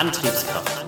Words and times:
Antriebskraft. 0.00 0.86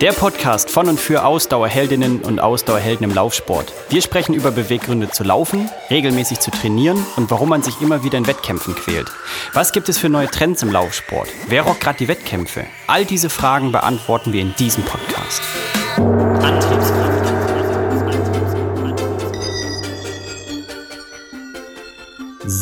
Der 0.00 0.12
Podcast 0.12 0.70
von 0.70 0.88
und 0.88 1.00
für 1.00 1.24
Ausdauerheldinnen 1.24 2.20
und 2.20 2.38
Ausdauerhelden 2.38 3.02
im 3.02 3.12
Laufsport. 3.12 3.72
Wir 3.88 4.00
sprechen 4.00 4.36
über 4.36 4.52
Beweggründe 4.52 5.10
zu 5.10 5.24
laufen, 5.24 5.68
regelmäßig 5.90 6.38
zu 6.38 6.52
trainieren 6.52 7.04
und 7.16 7.32
warum 7.32 7.48
man 7.48 7.64
sich 7.64 7.80
immer 7.80 8.04
wieder 8.04 8.18
in 8.18 8.28
Wettkämpfen 8.28 8.76
quält. 8.76 9.10
Was 9.52 9.72
gibt 9.72 9.88
es 9.88 9.98
für 9.98 10.08
neue 10.08 10.30
Trends 10.30 10.62
im 10.62 10.70
Laufsport? 10.70 11.28
Wer 11.48 11.62
rockt 11.62 11.80
gerade 11.80 11.98
die 11.98 12.06
Wettkämpfe? 12.06 12.64
All 12.86 13.04
diese 13.04 13.28
Fragen 13.28 13.72
beantworten 13.72 14.32
wir 14.32 14.42
in 14.42 14.54
diesem 14.54 14.84
Podcast. 14.84 15.42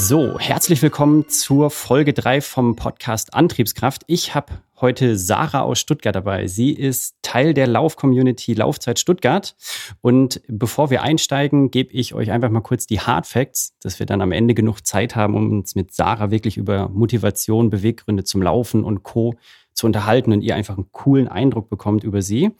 So, 0.08 0.38
herzlich 0.38 0.82
willkommen 0.82 1.28
zur 1.28 1.68
Folge 1.68 2.12
3 2.12 2.40
vom 2.40 2.76
Podcast 2.76 3.34
Antriebskraft. 3.34 4.04
Ich 4.06 4.36
habe 4.36 4.60
heute 4.80 5.18
Sarah 5.18 5.62
aus 5.62 5.80
Stuttgart 5.80 6.14
dabei. 6.14 6.46
Sie 6.46 6.70
ist 6.70 7.16
Teil 7.22 7.54
der 7.54 7.66
Lauf-Community 7.66 8.54
Laufzeit 8.54 9.00
Stuttgart. 9.00 9.56
Und 10.02 10.42
bevor 10.46 10.90
wir 10.90 11.02
einsteigen, 11.02 11.72
gebe 11.72 11.92
ich 11.92 12.14
euch 12.14 12.30
einfach 12.30 12.50
mal 12.50 12.60
kurz 12.60 12.86
die 12.86 13.00
Hard 13.00 13.26
Facts, 13.26 13.74
dass 13.80 13.98
wir 13.98 14.06
dann 14.06 14.20
am 14.20 14.30
Ende 14.30 14.54
genug 14.54 14.86
Zeit 14.86 15.16
haben, 15.16 15.34
um 15.34 15.50
uns 15.50 15.74
mit 15.74 15.92
Sarah 15.92 16.30
wirklich 16.30 16.56
über 16.56 16.88
Motivation, 16.88 17.68
Beweggründe 17.68 18.22
zum 18.22 18.42
Laufen 18.42 18.84
und 18.84 19.02
Co. 19.02 19.34
zu 19.72 19.86
unterhalten 19.86 20.30
und 20.30 20.40
ihr 20.40 20.54
einfach 20.54 20.76
einen 20.76 20.92
coolen 20.92 21.26
Eindruck 21.26 21.68
bekommt 21.68 22.04
über 22.04 22.22
sie. 22.22 22.52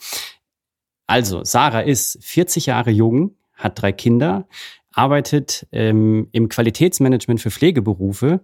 Also, 1.07 1.45
Sarah 1.45 1.83
ist 1.83 2.19
40 2.23 2.67
Jahre 2.67 2.91
jung, 2.91 3.37
hat 3.55 3.81
drei 3.81 3.93
Kinder, 3.93 4.49
arbeitet 4.97 5.67
ähm, 5.73 6.29
im 6.33 6.49
Qualitätsmanagement 6.49 7.41
für 7.41 7.51
Pflegeberufe 7.51 8.41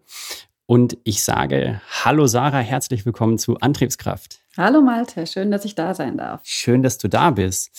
und 0.66 0.96
ich 1.04 1.22
sage, 1.22 1.80
hallo 2.04 2.26
Sarah, 2.26 2.60
herzlich 2.60 3.04
willkommen 3.04 3.38
zu 3.38 3.58
Antriebskraft. 3.58 4.38
Hallo 4.56 4.80
Malte, 4.80 5.26
schön, 5.26 5.50
dass 5.50 5.64
ich 5.64 5.74
da 5.74 5.94
sein 5.94 6.18
darf. 6.18 6.40
Schön, 6.44 6.82
dass 6.82 6.98
du 6.98 7.08
da 7.08 7.30
bist. 7.30 7.70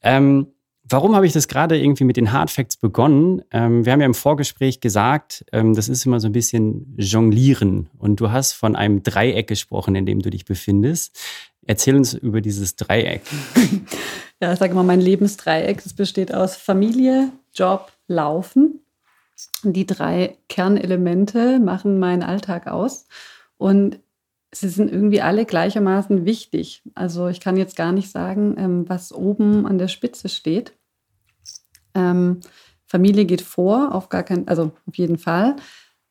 Ähm, 0.00 0.48
warum 0.82 1.14
habe 1.14 1.26
ich 1.26 1.32
das 1.32 1.46
gerade 1.46 1.78
irgendwie 1.78 2.04
mit 2.04 2.16
den 2.16 2.32
Hard 2.32 2.50
Facts 2.50 2.76
begonnen? 2.76 3.42
Ähm, 3.50 3.84
wir 3.84 3.92
haben 3.92 4.00
ja 4.00 4.06
im 4.06 4.14
Vorgespräch 4.14 4.80
gesagt, 4.80 5.44
ähm, 5.52 5.74
das 5.74 5.88
ist 5.88 6.06
immer 6.06 6.20
so 6.20 6.28
ein 6.28 6.32
bisschen 6.32 6.94
Jonglieren. 6.96 7.90
Und 7.98 8.20
du 8.20 8.30
hast 8.30 8.52
von 8.52 8.76
einem 8.76 9.02
Dreieck 9.02 9.46
gesprochen, 9.46 9.94
in 9.94 10.06
dem 10.06 10.20
du 10.20 10.30
dich 10.30 10.44
befindest. 10.44 11.18
Erzähl 11.66 11.94
uns 11.94 12.14
über 12.14 12.40
dieses 12.40 12.76
Dreieck. 12.76 13.22
ja, 14.40 14.52
ich 14.52 14.58
sage 14.58 14.74
mal, 14.74 14.82
mein 14.82 15.00
Lebensdreieck, 15.00 15.82
das 15.82 15.92
besteht 15.92 16.34
aus 16.34 16.56
Familie, 16.56 17.30
Job, 17.54 17.91
Laufen. 18.06 18.80
Die 19.64 19.86
drei 19.86 20.38
Kernelemente 20.48 21.58
machen 21.58 21.98
meinen 21.98 22.22
Alltag 22.22 22.66
aus 22.66 23.06
und 23.56 23.98
sie 24.52 24.68
sind 24.68 24.92
irgendwie 24.92 25.22
alle 25.22 25.46
gleichermaßen 25.46 26.24
wichtig. 26.26 26.82
Also 26.94 27.28
ich 27.28 27.40
kann 27.40 27.56
jetzt 27.56 27.76
gar 27.76 27.92
nicht 27.92 28.10
sagen, 28.10 28.56
ähm, 28.58 28.88
was 28.88 29.12
oben 29.12 29.66
an 29.66 29.78
der 29.78 29.88
Spitze 29.88 30.28
steht. 30.28 30.74
Ähm, 31.94 32.40
Familie 32.86 33.24
geht 33.24 33.40
vor, 33.40 33.94
auf 33.94 34.10
gar 34.10 34.22
keinen, 34.22 34.46
also 34.48 34.72
auf 34.86 34.94
jeden 34.94 35.18
Fall. 35.18 35.56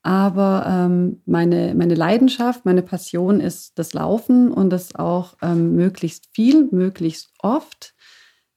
Aber 0.03 0.65
ähm, 0.67 1.21
meine, 1.25 1.75
meine 1.75 1.93
Leidenschaft, 1.93 2.65
meine 2.65 2.81
Passion 2.81 3.39
ist 3.39 3.77
das 3.77 3.93
Laufen 3.93 4.51
und 4.51 4.71
das 4.71 4.95
auch 4.95 5.35
ähm, 5.43 5.75
möglichst 5.75 6.29
viel, 6.33 6.67
möglichst 6.71 7.31
oft. 7.39 7.93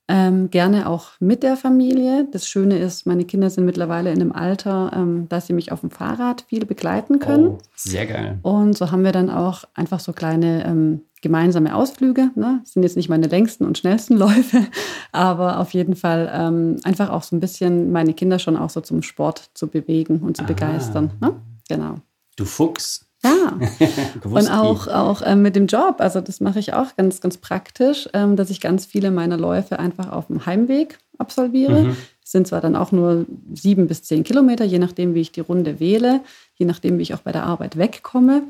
Ähm, 0.07 0.51
gerne 0.51 0.87
auch 0.89 1.13
mit 1.19 1.43
der 1.43 1.57
Familie. 1.57 2.29
Das 2.31 2.47
Schöne 2.47 2.79
ist, 2.79 3.07
meine 3.07 3.25
Kinder 3.25 3.49
sind 3.49 3.65
mittlerweile 3.65 4.13
in 4.13 4.21
einem 4.21 4.33
Alter, 4.33 4.93
ähm, 4.95 5.29
dass 5.31 5.47
sie 5.47 5.55
mich 5.55 5.73
auf 5.73 5.81
dem 5.81 5.91
Fahrrad 5.91 6.43
viel 6.43 6.67
begleiten 6.67 7.21
können. 7.21 7.47
Oh, 7.47 7.59
sehr 7.75 8.07
geil. 8.07 8.39
Und 8.43 8.77
so 8.77 8.91
haben 8.91 9.03
wir 9.03 9.13
dann 9.13 9.31
auch 9.31 9.65
einfach 9.75 10.01
so 10.01 10.13
kleine 10.13 10.67
ähm, 10.67 11.01
gemeinsame 11.23 11.75
Ausflüge. 11.75 12.31
Ne? 12.35 12.61
Das 12.63 12.75
sind 12.75 12.83
jetzt 12.83 12.97
nicht 12.97 13.09
meine 13.09 13.29
längsten 13.29 13.65
und 13.65 13.79
schnellsten 13.79 14.17
Läufe, 14.19 14.67
aber 15.11 15.59
auf 15.59 15.73
jeden 15.73 15.97
Fall 15.97 16.31
ähm, 16.33 16.77
einfach 16.85 17.09
auch 17.09 17.23
so 17.23 17.35
ein 17.35 17.41
bisschen 17.41 17.91
meine 17.91 18.13
Kinder 18.13 18.39
schon 18.39 18.59
auch 18.59 18.71
so 18.71 18.83
zum 18.83 19.03
Sport 19.03 19.51
zu 19.55 19.69
bewegen 19.69 20.21
und 20.21 20.37
zu 20.37 20.43
ah. 20.43 20.47
begeistern. 20.47 21.13
Ne? 21.23 21.35
Genau. 21.69 21.97
Du 22.37 22.45
Fuchs. 22.45 23.04
Ja, 23.79 23.91
und 24.25 24.49
auch, 24.49 24.89
auch 24.89 25.23
ähm, 25.25 25.43
mit 25.43 25.57
dem 25.57 25.67
Job. 25.67 25.97
Also 25.99 26.21
das 26.21 26.41
mache 26.41 26.59
ich 26.59 26.73
auch 26.73 26.97
ganz, 26.97 27.21
ganz 27.21 27.37
praktisch, 27.37 28.09
ähm, 28.13 28.37
dass 28.37 28.51
ich 28.51 28.61
ganz 28.61 28.87
viele 28.87 29.11
meiner 29.11 29.37
Läufe 29.37 29.79
einfach 29.79 30.13
auf 30.13 30.29
dem 30.29 30.47
Heimweg 30.47 30.99
absolviere. 31.19 31.83
Mhm. 31.83 31.97
Sind 32.25 32.47
zwar 32.47 32.61
dann 32.61 32.77
auch 32.77 32.93
nur 32.93 33.27
sieben 33.53 33.87
bis 33.87 34.03
zehn 34.03 34.25
Kilometer, 34.25 34.65
je 34.65 34.79
nachdem, 34.79 35.15
wie 35.15 35.21
ich 35.21 35.33
die 35.33 35.41
Runde 35.41 35.81
wähle, 35.81 36.21
je 36.55 36.67
nachdem, 36.67 36.99
wie 36.99 37.03
ich 37.03 37.15
auch 37.15 37.21
bei 37.21 37.33
der 37.33 37.45
Arbeit 37.45 37.77
wegkomme. 37.77 38.43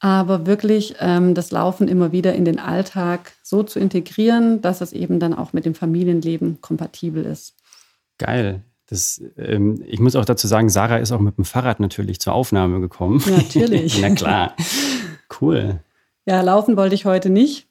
Aber 0.00 0.46
wirklich 0.46 0.96
ähm, 1.00 1.34
das 1.34 1.50
Laufen 1.50 1.86
immer 1.86 2.12
wieder 2.12 2.34
in 2.34 2.46
den 2.46 2.58
Alltag 2.58 3.32
so 3.42 3.62
zu 3.62 3.78
integrieren, 3.78 4.62
dass 4.62 4.80
es 4.80 4.92
eben 4.92 5.20
dann 5.20 5.34
auch 5.34 5.52
mit 5.52 5.66
dem 5.66 5.74
Familienleben 5.74 6.60
kompatibel 6.62 7.24
ist. 7.26 7.54
Geil. 8.16 8.62
Das, 8.90 9.22
ähm, 9.38 9.82
ich 9.86 10.00
muss 10.00 10.16
auch 10.16 10.24
dazu 10.24 10.48
sagen, 10.48 10.68
Sarah 10.68 10.96
ist 10.96 11.12
auch 11.12 11.20
mit 11.20 11.38
dem 11.38 11.44
Fahrrad 11.44 11.78
natürlich 11.80 12.20
zur 12.20 12.32
Aufnahme 12.32 12.80
gekommen. 12.80 13.22
natürlich. 13.26 13.98
Na 14.02 14.10
klar. 14.10 14.56
Cool. 15.40 15.80
Ja, 16.26 16.42
laufen 16.42 16.76
wollte 16.76 16.94
ich 16.94 17.06
heute 17.06 17.30
nicht. 17.30 17.68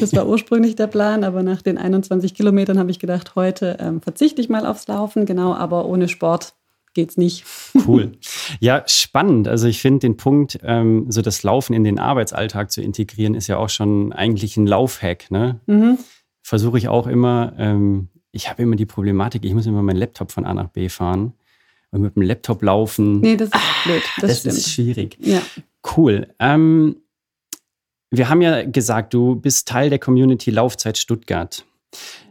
Das 0.00 0.14
war 0.14 0.26
ursprünglich 0.26 0.74
der 0.74 0.86
Plan, 0.86 1.24
aber 1.24 1.42
nach 1.42 1.62
den 1.62 1.78
21 1.78 2.34
Kilometern 2.34 2.78
habe 2.78 2.90
ich 2.90 2.98
gedacht, 2.98 3.36
heute 3.36 3.76
ähm, 3.80 4.00
verzichte 4.00 4.40
ich 4.40 4.48
mal 4.48 4.66
aufs 4.66 4.88
Laufen. 4.88 5.24
Genau, 5.26 5.54
aber 5.54 5.86
ohne 5.86 6.08
Sport 6.08 6.54
geht's 6.94 7.16
nicht. 7.16 7.44
Cool. 7.86 8.12
Ja, 8.60 8.82
spannend. 8.86 9.48
Also 9.48 9.66
ich 9.66 9.80
finde 9.80 10.00
den 10.00 10.16
Punkt, 10.16 10.58
ähm, 10.62 11.06
so 11.10 11.22
das 11.22 11.42
Laufen 11.42 11.74
in 11.74 11.84
den 11.84 11.98
Arbeitsalltag 11.98 12.70
zu 12.70 12.82
integrieren, 12.82 13.34
ist 13.34 13.46
ja 13.46 13.56
auch 13.56 13.70
schon 13.70 14.12
eigentlich 14.12 14.56
ein 14.56 14.66
Laufhack. 14.66 15.30
Ne? 15.30 15.60
Mhm. 15.66 15.98
Versuche 16.42 16.78
ich 16.78 16.88
auch 16.88 17.06
immer. 17.06 17.54
Ähm, 17.56 18.08
ich 18.32 18.48
habe 18.48 18.62
immer 18.62 18.76
die 18.76 18.86
Problematik, 18.86 19.44
ich 19.44 19.54
muss 19.54 19.66
immer 19.66 19.82
meinen 19.82 19.96
Laptop 19.96 20.32
von 20.32 20.44
A 20.44 20.54
nach 20.54 20.68
B 20.68 20.88
fahren 20.88 21.34
und 21.90 22.00
mit 22.00 22.16
dem 22.16 22.22
Laptop 22.22 22.62
laufen. 22.62 23.20
Nee, 23.20 23.36
das 23.36 23.48
ist 23.48 23.54
ah, 23.54 23.84
blöd. 23.84 24.02
Das, 24.20 24.42
das 24.42 24.56
ist 24.56 24.70
schwierig. 24.70 25.18
Ja. 25.20 25.42
Cool. 25.96 26.28
Ähm, 26.38 26.96
wir 28.10 28.28
haben 28.28 28.42
ja 28.42 28.64
gesagt, 28.64 29.14
du 29.14 29.36
bist 29.36 29.68
Teil 29.68 29.90
der 29.90 29.98
Community 29.98 30.50
Laufzeit 30.50 30.98
Stuttgart. 30.98 31.64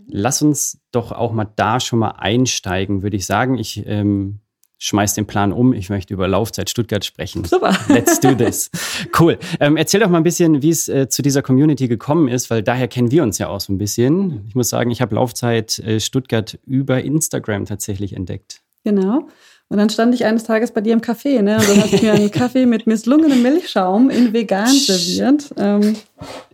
Lass 0.08 0.42
uns 0.42 0.80
doch 0.92 1.12
auch 1.12 1.32
mal 1.32 1.48
da 1.56 1.80
schon 1.80 2.00
mal 2.00 2.12
einsteigen, 2.12 3.04
würde 3.04 3.18
ich 3.18 3.26
sagen. 3.26 3.58
Ich 3.58 3.86
ähm, 3.86 4.40
schmeiß 4.82 5.14
den 5.14 5.28
Plan 5.28 5.54
um. 5.54 5.74
Ich 5.74 5.90
möchte 5.90 6.14
über 6.14 6.28
Laufzeit 6.28 6.70
Stuttgart 6.70 7.06
sprechen. 7.06 7.46
Super. 7.46 7.78
Let's 7.88 8.20
do 8.20 8.34
this. 8.34 8.72
Cool. 9.18 9.38
Ähm, 9.60 9.78
erzähl 9.78 10.00
doch 10.00 10.10
mal 10.10 10.18
ein 10.18 10.24
bisschen, 10.24 10.64
wie 10.64 10.72
es 10.72 10.90
äh, 10.90 11.08
zu 11.08 11.22
dieser 11.22 11.44
Community 11.44 11.88
gekommen 11.88 12.28
ist, 12.28 12.50
weil 12.50 12.64
daher 12.64 12.88
kennen 12.88 13.12
wir 13.12 13.22
uns 13.22 13.38
ja 13.38 13.48
auch 13.48 13.62
so 13.62 13.72
ein 13.72 13.78
bisschen. 13.78 14.44
Ich 14.48 14.56
muss 14.56 14.70
sagen, 14.70 14.90
ich 14.90 15.00
habe 15.00 15.16
Laufzeit 15.16 15.78
äh, 15.80 16.00
Stuttgart 16.00 16.58
über 16.66 17.04
Instagram 17.04 17.66
tatsächlich 17.66 18.14
entdeckt. 18.14 18.62
Genau. 18.84 19.28
Und 19.70 19.78
dann 19.78 19.90
stand 19.90 20.16
ich 20.16 20.26
eines 20.26 20.44
Tages 20.44 20.72
bei 20.72 20.82
dir 20.82 20.94
im 20.94 21.02
Café, 21.02 21.42
ne? 21.42 21.58
Und 21.58 21.70
dann 21.70 21.84
hast 21.84 21.94
du 21.94 22.04
mir 22.04 22.14
einen 22.14 22.32
Kaffee 22.32 22.66
mit 22.66 22.88
misslungenem 22.88 23.42
Milchschaum 23.42 24.10
in 24.10 24.34
vegan 24.34 24.68
serviert. 24.68 25.54
Ähm, 25.58 25.96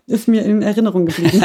ist 0.06 0.28
mir 0.28 0.44
in 0.44 0.62
Erinnerung 0.62 1.06
geblieben. 1.06 1.42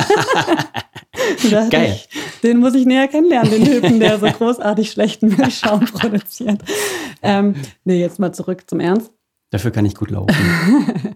Geil. 1.71 1.97
Ich, 1.97 2.41
den 2.43 2.59
muss 2.59 2.75
ich 2.75 2.87
näher 2.87 3.09
kennenlernen, 3.09 3.51
den 3.51 3.65
Typen, 3.65 4.01
der 4.01 4.19
so 4.19 4.27
großartig 4.39 4.91
schlechten 4.91 5.29
Milchschaum 5.29 5.85
produziert. 5.87 6.63
Ähm, 7.23 7.55
nee, 7.85 8.01
jetzt 8.01 8.19
mal 8.19 8.33
zurück 8.33 8.65
zum 8.69 8.81
Ernst. 8.81 9.13
Dafür 9.51 9.71
kann 9.71 9.85
ich 9.85 9.95
gut 9.95 10.11
laufen. 10.11 10.35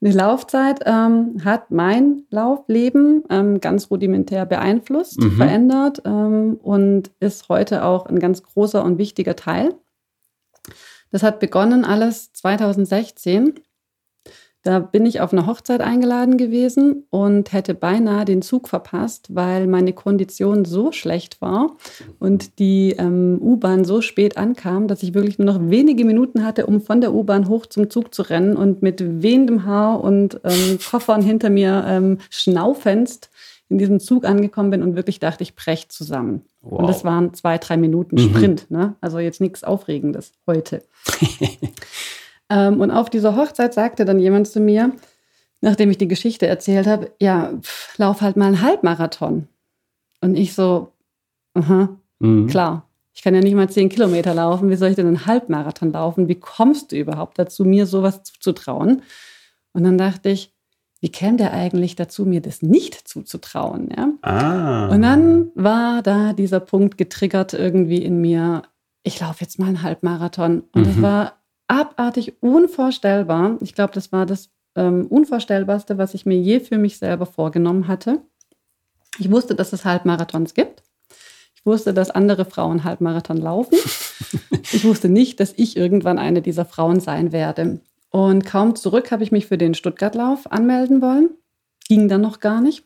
Eine 0.00 0.12
Laufzeit 0.14 0.80
ähm, 0.84 1.44
hat 1.44 1.70
mein 1.70 2.24
Laufleben 2.30 3.24
ähm, 3.30 3.60
ganz 3.60 3.90
rudimentär 3.90 4.46
beeinflusst, 4.46 5.20
mhm. 5.20 5.32
verändert 5.32 6.02
ähm, 6.04 6.58
und 6.62 7.10
ist 7.20 7.48
heute 7.48 7.84
auch 7.84 8.06
ein 8.06 8.18
ganz 8.18 8.42
großer 8.42 8.84
und 8.84 8.98
wichtiger 8.98 9.36
Teil. 9.36 9.74
Das 11.10 11.22
hat 11.22 11.40
begonnen 11.40 11.84
alles 11.84 12.32
2016. 12.32 13.54
Da 14.64 14.78
bin 14.78 15.06
ich 15.06 15.20
auf 15.20 15.32
eine 15.32 15.46
Hochzeit 15.46 15.80
eingeladen 15.80 16.36
gewesen 16.36 17.04
und 17.10 17.52
hätte 17.52 17.74
beinahe 17.74 18.24
den 18.24 18.42
Zug 18.42 18.68
verpasst, 18.68 19.34
weil 19.34 19.66
meine 19.66 19.92
Kondition 19.92 20.64
so 20.64 20.92
schlecht 20.92 21.40
war 21.40 21.76
und 22.20 22.60
die 22.60 22.94
ähm, 22.96 23.38
U-Bahn 23.42 23.84
so 23.84 24.00
spät 24.02 24.36
ankam, 24.36 24.86
dass 24.86 25.02
ich 25.02 25.14
wirklich 25.14 25.38
nur 25.38 25.46
noch 25.46 25.70
wenige 25.70 26.04
Minuten 26.04 26.44
hatte, 26.44 26.66
um 26.66 26.80
von 26.80 27.00
der 27.00 27.12
U-Bahn 27.12 27.48
hoch 27.48 27.66
zum 27.66 27.90
Zug 27.90 28.14
zu 28.14 28.22
rennen 28.22 28.56
und 28.56 28.82
mit 28.82 29.22
wehendem 29.22 29.64
Haar 29.64 30.00
und 30.02 30.40
ähm, 30.44 30.78
Koffern 30.88 31.22
hinter 31.22 31.50
mir 31.50 31.84
ähm, 31.88 32.18
schnaufendst 32.30 33.30
in 33.68 33.78
diesem 33.78 33.98
Zug 33.98 34.24
angekommen 34.24 34.70
bin 34.70 34.82
und 34.82 34.94
wirklich 34.94 35.18
dachte, 35.18 35.42
ich 35.42 35.56
brech 35.56 35.88
zusammen. 35.88 36.42
Wow. 36.60 36.80
Und 36.80 36.86
das 36.86 37.04
waren 37.04 37.34
zwei, 37.34 37.58
drei 37.58 37.76
Minuten 37.76 38.14
mhm. 38.14 38.28
Sprint. 38.28 38.70
Mhm. 38.70 38.76
Ne? 38.76 38.94
Also 39.00 39.18
jetzt 39.18 39.40
nichts 39.40 39.64
Aufregendes 39.64 40.32
heute. 40.46 40.84
Ähm, 42.52 42.80
und 42.80 42.90
auf 42.90 43.08
dieser 43.08 43.34
Hochzeit 43.34 43.72
sagte 43.72 44.04
dann 44.04 44.20
jemand 44.20 44.46
zu 44.46 44.60
mir, 44.60 44.92
nachdem 45.62 45.90
ich 45.90 45.96
die 45.96 46.08
Geschichte 46.08 46.46
erzählt 46.46 46.86
habe, 46.86 47.12
ja, 47.18 47.52
pff, 47.60 47.96
lauf 47.96 48.20
halt 48.20 48.36
mal 48.36 48.46
einen 48.46 48.60
Halbmarathon. 48.60 49.48
Und 50.20 50.36
ich 50.36 50.54
so, 50.54 50.92
aha, 51.54 51.96
mhm. 52.18 52.48
klar. 52.48 52.88
Ich 53.14 53.22
kann 53.22 53.34
ja 53.34 53.40
nicht 53.40 53.54
mal 53.54 53.68
zehn 53.68 53.88
Kilometer 53.88 54.34
laufen. 54.34 54.70
Wie 54.70 54.76
soll 54.76 54.90
ich 54.90 54.96
denn 54.96 55.06
einen 55.06 55.26
Halbmarathon 55.26 55.92
laufen? 55.92 56.28
Wie 56.28 56.40
kommst 56.40 56.92
du 56.92 56.96
überhaupt 56.96 57.38
dazu, 57.38 57.64
mir 57.64 57.86
sowas 57.86 58.22
zuzutrauen? 58.22 59.02
Und 59.72 59.84
dann 59.84 59.98
dachte 59.98 60.30
ich, 60.30 60.54
wie 61.00 61.10
käme 61.10 61.36
der 61.36 61.52
eigentlich 61.52 61.96
dazu, 61.96 62.24
mir 62.24 62.40
das 62.40 62.62
nicht 62.62 62.94
zuzutrauen? 63.08 63.90
Ja? 63.94 64.08
Ah. 64.22 64.88
Und 64.88 65.02
dann 65.02 65.50
war 65.54 66.02
da 66.02 66.32
dieser 66.32 66.60
Punkt 66.60 66.96
getriggert 66.96 67.52
irgendwie 67.52 68.02
in 68.02 68.20
mir, 68.20 68.62
ich 69.02 69.20
laufe 69.20 69.38
jetzt 69.40 69.58
mal 69.58 69.66
einen 69.66 69.82
Halbmarathon. 69.82 70.62
Und 70.72 70.82
mhm. 70.82 70.86
das 70.86 71.02
war 71.02 71.41
abartig 71.72 72.34
unvorstellbar. 72.42 73.56
Ich 73.60 73.74
glaube, 73.74 73.94
das 73.94 74.12
war 74.12 74.26
das 74.26 74.50
ähm, 74.76 75.06
Unvorstellbarste, 75.06 75.96
was 75.96 76.12
ich 76.12 76.26
mir 76.26 76.36
je 76.36 76.60
für 76.60 76.76
mich 76.76 76.98
selber 76.98 77.24
vorgenommen 77.24 77.88
hatte. 77.88 78.20
Ich 79.18 79.30
wusste, 79.30 79.54
dass 79.54 79.72
es 79.72 79.86
Halbmarathons 79.86 80.52
gibt. 80.52 80.82
Ich 81.54 81.64
wusste, 81.64 81.94
dass 81.94 82.10
andere 82.10 82.44
Frauen 82.44 82.84
Halbmarathon 82.84 83.38
laufen. 83.38 83.78
ich 84.72 84.84
wusste 84.84 85.08
nicht, 85.08 85.40
dass 85.40 85.54
ich 85.56 85.76
irgendwann 85.78 86.18
eine 86.18 86.42
dieser 86.42 86.66
Frauen 86.66 87.00
sein 87.00 87.32
werde. 87.32 87.80
Und 88.10 88.44
kaum 88.44 88.76
zurück 88.76 89.10
habe 89.10 89.24
ich 89.24 89.32
mich 89.32 89.46
für 89.46 89.56
den 89.56 89.72
Stuttgartlauf 89.72 90.52
anmelden 90.52 91.00
wollen. 91.00 91.30
Ging 91.88 92.06
dann 92.08 92.20
noch 92.20 92.40
gar 92.40 92.60
nicht. 92.60 92.84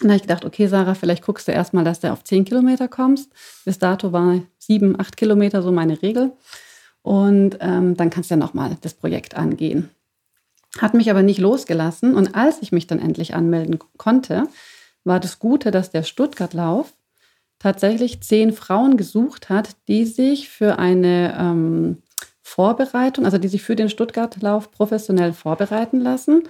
dann 0.00 0.10
habe 0.10 0.16
ich 0.16 0.22
gedacht, 0.22 0.46
okay, 0.46 0.66
Sarah, 0.66 0.94
vielleicht 0.94 1.24
guckst 1.24 1.46
du 1.46 1.52
erstmal, 1.52 1.84
dass 1.84 2.00
du 2.00 2.10
auf 2.10 2.24
10 2.24 2.46
Kilometer 2.46 2.88
kommst. 2.88 3.30
Bis 3.66 3.78
dato 3.78 4.12
war 4.12 4.40
7, 4.58 4.98
8 4.98 5.14
Kilometer 5.18 5.60
so 5.60 5.72
meine 5.72 6.00
Regel. 6.00 6.32
Und 7.02 7.58
ähm, 7.60 7.96
dann 7.96 8.10
kannst 8.10 8.30
du 8.30 8.34
ja 8.34 8.38
nochmal 8.38 8.76
das 8.80 8.94
Projekt 8.94 9.36
angehen. 9.36 9.90
Hat 10.78 10.94
mich 10.94 11.10
aber 11.10 11.22
nicht 11.22 11.38
losgelassen. 11.38 12.14
Und 12.14 12.34
als 12.34 12.62
ich 12.62 12.72
mich 12.72 12.86
dann 12.86 12.98
endlich 12.98 13.34
anmelden 13.34 13.78
konnte, 13.98 14.44
war 15.04 15.20
das 15.20 15.38
Gute, 15.38 15.70
dass 15.70 15.90
der 15.90 16.04
Stuttgartlauf 16.04 16.94
tatsächlich 17.58 18.22
zehn 18.22 18.52
Frauen 18.52 18.96
gesucht 18.96 19.48
hat, 19.48 19.76
die 19.88 20.04
sich 20.04 20.48
für 20.48 20.78
eine 20.78 21.36
ähm, 21.38 22.02
Vorbereitung, 22.42 23.24
also 23.24 23.38
die 23.38 23.48
sich 23.48 23.62
für 23.62 23.76
den 23.76 23.88
Stuttgartlauf 23.88 24.70
professionell 24.70 25.32
vorbereiten 25.32 26.00
lassen, 26.00 26.44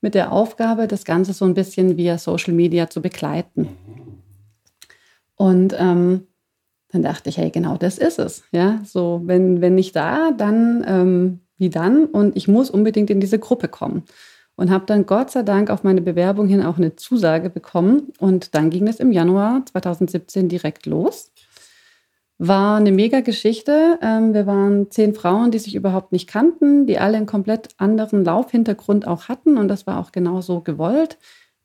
mit 0.00 0.14
der 0.14 0.32
Aufgabe, 0.32 0.88
das 0.88 1.04
Ganze 1.04 1.32
so 1.32 1.44
ein 1.44 1.54
bisschen 1.54 1.96
via 1.96 2.18
Social 2.18 2.52
Media 2.52 2.90
zu 2.90 3.00
begleiten. 3.00 3.68
Und 5.36 5.74
ähm, 5.78 6.26
dann 6.92 7.02
dachte 7.02 7.30
ich, 7.30 7.38
hey, 7.38 7.50
genau 7.50 7.76
das 7.78 7.98
ist 7.98 8.18
es. 8.18 8.44
Ja, 8.52 8.80
so, 8.84 9.22
wenn, 9.24 9.60
wenn 9.62 9.74
nicht 9.74 9.96
da, 9.96 10.30
dann 10.30 10.84
ähm, 10.86 11.40
wie 11.56 11.70
dann? 11.70 12.04
Und 12.04 12.36
ich 12.36 12.48
muss 12.48 12.70
unbedingt 12.70 13.08
in 13.08 13.20
diese 13.20 13.38
Gruppe 13.38 13.68
kommen. 13.68 14.04
Und 14.54 14.70
habe 14.70 14.84
dann 14.84 15.06
Gott 15.06 15.30
sei 15.30 15.42
Dank 15.42 15.70
auf 15.70 15.82
meine 15.82 16.02
Bewerbung 16.02 16.46
hin 16.46 16.62
auch 16.62 16.76
eine 16.76 16.94
Zusage 16.94 17.48
bekommen. 17.48 18.12
Und 18.18 18.54
dann 18.54 18.68
ging 18.68 18.86
es 18.86 19.00
im 19.00 19.10
Januar 19.10 19.64
2017 19.64 20.50
direkt 20.50 20.84
los. 20.84 21.32
War 22.36 22.76
eine 22.76 22.92
mega 22.92 23.20
Geschichte. 23.20 23.98
Ähm, 24.02 24.34
wir 24.34 24.46
waren 24.46 24.90
zehn 24.90 25.14
Frauen, 25.14 25.50
die 25.50 25.58
sich 25.58 25.74
überhaupt 25.74 26.12
nicht 26.12 26.28
kannten, 26.28 26.86
die 26.86 26.98
alle 26.98 27.16
einen 27.16 27.26
komplett 27.26 27.68
anderen 27.78 28.24
Laufhintergrund 28.24 29.06
auch 29.06 29.28
hatten. 29.28 29.56
Und 29.56 29.68
das 29.68 29.86
war 29.86 29.98
auch 29.98 30.12
genau 30.12 30.42
so 30.42 30.60
gewollt. 30.60 31.16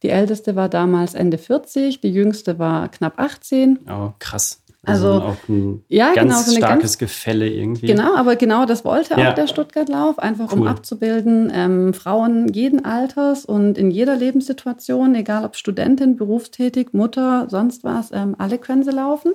Die 0.04 0.10
älteste 0.10 0.56
war 0.56 0.70
damals 0.70 1.16
Ende 1.16 1.38
40, 1.38 2.00
die 2.00 2.12
jüngste 2.12 2.60
war 2.60 2.88
knapp 2.90 3.20
18. 3.20 3.80
Oh, 3.90 4.12
krass. 4.20 4.62
Also, 4.88 5.12
also 5.12 5.28
auch 5.28 5.50
ein 5.50 5.84
ja, 5.90 6.14
ganz 6.14 6.30
genau, 6.30 6.42
so 6.42 6.52
starkes 6.56 6.82
ganz, 6.82 6.98
Gefälle 6.98 7.50
irgendwie. 7.50 7.88
Genau, 7.88 8.16
aber 8.16 8.38
genau 8.38 8.66
das 8.66 8.86
wollte 8.86 9.20
ja. 9.20 9.30
auch 9.30 9.36
der 9.36 9.48
Stuttgart-Lauf, 9.48 10.18
einfach 10.18 10.52
cool. 10.54 10.62
um 10.62 10.68
abzubilden, 10.68 11.52
ähm, 11.54 11.94
Frauen 11.94 12.48
jeden 12.54 12.86
Alters 12.86 13.44
und 13.44 13.78
in 13.78 13.92
jeder 13.92 14.16
Lebenssituation, 14.16 15.14
egal 15.16 15.44
ob 15.44 15.58
Studentin, 15.58 16.16
berufstätig, 16.16 16.94
Mutter, 16.94 17.48
sonst 17.50 17.84
was, 17.84 18.12
ähm, 18.14 18.36
alle 18.38 18.58
können 18.58 18.84
sie 18.84 18.92
laufen. 18.92 19.34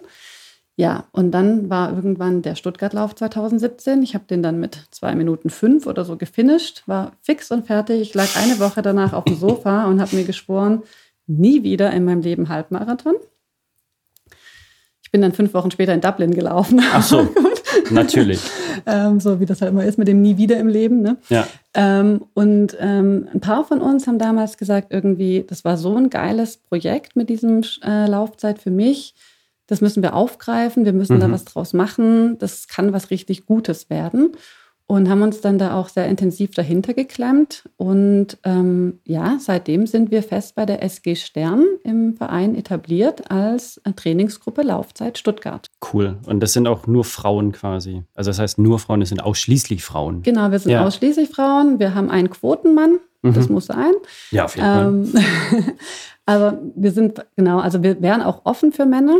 Ja, 0.76 1.04
und 1.12 1.32
dann 1.32 1.68
war 1.68 1.92
irgendwann 1.92 2.40
der 2.40 2.54
Stuttgart-Lauf 2.54 3.14
2017. 3.14 4.02
Ich 4.02 4.14
habe 4.14 4.24
den 4.24 4.42
dann 4.42 4.58
mit 4.58 4.86
zwei 4.90 5.14
Minuten 5.14 5.50
fünf 5.50 5.86
oder 5.86 6.06
so 6.06 6.16
gefinisht, 6.16 6.84
war 6.86 7.12
fix 7.20 7.50
und 7.50 7.66
fertig. 7.66 8.00
Ich 8.00 8.14
lag 8.14 8.36
eine 8.36 8.58
Woche 8.58 8.80
danach 8.80 9.12
auf 9.12 9.24
dem 9.24 9.36
Sofa 9.36 9.84
und 9.84 10.00
habe 10.00 10.16
mir 10.16 10.24
geschworen, 10.24 10.82
nie 11.26 11.62
wieder 11.62 11.92
in 11.92 12.06
meinem 12.06 12.22
Leben 12.22 12.48
Halbmarathon 12.48 13.16
bin 15.12 15.22
dann 15.22 15.32
fünf 15.32 15.54
Wochen 15.54 15.70
später 15.70 15.94
in 15.94 16.00
Dublin 16.00 16.34
gelaufen. 16.34 16.82
Ach 16.92 17.02
so, 17.02 17.28
natürlich. 17.90 18.40
ähm, 18.86 19.20
so 19.20 19.38
wie 19.38 19.46
das 19.46 19.60
halt 19.60 19.70
immer 19.70 19.84
ist 19.84 19.98
mit 19.98 20.08
dem 20.08 20.22
Nie 20.22 20.38
wieder 20.38 20.58
im 20.58 20.68
Leben. 20.68 21.02
Ne? 21.02 21.18
Ja. 21.28 21.46
Ähm, 21.74 22.24
und 22.34 22.76
ähm, 22.80 23.28
ein 23.32 23.40
paar 23.40 23.64
von 23.64 23.80
uns 23.80 24.06
haben 24.06 24.18
damals 24.18 24.56
gesagt, 24.56 24.88
irgendwie, 24.90 25.44
das 25.46 25.64
war 25.64 25.76
so 25.76 25.96
ein 25.96 26.10
geiles 26.10 26.56
Projekt 26.56 27.14
mit 27.14 27.28
diesem 27.28 27.62
äh, 27.84 28.06
Laufzeit 28.06 28.58
für 28.58 28.70
mich. 28.70 29.14
Das 29.68 29.80
müssen 29.80 30.02
wir 30.02 30.14
aufgreifen, 30.14 30.84
wir 30.84 30.92
müssen 30.92 31.16
mhm. 31.16 31.20
da 31.20 31.30
was 31.30 31.44
draus 31.44 31.72
machen. 31.72 32.38
Das 32.38 32.66
kann 32.66 32.92
was 32.92 33.10
richtig 33.10 33.46
Gutes 33.46 33.90
werden 33.90 34.32
und 34.86 35.08
haben 35.08 35.22
uns 35.22 35.40
dann 35.40 35.58
da 35.58 35.74
auch 35.74 35.88
sehr 35.88 36.06
intensiv 36.06 36.50
dahinter 36.52 36.94
geklemmt. 36.94 37.68
Und 37.76 38.38
ähm, 38.44 39.00
ja, 39.06 39.38
seitdem 39.40 39.86
sind 39.86 40.10
wir 40.10 40.22
fest 40.22 40.54
bei 40.54 40.66
der 40.66 40.82
SG 40.82 41.14
Stern 41.14 41.64
im 41.84 42.14
Verein 42.14 42.54
etabliert 42.54 43.30
als 43.30 43.80
Trainingsgruppe 43.96 44.62
Laufzeit 44.62 45.18
Stuttgart. 45.18 45.66
Cool. 45.92 46.18
Und 46.26 46.40
das 46.40 46.52
sind 46.52 46.66
auch 46.66 46.86
nur 46.86 47.04
Frauen 47.04 47.52
quasi. 47.52 48.02
Also 48.14 48.30
das 48.30 48.38
heißt 48.38 48.58
nur 48.58 48.78
Frauen, 48.78 49.00
das 49.00 49.08
sind 49.08 49.22
ausschließlich 49.22 49.82
Frauen. 49.82 50.22
Genau, 50.22 50.50
wir 50.50 50.58
sind 50.58 50.72
ja. 50.72 50.84
ausschließlich 50.84 51.30
Frauen. 51.30 51.78
Wir 51.78 51.94
haben 51.94 52.10
einen 52.10 52.28
Quotenmann, 52.30 52.98
mhm. 53.22 53.34
das 53.34 53.48
muss 53.48 53.66
sein. 53.66 53.92
Ja, 54.30 54.44
auf 54.44 54.56
jeden 54.56 54.66
Fall. 54.66 54.86
Ähm, 54.88 55.74
aber 56.26 56.58
wir 56.74 56.92
sind, 56.92 57.24
genau, 57.36 57.60
also 57.60 57.82
wir 57.82 58.02
wären 58.02 58.22
auch 58.22 58.42
offen 58.44 58.72
für 58.72 58.86
Männer. 58.86 59.18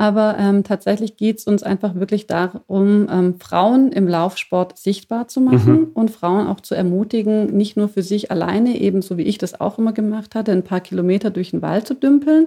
Aber 0.00 0.36
ähm, 0.38 0.64
tatsächlich 0.64 1.18
geht 1.18 1.40
es 1.40 1.44
uns 1.44 1.62
einfach 1.62 1.94
wirklich 1.94 2.26
darum, 2.26 3.06
ähm, 3.10 3.34
Frauen 3.38 3.92
im 3.92 4.08
Laufsport 4.08 4.78
sichtbar 4.78 5.28
zu 5.28 5.42
machen 5.42 5.74
mhm. 5.74 5.90
und 5.92 6.10
Frauen 6.10 6.46
auch 6.46 6.60
zu 6.60 6.74
ermutigen, 6.74 7.54
nicht 7.54 7.76
nur 7.76 7.90
für 7.90 8.02
sich 8.02 8.30
alleine, 8.30 8.80
ebenso 8.80 9.18
wie 9.18 9.24
ich 9.24 9.36
das 9.36 9.60
auch 9.60 9.78
immer 9.78 9.92
gemacht 9.92 10.34
hatte, 10.34 10.52
ein 10.52 10.64
paar 10.64 10.80
Kilometer 10.80 11.28
durch 11.28 11.50
den 11.50 11.60
Wald 11.60 11.86
zu 11.86 11.92
dümpeln, 11.92 12.46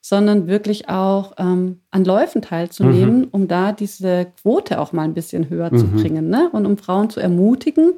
sondern 0.00 0.46
wirklich 0.46 0.88
auch 0.88 1.34
ähm, 1.36 1.80
an 1.90 2.06
Läufen 2.06 2.40
teilzunehmen, 2.40 3.18
mhm. 3.18 3.28
um 3.32 3.48
da 3.48 3.72
diese 3.72 4.28
Quote 4.40 4.80
auch 4.80 4.92
mal 4.92 5.02
ein 5.02 5.12
bisschen 5.12 5.50
höher 5.50 5.70
mhm. 5.70 5.76
zu 5.76 5.86
bringen 5.88 6.30
ne? 6.30 6.48
und 6.52 6.64
um 6.64 6.78
Frauen 6.78 7.10
zu 7.10 7.20
ermutigen 7.20 7.92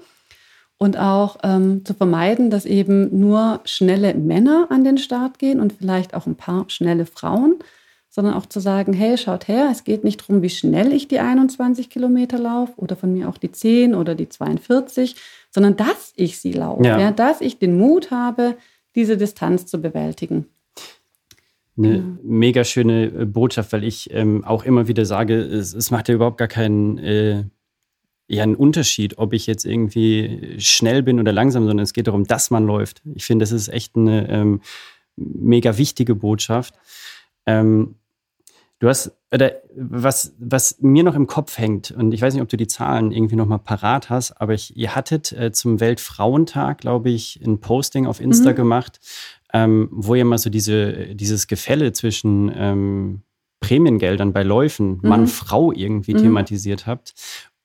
und 0.79 0.99
auch 0.99 1.37
ähm, 1.45 1.85
zu 1.85 1.95
vermeiden, 1.95 2.51
dass 2.51 2.65
eben 2.65 3.17
nur 3.21 3.61
schnelle 3.67 4.15
Männer 4.15 4.67
an 4.71 4.83
den 4.83 4.99
Start 4.99 5.39
gehen 5.39 5.61
und 5.61 5.75
vielleicht 5.75 6.13
auch 6.13 6.27
ein 6.27 6.35
paar 6.35 6.65
schnelle 6.67 7.07
Frauen, 7.07 7.61
sondern 8.17 8.33
auch 8.33 8.47
zu 8.47 8.61
sagen, 8.61 8.95
hey, 8.95 9.19
schaut 9.19 9.47
her, 9.47 9.69
es 9.71 9.85
geht 9.85 10.03
nicht 10.03 10.23
darum, 10.23 10.41
wie 10.41 10.49
schnell 10.49 10.91
ich 10.95 11.07
die 11.07 11.21
21 11.21 11.91
Kilometer 11.91 12.39
laufe 12.39 12.73
oder 12.79 12.97
von 12.97 13.13
mir 13.13 13.29
auch 13.29 13.37
die 13.37 13.53
10 13.53 13.95
oder 13.95 14.15
die 14.15 14.27
42, 14.27 15.17
sondern 15.51 15.77
dass 15.77 16.15
ich 16.17 16.39
sie 16.39 16.53
laufe, 16.53 16.83
ja. 16.83 16.99
ja 16.99 17.11
dass 17.11 17.43
ich 17.43 17.59
den 17.59 17.77
Mut 17.77 18.11
habe, 18.11 18.57
diese 18.95 19.19
Distanz 19.19 19.67
zu 19.67 19.83
bewältigen. 19.83 20.47
Eine 21.77 21.97
ja. 21.97 22.03
mega 22.23 22.65
schöne 22.65 23.05
äh, 23.05 23.25
Botschaft, 23.27 23.75
weil 23.75 23.85
ich 23.85 24.11
ähm, 24.15 24.45
auch 24.45 24.65
immer 24.65 24.89
wieder 24.89 25.05
sage, 25.05 25.35
es, 25.35 25.75
es 25.75 25.91
macht 25.91 26.09
ja 26.09 26.15
überhaupt 26.15 26.39
gar 26.39 26.49
keinen 26.49 26.97
äh, 26.97 27.45
ja, 28.29 28.45
einen 28.45 28.57
Unterschied, 28.57 29.19
ob 29.19 29.35
ich 29.35 29.47
jetzt 29.47 29.67
irgendwie 29.67 30.57
schnell 30.57 31.03
bin 31.03 31.21
oder 31.21 31.33
langsam, 31.33 31.67
sondern 31.67 31.85
es 31.85 31.93
geht 31.93 32.07
darum, 32.07 32.25
dass 32.25 32.51
man 32.51 32.67
läuft. 32.67 33.03
Ich 33.15 33.27
finde, 33.27 33.43
das 33.43 33.53
ist 33.53 33.69
echt 33.69 33.95
eine 33.95 34.27
ähm, 34.31 34.63
mega 35.17 35.77
wichtige 35.77 36.15
Botschaft. 36.15 36.73
Ähm, 37.45 37.97
Du 38.79 38.89
hast, 38.89 39.13
oder 39.33 39.53
was, 39.75 40.35
was 40.39 40.77
mir 40.81 41.03
noch 41.03 41.15
im 41.15 41.27
Kopf 41.27 41.57
hängt, 41.57 41.93
und 41.93 42.13
ich 42.13 42.21
weiß 42.21 42.35
nicht, 42.35 42.43
ob 42.43 42.49
du 42.49 42.59
die 42.59 42.67
Zahlen 42.67 43.11
irgendwie 43.11 43.37
noch 43.37 43.47
mal 43.47 43.59
parat 43.59 44.11
hast, 44.11 44.33
aber 44.33 44.53
ich, 44.53 44.77
ihr 44.77 44.95
hattet 44.95 45.33
äh, 45.33 45.51
zum 45.51 45.81
Weltfrauentag, 45.81 46.79
glaube 46.79 47.09
ich, 47.09 47.41
ein 47.45 47.61
Posting 47.61 48.07
auf 48.07 48.21
Insta 48.21 48.51
mhm. 48.51 48.57
gemacht, 48.57 49.01
ähm, 49.55 49.89
wo 49.91 50.15
ihr 50.15 50.27
mal 50.27 50.37
so 50.37 50.51
diese, 50.51 51.15
dieses 51.15 51.47
Gefälle 51.47 51.93
zwischen 51.93 52.53
ähm, 52.55 53.23
Prämiengeldern 53.61 54.35
bei 54.35 54.43
Läufen, 54.43 55.01
mhm. 55.01 55.09
Mann-Frau 55.09 55.73
irgendwie 55.73 56.13
mhm. 56.13 56.19
thematisiert 56.19 56.87
habt. 56.87 57.15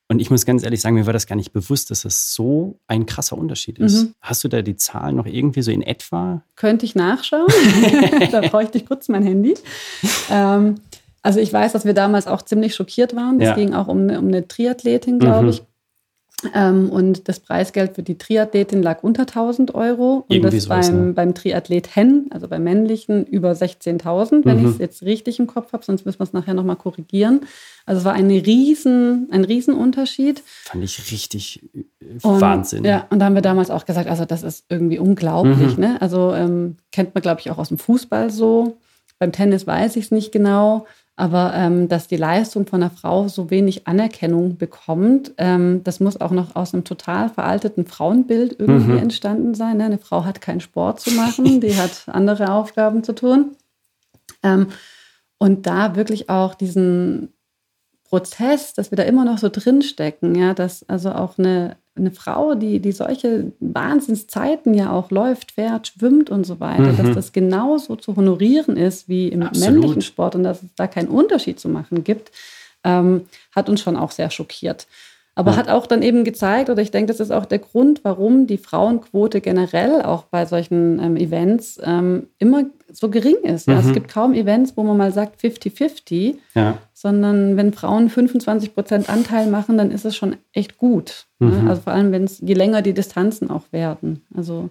Und 0.08 0.20
ich 0.20 0.30
muss 0.30 0.46
ganz 0.46 0.64
ehrlich 0.64 0.82
sagen, 0.82 0.96
mir 0.96 1.06
war 1.06 1.14
das 1.14 1.26
gar 1.26 1.38
nicht 1.38 1.54
bewusst, 1.54 1.90
dass 1.90 2.02
das 2.02 2.34
so 2.34 2.80
ein 2.88 3.06
krasser 3.06 3.38
Unterschied 3.38 3.80
ist. 3.80 4.04
Mhm. 4.04 4.16
Hast 4.20 4.44
du 4.44 4.50
da 4.50 4.62
die 4.62 4.76
Zahlen 4.76 5.16
noch 5.16 5.26
irgendwie 5.26 5.62
so 5.62 5.72
in 5.72 5.82
etwa? 5.82 6.44
Könnte 6.58 6.86
ich 6.86 6.96
nachschauen. 6.96 7.48
da 8.32 8.42
bräuchte 8.42 8.78
ich 8.78 8.86
kurz 8.86 9.08
mein 9.08 9.24
Handy. 9.24 9.54
Ähm, 10.30 10.76
also 11.22 11.40
ich 11.40 11.54
weiß, 11.54 11.74
dass 11.74 11.86
wir 11.86 11.94
damals 11.94 12.28
auch 12.28 12.42
ziemlich 12.42 12.76
schockiert 12.76 13.16
waren. 13.16 13.40
Es 13.40 13.50
ja. 13.50 13.56
ging 13.56 13.74
auch 13.74 13.88
um 13.88 14.00
eine, 14.00 14.20
um 14.20 14.28
eine 14.28 14.48
Triathletin, 14.48 15.20
glaube 15.20 15.44
mhm. 15.44 15.50
ich. 15.50 15.64
Ähm, 16.54 16.90
und 16.90 17.28
das 17.28 17.40
Preisgeld 17.40 17.96
für 17.96 18.04
die 18.04 18.18
Triathletin 18.18 18.82
lag 18.82 19.04
unter 19.04 19.22
1000 19.22 19.76
Euro. 19.76 20.26
Und 20.28 20.36
Irgendwie 20.36 20.58
das 20.58 20.68
beim, 20.68 21.08
ne? 21.08 21.14
beim 21.14 21.36
Triathlet 21.36 21.96
Hen, 21.96 22.28
also 22.32 22.48
beim 22.48 22.64
männlichen, 22.64 23.26
über 23.26 23.52
16.000, 23.52 24.46
wenn 24.46 24.60
mhm. 24.60 24.66
ich 24.66 24.72
es 24.72 24.78
jetzt 24.80 25.04
richtig 25.04 25.40
im 25.40 25.48
Kopf 25.48 25.74
habe, 25.74 25.86
sonst 25.86 26.06
müssen 26.06 26.20
wir 26.20 26.24
es 26.24 26.34
nachher 26.34 26.54
nochmal 26.54 26.76
korrigieren. 26.78 27.42
Also 27.86 28.00
es 28.00 28.06
war 28.06 28.14
eine 28.14 28.46
riesen, 28.46 29.28
ein 29.32 29.44
Riesenunterschied. 29.44 30.42
Fand 30.64 30.84
ich 30.84 31.12
richtig 31.12 31.70
äh, 31.76 31.84
Wahnsinn. 32.24 32.80
Und, 32.80 32.86
ja, 32.86 33.06
und 33.10 33.20
da 33.20 33.26
haben 33.26 33.36
wir 33.36 33.42
damals 33.42 33.70
auch 33.70 33.86
gesagt, 33.86 34.10
also 34.10 34.26
das 34.26 34.44
ist 34.44 34.66
irgendwie 34.70 35.00
unglaublich. 35.00 35.78
Mhm. 35.78 35.84
Ne? 35.84 36.02
Also 36.02 36.34
ähm, 36.34 36.78
kennt 36.92 37.14
man, 37.14 37.22
glaube 37.22 37.42
ich, 37.42 37.52
auch 37.52 37.58
aus 37.58 37.70
dem 37.70 37.78
Fußball 37.78 38.32
so. 38.32 38.78
Beim 39.20 39.32
Tennis 39.32 39.68
weiß 39.68 39.98
ich 39.98 40.06
es 40.06 40.12
nicht 40.12 40.32
genau. 40.32 40.88
Aber 41.16 41.54
ähm, 41.54 41.88
dass 41.88 42.08
die 42.08 42.18
Leistung 42.18 42.66
von 42.66 42.82
einer 42.82 42.90
Frau 42.90 43.28
so 43.28 43.50
wenig 43.50 43.88
Anerkennung 43.88 44.58
bekommt, 44.58 45.34
ähm, 45.38 45.84
das 45.84 46.00
muss 46.00 46.20
auch 46.20 46.32
noch 46.32 46.56
aus 46.56 46.74
einem 46.74 46.84
total 46.84 47.30
veralteten 47.30 47.86
Frauenbild 47.86 48.56
irgendwie 48.58 48.94
mhm. 48.94 48.98
entstanden 48.98 49.54
sein. 49.54 49.78
Ne? 49.78 49.86
Eine 49.86 49.98
Frau 49.98 50.26
hat 50.26 50.42
keinen 50.42 50.62
Sport 50.62 51.02
zu 51.02 51.12
machen, 51.12 51.62
die 51.62 51.76
hat 51.76 52.06
andere 52.08 52.52
Aufgaben 52.52 53.04
zu 53.04 53.14
tun. 53.14 53.56
Ähm, 54.42 54.68
und 55.38 55.66
da 55.66 55.96
wirklich 55.96 56.30
auch 56.30 56.56
diesen 56.56 57.34
Prozess, 58.04 58.74
dass 58.74 58.92
wir 58.92 58.96
da 58.96 59.04
immer 59.04 59.26
noch 59.26 59.38
so 59.38 59.50
drinstecken, 59.50 60.36
ja, 60.36 60.54
dass 60.54 60.88
also 60.90 61.12
auch 61.12 61.38
eine, 61.38 61.78
eine 61.96 62.12
Frau, 62.12 62.56
die, 62.56 62.80
die 62.80 62.92
solche 62.92 63.52
Wahnsinnszeiten 63.60 64.74
ja 64.74 64.92
auch 64.92 65.12
läuft, 65.12 65.54
fährt, 65.54 65.88
schwimmt 65.88 66.30
und 66.30 66.46
so 66.46 66.60
weiter, 66.60 66.94
mhm. 66.94 66.98
dass 66.98 67.16
das 67.16 67.32
genauso 67.34 67.96
zu 67.96 68.16
honorieren 68.16 68.78
ist 68.78 69.10
wie 69.10 69.28
im 69.28 69.44
Absolut. 69.44 69.74
männlichen 69.74 70.02
Sport 70.02 70.36
und 70.36 70.44
dass 70.44 70.64
es 70.64 70.70
da 70.76 70.88
keinen 70.88 71.10
Unterschied 71.10 71.60
zu 71.60 71.68
machen 71.68 72.04
gibt, 72.04 72.32
ähm, 72.84 73.26
hat 73.54 73.70
uns 73.70 73.82
schon 73.82 73.98
auch 73.98 74.12
sehr 74.12 74.30
schockiert. 74.30 74.88
Aber 75.42 75.54
ja. 75.54 75.58
hat 75.58 75.70
auch 75.70 75.88
dann 75.88 76.04
eben 76.04 76.24
gezeigt, 76.24 76.70
oder 76.70 76.84
ich 76.84 76.92
denke, 76.92 77.12
das 77.12 77.20
ist 77.20 77.32
auch 77.32 77.48
der 77.48 77.58
Grund, 77.58 78.02
warum 78.04 78.46
die 78.46 78.60
Frauenquote 78.60 79.42
generell 79.42 80.04
auch 80.04 80.26
bei 80.26 80.46
solchen 80.46 81.00
ähm, 81.00 81.18
Events 81.18 81.80
ähm, 81.84 82.28
immer 82.38 82.66
so 82.92 83.10
gering 83.10 83.38
ist. 83.42 83.68
Mhm. 83.68 83.74
Ja, 83.74 83.80
es 83.80 83.92
gibt 83.92 84.08
kaum 84.08 84.36
Events, 84.36 84.78
wo 84.78 84.84
man 84.84 84.98
mal 84.98 85.12
sagt 85.12 85.42
50-50, 85.42 86.36
ja. 86.54 86.78
sondern 86.94 87.58
wenn 87.58 87.74
Frauen 87.74 88.12
25 88.12 88.76
Prozent 88.76 89.10
Anteil 89.10 89.48
machen, 89.48 89.80
dann 89.80 89.90
ist 89.90 90.06
es 90.06 90.16
schon 90.16 90.36
echt 90.54 90.78
gut. 90.78 91.26
Ne? 91.40 91.48
Mhm. 91.48 91.64
Ne? 91.64 91.70
Also 91.72 91.82
vor 91.82 91.94
allem, 91.94 92.12
wenn 92.12 92.26
es, 92.26 92.40
je 92.40 92.54
länger 92.54 92.84
die 92.84 92.94
Distanzen 92.94 93.50
auch 93.50 93.64
werden. 93.72 94.22
Also 94.38 94.70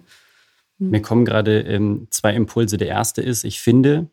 hm. 0.79 0.89
mir 0.91 1.01
kommen 1.01 1.25
gerade 1.25 1.59
ähm, 1.59 2.07
zwei 2.11 2.33
Impulse. 2.33 2.77
Der 2.77 2.87
erste 2.87 3.21
ist, 3.21 3.43
ich 3.43 3.59
finde, 3.59 4.07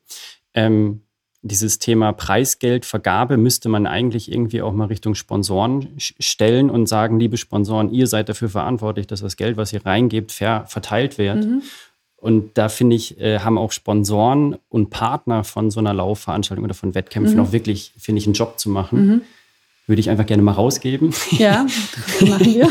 ähm, 0.54 1.02
dieses 1.48 1.78
Thema 1.78 2.12
Preisgeldvergabe 2.12 3.36
müsste 3.36 3.68
man 3.68 3.86
eigentlich 3.86 4.30
irgendwie 4.30 4.62
auch 4.62 4.72
mal 4.72 4.86
Richtung 4.86 5.14
Sponsoren 5.14 5.88
stellen 5.98 6.70
und 6.70 6.86
sagen, 6.86 7.18
liebe 7.18 7.36
Sponsoren, 7.36 7.90
ihr 7.92 8.06
seid 8.06 8.28
dafür 8.28 8.48
verantwortlich, 8.48 9.06
dass 9.06 9.20
das 9.20 9.36
Geld, 9.36 9.56
was 9.56 9.72
ihr 9.72 9.84
reingebt, 9.84 10.30
fair 10.30 10.64
verteilt 10.68 11.18
wird. 11.18 11.44
Mhm. 11.44 11.62
Und 12.20 12.58
da 12.58 12.68
finde 12.68 12.96
ich, 12.96 13.20
äh, 13.20 13.40
haben 13.40 13.58
auch 13.58 13.72
Sponsoren 13.72 14.56
und 14.68 14.90
Partner 14.90 15.44
von 15.44 15.70
so 15.70 15.78
einer 15.80 15.94
Laufveranstaltung 15.94 16.64
oder 16.64 16.74
von 16.74 16.94
Wettkämpfen 16.94 17.36
mhm. 17.36 17.42
auch 17.42 17.52
wirklich, 17.52 17.92
finde 17.98 18.20
ich, 18.20 18.26
einen 18.26 18.34
Job 18.34 18.58
zu 18.58 18.70
machen. 18.70 19.06
Mhm. 19.06 19.20
Würde 19.86 20.00
ich 20.00 20.10
einfach 20.10 20.26
gerne 20.26 20.42
mal 20.42 20.52
rausgeben. 20.52 21.14
Ja, 21.30 21.66
machen 22.20 22.44
wir. 22.44 22.68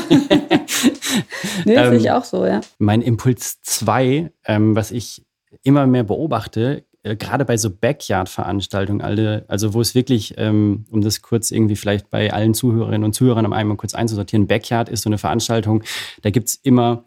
nee, 1.65 1.75
ähm, 1.75 1.89
sehe 1.89 1.99
ich 1.99 2.11
auch 2.11 2.25
so, 2.25 2.45
ja. 2.45 2.61
Mein 2.77 3.01
Impuls 3.01 3.61
2, 3.63 4.31
ähm, 4.45 4.75
was 4.75 4.91
ich 4.91 5.23
immer 5.63 5.87
mehr 5.87 6.03
beobachte, 6.03 6.83
äh, 7.07 7.15
gerade 7.15 7.45
bei 7.45 7.57
so 7.57 7.69
Backyard-Veranstaltungen, 7.69 9.01
also 9.47 9.73
wo 9.73 9.81
es 9.81 9.95
wirklich, 9.95 10.35
ähm, 10.37 10.85
um 10.91 11.01
das 11.01 11.21
kurz 11.21 11.51
irgendwie 11.51 11.75
vielleicht 11.75 12.09
bei 12.09 12.31
allen 12.33 12.53
Zuhörerinnen 12.53 13.03
und 13.03 13.13
Zuhörern 13.13 13.45
am 13.45 13.53
einmal 13.53 13.77
kurz 13.77 13.95
einzusortieren, 13.95 14.47
Backyard 14.47 14.89
ist 14.89 15.03
so 15.03 15.09
eine 15.09 15.17
Veranstaltung, 15.17 15.83
da 16.21 16.29
gibt 16.29 16.49
es 16.49 16.55
immer 16.55 17.05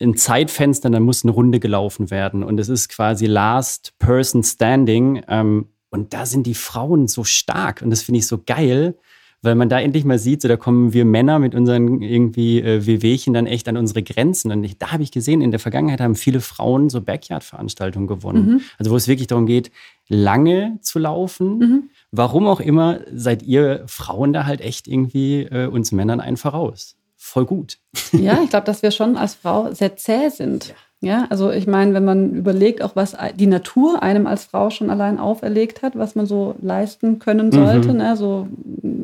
ein 0.00 0.16
Zeitfenster, 0.16 0.90
dann 0.90 1.02
muss 1.02 1.24
eine 1.24 1.32
Runde 1.32 1.60
gelaufen 1.60 2.10
werden 2.10 2.42
und 2.42 2.58
es 2.58 2.68
ist 2.68 2.88
quasi 2.88 3.26
Last 3.26 3.94
Person 3.98 4.42
Standing 4.42 5.22
ähm, 5.28 5.68
und 5.90 6.12
da 6.12 6.26
sind 6.26 6.46
die 6.46 6.54
Frauen 6.54 7.06
so 7.06 7.24
stark 7.24 7.82
und 7.82 7.90
das 7.90 8.02
finde 8.02 8.18
ich 8.18 8.26
so 8.26 8.38
geil, 8.44 8.96
weil 9.42 9.56
man 9.56 9.68
da 9.68 9.80
endlich 9.80 10.04
mal 10.04 10.18
sieht, 10.18 10.40
so 10.40 10.48
da 10.48 10.56
kommen 10.56 10.92
wir 10.92 11.04
Männer 11.04 11.40
mit 11.40 11.54
unseren 11.54 12.00
irgendwie 12.00 12.60
äh, 12.60 12.86
WWchen 12.86 13.34
dann 13.34 13.46
echt 13.46 13.68
an 13.68 13.76
unsere 13.76 14.02
Grenzen. 14.02 14.52
Und 14.52 14.62
ich, 14.62 14.78
da 14.78 14.92
habe 14.92 15.02
ich 15.02 15.10
gesehen, 15.10 15.40
in 15.40 15.50
der 15.50 15.60
Vergangenheit 15.60 16.00
haben 16.00 16.14
viele 16.14 16.40
Frauen 16.40 16.88
so 16.88 17.00
Backyard-Veranstaltungen 17.00 18.06
gewonnen. 18.06 18.46
Mhm. 18.46 18.60
Also 18.78 18.92
wo 18.92 18.96
es 18.96 19.08
wirklich 19.08 19.26
darum 19.26 19.46
geht, 19.46 19.72
lange 20.08 20.78
zu 20.80 21.00
laufen. 21.00 21.58
Mhm. 21.58 21.82
Warum 22.12 22.46
auch 22.46 22.60
immer, 22.60 23.00
seid 23.12 23.42
ihr 23.42 23.82
Frauen 23.86 24.32
da 24.32 24.46
halt 24.46 24.60
echt 24.60 24.86
irgendwie 24.86 25.42
äh, 25.42 25.66
uns 25.66 25.90
Männern 25.90 26.20
einen 26.20 26.36
voraus. 26.36 26.96
Voll 27.16 27.44
gut. 27.44 27.78
Ja, 28.12 28.40
ich 28.44 28.50
glaube, 28.50 28.66
dass 28.66 28.82
wir 28.82 28.90
schon 28.90 29.16
als 29.16 29.34
Frau 29.34 29.72
sehr 29.72 29.96
zäh 29.96 30.28
sind. 30.28 30.68
Ja. 30.68 30.74
Ja, 31.04 31.26
also 31.30 31.50
ich 31.50 31.66
meine, 31.66 31.94
wenn 31.94 32.04
man 32.04 32.32
überlegt, 32.32 32.80
auch 32.80 32.94
was 32.94 33.16
die 33.34 33.48
Natur 33.48 34.04
einem 34.04 34.28
als 34.28 34.44
Frau 34.44 34.70
schon 34.70 34.88
allein 34.88 35.18
auferlegt 35.18 35.82
hat, 35.82 35.98
was 35.98 36.14
man 36.14 36.26
so 36.26 36.54
leisten 36.62 37.18
können 37.18 37.50
sollte, 37.50 37.88
mhm. 37.88 37.96
ne? 37.96 38.16
so 38.16 38.46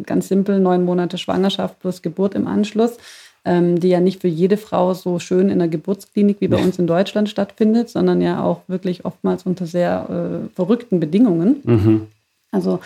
ganz 0.09 0.27
simpel 0.27 0.59
neun 0.59 0.85
Monate 0.85 1.19
Schwangerschaft 1.19 1.79
plus 1.79 2.03
Geburt 2.03 2.35
im 2.35 2.49
Anschluss, 2.49 2.97
ähm, 3.45 3.79
die 3.79 3.89
ja 3.89 4.01
nicht 4.01 4.21
für 4.21 4.29
jede 4.29 4.57
Frau 4.57 4.95
so 4.95 5.21
schön 5.21 5.49
in 5.49 5.61
der 5.61 5.69
Geburtsklinik 5.69 6.41
wie 6.41 6.49
bei 6.49 6.57
uns 6.57 6.81
in 6.81 6.89
Deutschland 6.89 7.29
stattfindet, 7.29 7.89
sondern 7.89 8.21
ja 8.21 8.43
auch 8.43 8.63
wirklich 8.67 9.05
oftmals 9.05 9.45
unter 9.45 9.67
sehr 9.67 10.09
äh, 10.51 10.55
verrückten 10.57 10.99
Bedingungen. 10.99 11.61
Mhm. 11.63 12.07
Also 12.51 12.81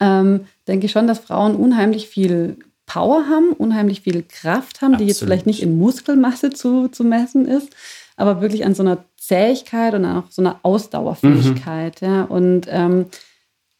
ähm, 0.00 0.46
denke 0.66 0.86
ich 0.86 0.92
schon, 0.92 1.06
dass 1.06 1.20
Frauen 1.20 1.54
unheimlich 1.54 2.08
viel 2.08 2.56
Power 2.86 3.26
haben, 3.28 3.52
unheimlich 3.52 4.00
viel 4.00 4.24
Kraft 4.28 4.82
haben, 4.82 4.94
Absolut. 4.94 5.00
die 5.00 5.06
jetzt 5.06 5.20
vielleicht 5.20 5.46
nicht 5.46 5.62
in 5.62 5.78
Muskelmasse 5.78 6.50
zu, 6.50 6.88
zu 6.88 7.04
messen 7.04 7.46
ist 7.46 7.68
aber 8.16 8.40
wirklich 8.40 8.64
an 8.64 8.74
so 8.74 8.82
einer 8.82 8.98
Zähigkeit 9.16 9.94
und 9.94 10.04
auch 10.04 10.24
so 10.30 10.42
einer 10.42 10.60
Ausdauerfähigkeit. 10.62 12.02
Mhm. 12.02 12.08
Ja. 12.08 12.22
Und 12.24 12.66
ähm, 12.68 13.06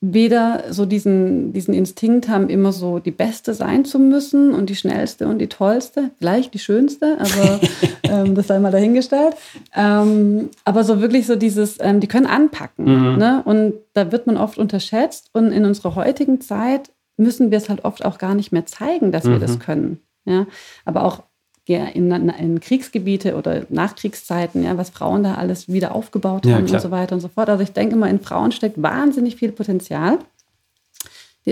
weder 0.05 0.65
so 0.71 0.85
diesen, 0.85 1.53
diesen 1.53 1.73
Instinkt 1.73 2.29
haben, 2.29 2.49
immer 2.49 2.73
so 2.73 2.99
die 2.99 3.13
Beste 3.13 3.55
sein 3.55 3.85
zu 3.85 4.01
müssen 4.01 4.53
und 4.53 4.69
die 4.69 4.75
schnellste 4.75 5.29
und 5.29 5.39
die 5.39 5.47
tollste, 5.47 6.11
vielleicht 6.19 6.53
die 6.55 6.59
schönste, 6.59 7.19
aber 7.21 7.61
ähm, 8.03 8.35
das 8.35 8.49
sei 8.49 8.59
mal 8.59 8.73
dahingestellt. 8.73 9.37
Ähm, 9.77 10.51
aber 10.65 10.83
so 10.83 11.01
wirklich 11.01 11.29
so 11.29 11.37
dieses, 11.37 11.79
ähm, 11.81 12.01
die 12.01 12.09
können 12.09 12.27
anpacken. 12.27 12.85
Mhm. 12.85 13.17
Ne? 13.17 13.43
Und 13.45 13.75
da 13.93 14.11
wird 14.11 14.27
man 14.27 14.37
oft 14.37 14.59
unterschätzt. 14.59 15.31
Und 15.33 15.53
in 15.53 15.65
unserer 15.65 15.95
heutigen 15.95 16.41
Zeit 16.41 16.91
müssen 17.17 17.53
wir 17.53 17.59
es 17.59 17.69
halt 17.69 17.85
oft 17.85 18.05
auch 18.05 18.19
gar 18.19 18.35
nicht 18.35 18.51
mehr 18.51 18.67
zeigen, 18.67 19.13
dass 19.13 19.23
mhm. 19.23 19.31
wir 19.31 19.39
das 19.39 19.61
können. 19.61 20.01
Ja? 20.25 20.47
Aber 20.85 21.05
auch 21.05 21.23
in, 21.67 22.11
in, 22.11 22.61
Kriegsgebiete 22.61 23.37
oder 23.37 23.67
Nachkriegszeiten, 23.69 24.65
ja, 24.65 24.77
was 24.77 24.91
Frauen 24.91 25.23
da 25.23 25.35
alles 25.35 25.69
wieder 25.69 25.95
aufgebaut 25.95 26.45
haben 26.47 26.67
ja, 26.67 26.75
und 26.75 26.81
so 26.81 26.91
weiter 26.91 27.15
und 27.15 27.21
so 27.21 27.29
fort. 27.29 27.49
Also 27.49 27.63
ich 27.63 27.73
denke 27.73 27.95
mal, 27.95 28.11
in 28.11 28.21
Frauen 28.21 28.51
steckt 28.51 28.83
wahnsinnig 28.83 29.37
viel 29.37 29.53
Potenzial, 29.53 30.19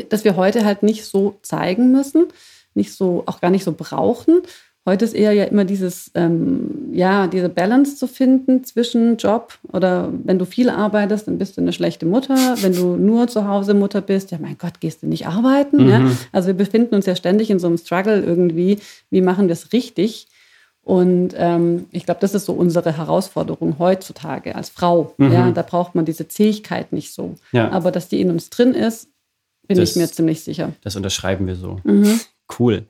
das 0.08 0.24
wir 0.24 0.36
heute 0.36 0.64
halt 0.64 0.82
nicht 0.82 1.04
so 1.04 1.38
zeigen 1.42 1.92
müssen, 1.92 2.26
nicht 2.74 2.92
so, 2.92 3.22
auch 3.26 3.40
gar 3.40 3.50
nicht 3.50 3.64
so 3.64 3.72
brauchen. 3.72 4.42
Heute 4.90 5.04
ist 5.04 5.14
eher 5.14 5.32
ja 5.32 5.44
immer 5.44 5.64
dieses, 5.64 6.10
ähm, 6.16 6.90
ja, 6.92 7.28
diese 7.28 7.48
Balance 7.48 7.94
zu 7.94 8.08
finden 8.08 8.64
zwischen 8.64 9.18
Job 9.18 9.56
oder 9.72 10.12
wenn 10.24 10.36
du 10.36 10.44
viel 10.44 10.68
arbeitest, 10.68 11.28
dann 11.28 11.38
bist 11.38 11.56
du 11.56 11.60
eine 11.60 11.72
schlechte 11.72 12.06
Mutter. 12.06 12.34
Wenn 12.60 12.74
du 12.74 12.96
nur 12.96 13.28
zu 13.28 13.46
Hause 13.46 13.74
Mutter 13.74 14.00
bist, 14.00 14.32
ja, 14.32 14.38
mein 14.40 14.58
Gott, 14.58 14.80
gehst 14.80 15.04
du 15.04 15.06
nicht 15.06 15.28
arbeiten? 15.28 15.84
Mhm. 15.84 15.88
Ja? 15.88 16.10
Also 16.32 16.48
wir 16.48 16.54
befinden 16.54 16.96
uns 16.96 17.06
ja 17.06 17.14
ständig 17.14 17.50
in 17.50 17.60
so 17.60 17.68
einem 17.68 17.78
Struggle 17.78 18.20
irgendwie. 18.20 18.80
Wie 19.10 19.20
machen 19.20 19.46
wir 19.46 19.52
es 19.52 19.72
richtig? 19.72 20.26
Und 20.82 21.34
ähm, 21.36 21.86
ich 21.92 22.04
glaube, 22.04 22.18
das 22.20 22.34
ist 22.34 22.46
so 22.46 22.52
unsere 22.52 22.96
Herausforderung 22.96 23.78
heutzutage 23.78 24.56
als 24.56 24.70
Frau. 24.70 25.14
Mhm. 25.18 25.32
Ja, 25.32 25.50
da 25.52 25.62
braucht 25.62 25.94
man 25.94 26.04
diese 26.04 26.26
Zähigkeit 26.26 26.92
nicht 26.92 27.14
so. 27.14 27.36
Ja. 27.52 27.70
Aber 27.70 27.92
dass 27.92 28.08
die 28.08 28.20
in 28.20 28.28
uns 28.28 28.50
drin 28.50 28.74
ist, 28.74 29.08
bin 29.68 29.78
das, 29.78 29.90
ich 29.90 29.96
mir 29.96 30.10
ziemlich 30.10 30.42
sicher. 30.42 30.72
Das 30.82 30.96
unterschreiben 30.96 31.46
wir 31.46 31.54
so. 31.54 31.78
Mhm. 31.84 32.18
Cool. 32.58 32.86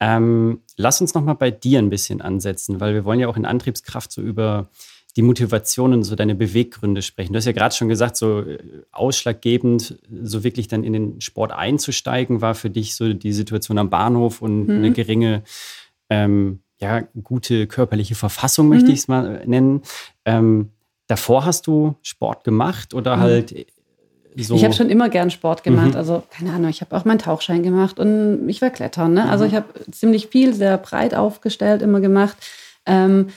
Ähm, 0.00 0.60
lass 0.76 1.00
uns 1.00 1.14
noch 1.14 1.22
mal 1.22 1.34
bei 1.34 1.50
dir 1.50 1.78
ein 1.78 1.90
bisschen 1.90 2.22
ansetzen, 2.22 2.80
weil 2.80 2.94
wir 2.94 3.04
wollen 3.04 3.20
ja 3.20 3.28
auch 3.28 3.36
in 3.36 3.44
Antriebskraft 3.44 4.10
so 4.10 4.22
über 4.22 4.68
die 5.16 5.22
Motivation 5.22 5.92
und 5.92 6.04
so 6.04 6.14
deine 6.14 6.34
Beweggründe 6.34 7.02
sprechen. 7.02 7.32
Du 7.32 7.36
hast 7.36 7.44
ja 7.44 7.52
gerade 7.52 7.74
schon 7.74 7.88
gesagt, 7.88 8.16
so 8.16 8.40
äh, 8.40 8.58
ausschlaggebend, 8.92 9.98
so 10.22 10.44
wirklich 10.44 10.68
dann 10.68 10.84
in 10.84 10.92
den 10.92 11.20
Sport 11.20 11.52
einzusteigen, 11.52 12.40
war 12.40 12.54
für 12.54 12.70
dich 12.70 12.94
so 12.94 13.12
die 13.12 13.32
Situation 13.32 13.78
am 13.78 13.90
Bahnhof 13.90 14.40
und 14.40 14.66
mhm. 14.66 14.76
eine 14.76 14.92
geringe, 14.92 15.42
ähm, 16.08 16.60
ja, 16.80 17.02
gute 17.22 17.66
körperliche 17.66 18.14
Verfassung, 18.14 18.68
möchte 18.68 18.86
mhm. 18.86 18.92
ich 18.92 19.00
es 19.00 19.08
mal 19.08 19.42
nennen. 19.46 19.82
Ähm, 20.24 20.70
davor 21.08 21.44
hast 21.44 21.66
du 21.66 21.96
Sport 22.02 22.44
gemacht 22.44 22.94
oder 22.94 23.16
mhm. 23.16 23.20
halt 23.20 23.66
so. 24.36 24.54
Ich 24.54 24.64
habe 24.64 24.74
schon 24.74 24.90
immer 24.90 25.08
gern 25.08 25.30
Sport 25.30 25.62
gemacht. 25.62 25.90
Mhm. 25.90 25.96
Also, 25.96 26.22
keine 26.30 26.52
Ahnung, 26.52 26.70
ich 26.70 26.80
habe 26.80 26.96
auch 26.96 27.04
meinen 27.04 27.18
Tauchschein 27.18 27.62
gemacht 27.62 27.98
und 27.98 28.48
ich 28.48 28.62
war 28.62 28.70
klettern. 28.70 29.14
Ne? 29.14 29.28
Also, 29.28 29.44
mhm. 29.44 29.50
ich 29.50 29.56
habe 29.56 29.66
ziemlich 29.90 30.28
viel, 30.28 30.54
sehr 30.54 30.78
breit 30.78 31.14
aufgestellt 31.14 31.82
immer 31.82 32.00
gemacht. 32.00 32.36
Ähm, 32.86 33.28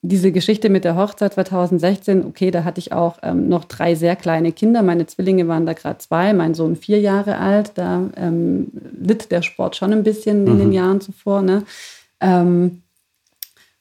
diese 0.00 0.30
Geschichte 0.30 0.68
mit 0.70 0.84
der 0.84 0.96
Hochzeit 0.96 1.34
2016, 1.34 2.24
okay, 2.24 2.50
da 2.52 2.62
hatte 2.62 2.78
ich 2.78 2.92
auch 2.92 3.18
ähm, 3.22 3.48
noch 3.48 3.64
drei 3.64 3.96
sehr 3.96 4.14
kleine 4.14 4.52
Kinder. 4.52 4.82
Meine 4.82 5.06
Zwillinge 5.06 5.48
waren 5.48 5.66
da 5.66 5.72
gerade 5.72 5.98
zwei, 5.98 6.32
mein 6.32 6.54
Sohn 6.54 6.76
vier 6.76 7.00
Jahre 7.00 7.38
alt. 7.38 7.72
Da 7.74 8.08
ähm, 8.16 8.68
litt 9.00 9.32
der 9.32 9.42
Sport 9.42 9.76
schon 9.76 9.92
ein 9.92 10.04
bisschen 10.04 10.42
mhm. 10.42 10.50
in 10.52 10.58
den 10.58 10.66
mhm. 10.68 10.74
Jahren 10.74 11.00
zuvor. 11.00 11.42
Ne? 11.42 11.64
Ähm, 12.20 12.82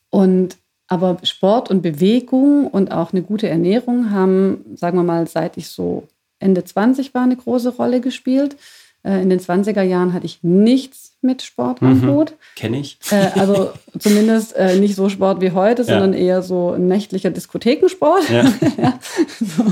und 0.10 0.58
aber 0.88 1.18
Sport 1.24 1.70
und 1.70 1.82
Bewegung 1.82 2.68
und 2.68 2.92
auch 2.92 3.12
eine 3.12 3.22
gute 3.22 3.50
Ernährung 3.50 4.12
haben, 4.12 4.66
sagen 4.76 4.98
wir 4.98 5.04
mal, 5.04 5.28
seit 5.28 5.58
ich 5.58 5.68
so 5.68 6.08
Ende 6.40 6.64
20 6.64 7.14
war, 7.14 7.24
eine 7.24 7.36
große 7.36 7.70
Rolle 7.70 8.02
gespielt. 8.02 8.56
Äh, 9.04 9.22
in 9.22 9.30
den 9.30 9.40
20er 9.40 9.84
Jahren 9.84 10.14
hatte 10.14 10.26
ich 10.26 10.40
nichts 10.42 11.16
mit 11.22 11.42
Sport 11.42 11.82
am 11.82 12.02
mhm. 12.02 12.08
Hut. 12.10 12.34
Kenne 12.56 12.80
ich. 12.80 13.00
Äh, 13.12 13.30
also 13.40 13.72
zumindest 14.00 14.56
äh, 14.56 14.80
nicht 14.80 14.96
so 14.96 15.10
Sport 15.10 15.42
wie 15.42 15.52
heute, 15.52 15.84
ja. 15.84 15.88
sondern 15.88 16.14
eher 16.14 16.42
so 16.42 16.76
nächtlicher 16.76 17.30
Diskothekensport. 17.30 18.30
Ja. 18.30 18.44
ja. 18.78 19.00
So. 19.40 19.64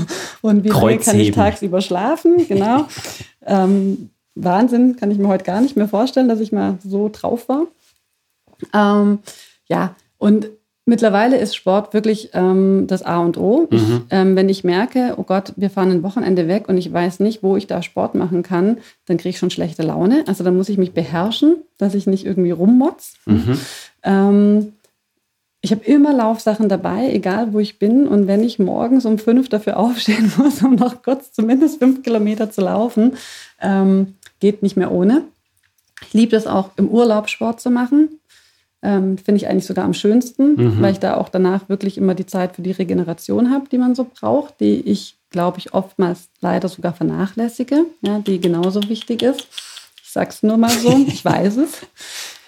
Und 0.42 0.64
wie 0.64 0.68
lange 0.68 0.98
kann 0.98 1.20
ich 1.20 1.32
tagsüber 1.32 1.80
schlafen? 1.80 2.46
Genau. 2.48 2.86
ähm, 3.46 4.10
Wahnsinn, 4.34 4.96
kann 4.96 5.10
ich 5.10 5.18
mir 5.18 5.28
heute 5.28 5.44
gar 5.44 5.60
nicht 5.60 5.76
mehr 5.76 5.88
vorstellen, 5.88 6.28
dass 6.28 6.40
ich 6.40 6.52
mal 6.52 6.78
so 6.84 7.10
drauf 7.12 7.48
war. 7.48 7.66
Ähm, 8.72 9.20
ja, 9.68 9.94
und 10.18 10.48
Mittlerweile 10.88 11.36
ist 11.36 11.56
Sport 11.56 11.94
wirklich 11.94 12.30
ähm, 12.32 12.86
das 12.86 13.02
A 13.02 13.18
und 13.18 13.36
O. 13.38 13.66
Ich, 13.72 13.82
mhm. 13.82 14.04
ähm, 14.10 14.36
wenn 14.36 14.48
ich 14.48 14.62
merke, 14.62 15.14
oh 15.16 15.24
Gott, 15.24 15.52
wir 15.56 15.68
fahren 15.68 15.90
ein 15.90 16.04
Wochenende 16.04 16.46
weg 16.46 16.68
und 16.68 16.78
ich 16.78 16.92
weiß 16.92 17.18
nicht, 17.18 17.42
wo 17.42 17.56
ich 17.56 17.66
da 17.66 17.82
Sport 17.82 18.14
machen 18.14 18.44
kann, 18.44 18.78
dann 19.06 19.16
kriege 19.16 19.30
ich 19.30 19.38
schon 19.38 19.50
schlechte 19.50 19.82
Laune. 19.82 20.22
Also 20.28 20.44
dann 20.44 20.56
muss 20.56 20.68
ich 20.68 20.78
mich 20.78 20.92
beherrschen, 20.92 21.56
dass 21.76 21.96
ich 21.96 22.06
nicht 22.06 22.24
irgendwie 22.24 22.52
rummotz. 22.52 23.14
Mhm. 23.26 23.58
Ähm, 24.04 24.72
ich 25.60 25.72
habe 25.72 25.84
immer 25.84 26.12
Laufsachen 26.12 26.68
dabei, 26.68 27.10
egal 27.12 27.52
wo 27.52 27.58
ich 27.58 27.80
bin. 27.80 28.06
Und 28.06 28.28
wenn 28.28 28.44
ich 28.44 28.60
morgens 28.60 29.04
um 29.06 29.18
fünf 29.18 29.48
dafür 29.48 29.78
aufstehen 29.78 30.32
muss, 30.38 30.62
um 30.62 30.76
noch 30.76 31.02
kurz 31.02 31.32
zumindest 31.32 31.80
fünf 31.80 32.04
Kilometer 32.04 32.52
zu 32.52 32.60
laufen, 32.60 33.14
ähm, 33.60 34.14
geht 34.38 34.62
nicht 34.62 34.76
mehr 34.76 34.92
ohne. 34.92 35.24
Ich 36.02 36.12
liebe 36.12 36.36
es 36.36 36.46
auch 36.46 36.70
im 36.76 36.86
Urlaub 36.86 37.28
Sport 37.28 37.60
zu 37.60 37.70
machen. 37.70 38.20
Ähm, 38.82 39.18
Finde 39.18 39.38
ich 39.38 39.48
eigentlich 39.48 39.66
sogar 39.66 39.84
am 39.84 39.94
schönsten, 39.94 40.54
mhm. 40.54 40.82
weil 40.82 40.92
ich 40.92 41.00
da 41.00 41.16
auch 41.16 41.28
danach 41.28 41.68
wirklich 41.68 41.98
immer 41.98 42.14
die 42.14 42.26
Zeit 42.26 42.54
für 42.54 42.62
die 42.62 42.72
Regeneration 42.72 43.50
habe, 43.50 43.68
die 43.70 43.78
man 43.78 43.94
so 43.94 44.04
braucht, 44.04 44.60
die 44.60 44.80
ich, 44.80 45.16
glaube 45.30 45.58
ich, 45.58 45.74
oftmals 45.74 46.28
leider 46.40 46.68
sogar 46.68 46.92
vernachlässige, 46.92 47.86
ja, 48.02 48.18
die 48.18 48.40
genauso 48.40 48.88
wichtig 48.88 49.22
ist. 49.22 49.46
Ich 50.04 50.12
sage 50.12 50.30
es 50.30 50.42
nur 50.42 50.56
mal 50.56 50.70
so, 50.70 50.90
ich 51.06 51.24
weiß 51.24 51.56
es. 51.56 51.72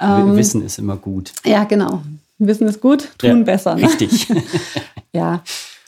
Ähm, 0.00 0.36
Wissen 0.36 0.62
ist 0.64 0.78
immer 0.78 0.96
gut. 0.96 1.32
Ja, 1.44 1.64
genau. 1.64 2.02
Wissen 2.38 2.68
ist 2.68 2.80
gut, 2.80 3.10
tun 3.18 3.38
ja, 3.38 3.44
besser. 3.44 3.74
Ne? 3.74 3.82
Richtig. 3.82 4.28
ja, 5.12 5.42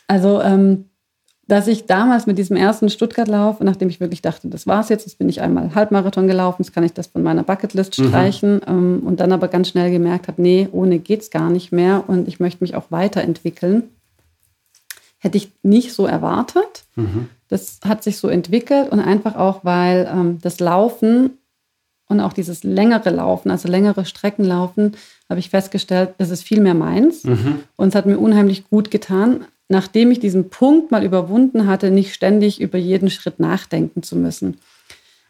also 0.09 0.41
ähm, 0.43 0.90
dass 1.51 1.67
ich 1.67 1.87
damals 1.87 2.27
mit 2.27 2.39
diesem 2.39 2.57
ersten 2.57 2.89
Stuttgart-Lauf, 2.89 3.59
nachdem 3.59 3.89
ich 3.89 3.99
wirklich 3.99 4.23
dachte, 4.23 4.49
das 4.49 4.69
war's 4.69 4.89
jetzt, 4.89 5.07
jetzt 5.07 5.19
bin 5.19 5.29
ich 5.29 5.41
einmal 5.41 5.75
Halbmarathon 5.75 6.29
gelaufen, 6.29 6.63
jetzt 6.63 6.73
kann 6.73 6.85
ich 6.85 6.93
das 6.93 7.09
von 7.09 7.25
meiner 7.25 7.43
Bucketlist 7.43 7.99
mhm. 7.99 8.09
streichen 8.09 8.61
mhm. 8.67 9.01
und 9.05 9.19
dann 9.19 9.33
aber 9.33 9.49
ganz 9.49 9.69
schnell 9.69 9.91
gemerkt 9.91 10.29
habe, 10.29 10.41
nee, 10.41 10.69
ohne 10.71 11.01
geht's 11.01 11.31
gar 11.31 11.51
nicht 11.51 11.73
mehr 11.73 12.05
und 12.07 12.29
ich 12.29 12.39
möchte 12.39 12.63
mich 12.63 12.77
auch 12.77 12.85
weiterentwickeln. 12.91 13.85
Hätte 15.19 15.39
ich 15.39 15.51
nicht 15.63 15.93
so 15.93 16.07
erwartet. 16.07 16.85
Mhm. 16.95 17.29
Das 17.49 17.81
hat 17.85 18.05
sich 18.05 18.19
so 18.19 18.29
entwickelt 18.29 18.91
und 18.93 19.01
einfach 19.01 19.35
auch, 19.35 19.65
weil 19.65 20.09
ähm, 20.11 20.39
das 20.41 20.61
Laufen 20.61 21.31
und 22.07 22.21
auch 22.21 22.33
dieses 22.33 22.63
längere 22.63 23.11
Laufen, 23.11 23.51
also 23.51 23.69
längere 23.69 24.05
Strecken 24.05 24.45
laufen, 24.45 24.93
habe 25.29 25.41
ich 25.41 25.51
festgestellt, 25.51 26.15
das 26.19 26.31
ist 26.31 26.45
viel 26.45 26.61
mehr 26.61 26.75
meins. 26.75 27.25
Mhm. 27.25 27.61
Und 27.77 27.89
es 27.89 27.95
hat 27.97 28.07
mir 28.07 28.19
unheimlich 28.19 28.69
gut 28.69 28.93
getan, 28.93 29.47
nachdem 29.71 30.11
ich 30.11 30.19
diesen 30.19 30.51
Punkt 30.51 30.91
mal 30.91 31.05
überwunden 31.05 31.67
hatte, 31.67 31.91
nicht 31.91 32.13
ständig 32.13 32.61
über 32.61 32.77
jeden 32.77 33.09
Schritt 33.09 33.39
nachdenken 33.39 34.03
zu 34.03 34.17
müssen. 34.17 34.59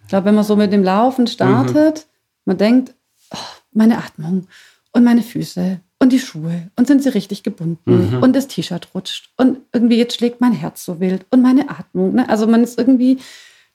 Ich 0.02 0.09
glaube, 0.09 0.26
wenn 0.26 0.35
man 0.35 0.44
so 0.44 0.56
mit 0.56 0.73
dem 0.73 0.82
Laufen 0.82 1.26
startet, 1.26 1.99
mhm. 1.99 2.40
man 2.47 2.59
denkt, 2.59 2.94
oh, 3.32 3.37
meine 3.73 3.99
Atmung 3.99 4.49
und 4.92 5.04
meine 5.04 5.23
Füße 5.23 5.80
und 5.99 6.12
die 6.12 6.18
Schuhe 6.18 6.70
und 6.76 6.87
sind 6.87 7.02
sie 7.02 7.11
richtig 7.11 7.42
gebunden 7.42 8.16
mhm. 8.16 8.23
und 8.23 8.35
das 8.35 8.49
T-Shirt 8.49 8.88
rutscht 8.94 9.30
und 9.37 9.59
irgendwie 9.73 9.99
jetzt 9.99 10.16
schlägt 10.16 10.40
mein 10.40 10.52
Herz 10.52 10.85
so 10.85 11.00
wild 11.00 11.26
und 11.30 11.42
meine 11.42 11.68
Atmung. 11.68 12.14
Ne? 12.14 12.28
Also 12.28 12.47
man 12.47 12.64
ist 12.64 12.78
irgendwie 12.78 13.18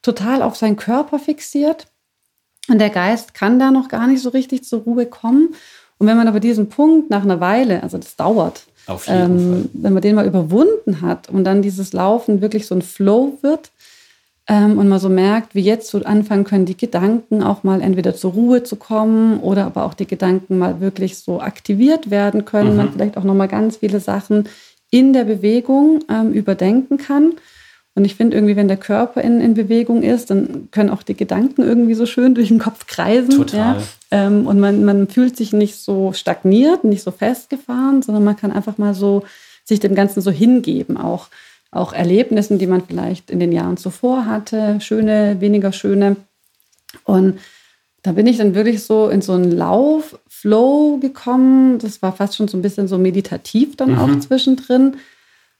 total 0.01 0.41
auf 0.41 0.55
seinen 0.55 0.77
Körper 0.77 1.19
fixiert 1.19 1.87
und 2.67 2.79
der 2.79 2.89
Geist 2.89 3.35
kann 3.35 3.59
da 3.59 3.69
noch 3.69 3.87
gar 3.87 4.07
nicht 4.07 4.21
so 4.21 4.29
richtig 4.29 4.63
zur 4.63 4.81
Ruhe 4.81 5.05
kommen. 5.05 5.53
Und 5.99 6.07
wenn 6.07 6.17
man 6.17 6.27
aber 6.27 6.39
diesen 6.39 6.69
Punkt 6.69 7.11
nach 7.11 7.23
einer 7.23 7.39
Weile, 7.39 7.83
also 7.83 7.97
das 7.97 8.15
dauert, 8.15 8.65
auf 8.87 9.07
jeden 9.07 9.19
ähm, 9.19 9.51
Fall. 9.51 9.69
Wenn 9.73 9.93
man 9.93 10.01
den 10.01 10.15
mal 10.15 10.27
überwunden 10.27 11.01
hat 11.01 11.29
und 11.29 11.43
dann 11.43 11.61
dieses 11.61 11.93
Laufen 11.93 12.41
wirklich 12.41 12.67
so 12.67 12.75
ein 12.75 12.81
Flow 12.81 13.37
wird 13.41 13.71
ähm, 14.47 14.77
und 14.77 14.87
man 14.87 14.99
so 14.99 15.09
merkt, 15.09 15.55
wie 15.55 15.61
jetzt 15.61 15.89
so 15.89 16.03
anfangen 16.03 16.43
können, 16.43 16.65
die 16.65 16.77
Gedanken 16.77 17.41
auch 17.41 17.63
mal 17.63 17.81
entweder 17.81 18.15
zur 18.15 18.33
Ruhe 18.33 18.63
zu 18.63 18.75
kommen 18.75 19.39
oder 19.39 19.65
aber 19.65 19.85
auch 19.85 19.93
die 19.93 20.07
Gedanken 20.07 20.57
mal 20.57 20.79
wirklich 20.81 21.17
so 21.17 21.41
aktiviert 21.41 22.11
werden 22.11 22.45
können, 22.45 22.71
mhm. 22.71 22.77
man 22.77 22.91
vielleicht 22.93 23.17
auch 23.17 23.23
noch 23.23 23.33
mal 23.35 23.47
ganz 23.47 23.77
viele 23.77 23.99
Sachen 23.99 24.47
in 24.91 25.13
der 25.13 25.23
Bewegung 25.23 26.03
ähm, 26.09 26.31
überdenken 26.31 26.97
kann. 26.97 27.33
Und 27.95 28.03
ich 28.03 28.15
finde 28.15 28.35
irgendwie, 28.35 28.57
wenn 28.57 28.67
der 28.67 28.77
Körper 28.77 29.21
in, 29.21 29.39
in 29.39 29.53
Bewegung 29.53 30.03
ist, 30.03 30.29
dann 30.29 30.67
können 30.71 30.89
auch 30.89 31.01
die 31.01 31.15
Gedanken 31.15 31.63
irgendwie 31.63 31.93
so 31.93 32.05
schön 32.05 32.35
durch 32.35 32.49
den 32.49 32.59
Kopf 32.59 32.87
kreisen. 32.87 33.31
Total. 33.31 33.77
Ja? 33.77 33.83
Ähm, 34.15 34.47
und 34.47 34.59
man, 34.59 34.85
man 34.85 35.07
fühlt 35.07 35.35
sich 35.35 35.53
nicht 35.53 35.75
so 35.75 36.13
stagniert, 36.13 36.83
nicht 36.83 37.03
so 37.03 37.11
festgefahren, 37.11 38.01
sondern 38.01 38.23
man 38.23 38.37
kann 38.37 38.51
einfach 38.51 38.77
mal 38.77 38.93
so 38.93 39.23
sich 39.63 39.79
dem 39.79 39.95
Ganzen 39.95 40.21
so 40.21 40.31
hingeben. 40.31 40.97
Auch, 40.97 41.27
auch 41.71 41.91
Erlebnissen, 41.91 42.57
die 42.57 42.67
man 42.67 42.85
vielleicht 42.85 43.29
in 43.29 43.39
den 43.39 43.51
Jahren 43.51 43.77
zuvor 43.77 44.25
hatte, 44.25 44.79
schöne, 44.79 45.41
weniger 45.41 45.71
schöne. 45.71 46.15
Und 47.03 47.39
da 48.03 48.11
bin 48.13 48.27
ich 48.27 48.37
dann 48.37 48.55
wirklich 48.55 48.83
so 48.83 49.09
in 49.09 49.21
so 49.21 49.33
einen 49.33 49.51
Lauf-Flow 49.51 50.99
gekommen. 51.01 51.79
Das 51.79 52.01
war 52.01 52.13
fast 52.13 52.35
schon 52.35 52.47
so 52.47 52.57
ein 52.57 52.61
bisschen 52.61 52.87
so 52.87 52.97
meditativ 52.97 53.75
dann 53.75 53.93
mhm. 53.93 53.99
auch 53.99 54.19
zwischendrin 54.19 54.95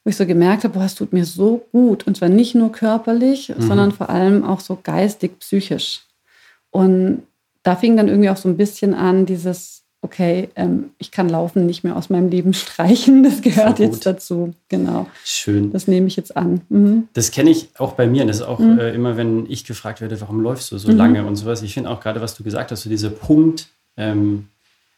wo 0.06 0.10
ich 0.10 0.18
so 0.18 0.28
gemerkt 0.28 0.64
habe, 0.64 0.76
boah, 0.76 0.86
es 0.86 0.94
tut 0.94 1.14
mir 1.14 1.26
so 1.26 1.66
gut. 1.72 2.06
Und 2.06 2.16
zwar 2.16 2.30
nicht 2.30 2.54
nur 2.54 2.72
körperlich, 2.72 3.50
mhm. 3.50 3.62
sondern 3.62 3.92
vor 3.92 4.12
allem 4.12 4.44
auch 4.44 4.60
so 4.60 4.78
geistig, 4.82 5.40
psychisch. 5.40 6.04
Und 6.70 7.24
da 7.66 7.76
fing 7.76 7.98
dann 7.98 8.08
irgendwie 8.08 8.30
auch 8.30 8.38
so 8.38 8.48
ein 8.48 8.58
bisschen 8.58 8.94
an, 8.94 9.26
dieses, 9.26 9.84
okay, 10.02 10.50
ähm, 10.56 10.92
ich 11.00 11.10
kann 11.12 11.28
Laufen 11.28 11.66
nicht 11.66 11.84
mehr 11.84 11.96
aus 11.96 12.12
meinem 12.12 12.30
Leben 12.30 12.54
streichen. 12.54 13.24
Das 13.24 13.42
gehört 13.42 13.80
jetzt 13.80 14.06
dazu. 14.06 14.54
Genau. 14.70 15.08
Schön. 15.26 15.72
Das 15.72 15.88
nehme 15.88 16.08
ich 16.08 16.16
jetzt 16.16 16.38
an. 16.38 16.62
Mhm. 16.70 17.08
Das 17.14 17.32
kenne 17.32 17.50
ich 17.50 17.70
auch 17.80 17.94
bei 17.94 18.06
mir. 18.06 18.24
Das 18.26 18.38
ist 18.38 18.44
auch 18.44 18.60
mhm. 18.60 18.80
äh, 18.80 18.92
immer, 18.94 19.18
wenn 19.18 19.50
ich 19.50 19.66
gefragt 19.66 20.00
werde, 20.00 20.22
warum 20.22 20.42
läufst 20.42 20.72
du 20.72 20.78
so 20.78 20.92
mhm. 20.92 20.98
lange 20.98 21.26
und 21.26 21.36
sowas. 21.36 21.64
Ich 21.64 21.74
finde 21.74 21.90
auch 21.90 22.00
gerade, 22.00 22.22
was 22.22 22.36
du 22.36 22.44
gesagt 22.44 22.72
hast, 22.72 22.84
so 22.84 22.90
dieser 22.90 23.10
Punkt, 23.10 23.68
ähm, 23.98 24.48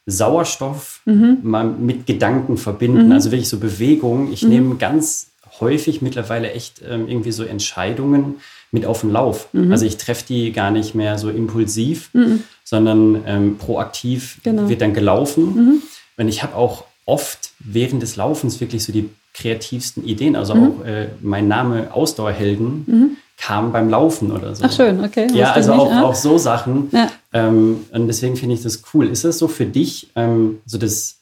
Sauerstoff 0.04 1.00
mhm. 1.06 1.38
mal 1.42 1.64
mit 1.64 2.06
Gedanken 2.06 2.56
verbinden, 2.56 3.06
mhm. 3.06 3.12
also 3.12 3.30
wirklich 3.30 3.48
so 3.48 3.58
Bewegung. 3.58 4.30
Ich 4.32 4.42
mhm. 4.42 4.48
nehme 4.50 4.74
ganz 4.76 5.28
häufig 5.60 6.02
mittlerweile 6.02 6.52
echt 6.52 6.82
ähm, 6.86 7.08
irgendwie 7.08 7.32
so 7.32 7.44
Entscheidungen 7.44 8.36
mit 8.70 8.86
auf 8.86 9.00
den 9.02 9.10
Lauf. 9.10 9.48
Mhm. 9.52 9.72
Also 9.72 9.86
ich 9.86 9.96
treffe 9.96 10.24
die 10.28 10.52
gar 10.52 10.70
nicht 10.70 10.94
mehr 10.94 11.18
so 11.18 11.30
impulsiv, 11.30 12.10
mhm. 12.12 12.42
sondern 12.64 13.22
ähm, 13.26 13.58
proaktiv 13.58 14.40
genau. 14.42 14.68
wird 14.68 14.80
dann 14.80 14.94
gelaufen. 14.94 15.54
Mhm. 15.54 15.82
Und 16.16 16.28
ich 16.28 16.42
habe 16.42 16.54
auch 16.56 16.84
oft 17.06 17.52
während 17.58 18.02
des 18.02 18.16
Laufens 18.16 18.60
wirklich 18.60 18.84
so 18.84 18.92
die 18.92 19.08
kreativsten 19.34 20.04
Ideen. 20.04 20.36
Also 20.36 20.54
auch 20.54 20.84
äh, 20.84 21.08
mein 21.20 21.48
Name 21.48 21.94
Ausdauerhelden 21.94 23.16
kam 23.38 23.72
beim 23.72 23.88
Laufen 23.88 24.32
oder 24.32 24.54
so. 24.54 24.64
Ach 24.66 24.72
schön, 24.72 25.02
okay. 25.02 25.28
Ja, 25.32 25.52
also 25.52 25.72
auch, 25.72 25.92
auch 25.92 26.14
so 26.14 26.38
Sachen. 26.38 26.88
Ja. 26.90 27.08
Ähm, 27.32 27.84
und 27.92 28.08
deswegen 28.08 28.36
finde 28.36 28.56
ich 28.56 28.62
das 28.62 28.82
cool. 28.92 29.06
Ist 29.06 29.24
das 29.24 29.38
so 29.38 29.46
für 29.46 29.64
dich 29.64 30.10
ähm, 30.16 30.58
so 30.66 30.76
das, 30.76 31.17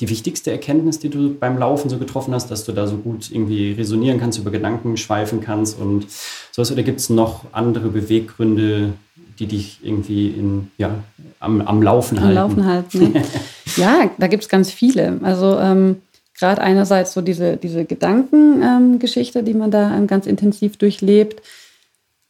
die 0.00 0.10
wichtigste 0.10 0.50
Erkenntnis, 0.50 0.98
die 0.98 1.08
du 1.08 1.34
beim 1.34 1.56
Laufen 1.56 1.88
so 1.88 1.98
getroffen 1.98 2.34
hast, 2.34 2.50
dass 2.50 2.64
du 2.64 2.72
da 2.72 2.86
so 2.86 2.96
gut 2.96 3.30
irgendwie 3.30 3.72
resonieren 3.72 4.18
kannst, 4.18 4.38
über 4.38 4.50
Gedanken 4.50 4.96
schweifen 4.96 5.40
kannst 5.40 5.78
und 5.78 6.06
sowas? 6.50 6.72
Oder 6.72 6.82
gibt 6.82 7.00
es 7.00 7.10
noch 7.10 7.44
andere 7.52 7.88
Beweggründe, 7.88 8.94
die 9.38 9.46
dich 9.46 9.80
irgendwie 9.82 10.28
in, 10.28 10.70
ja, 10.78 10.96
am, 11.38 11.60
am 11.60 11.80
Laufen 11.80 12.18
am 12.18 12.24
halten? 12.24 12.38
Am 12.38 12.48
Laufen 12.48 12.66
halten, 12.66 13.12
ne? 13.12 13.22
ja, 13.76 14.10
da 14.18 14.26
gibt 14.26 14.42
es 14.42 14.48
ganz 14.48 14.72
viele. 14.72 15.20
Also 15.22 15.58
ähm, 15.58 15.96
gerade 16.36 16.60
einerseits 16.60 17.12
so 17.12 17.20
diese, 17.20 17.56
diese 17.56 17.84
Gedankengeschichte, 17.84 19.40
ähm, 19.40 19.44
die 19.44 19.54
man 19.54 19.70
da 19.70 19.96
ähm, 19.96 20.08
ganz 20.08 20.26
intensiv 20.26 20.76
durchlebt. 20.76 21.40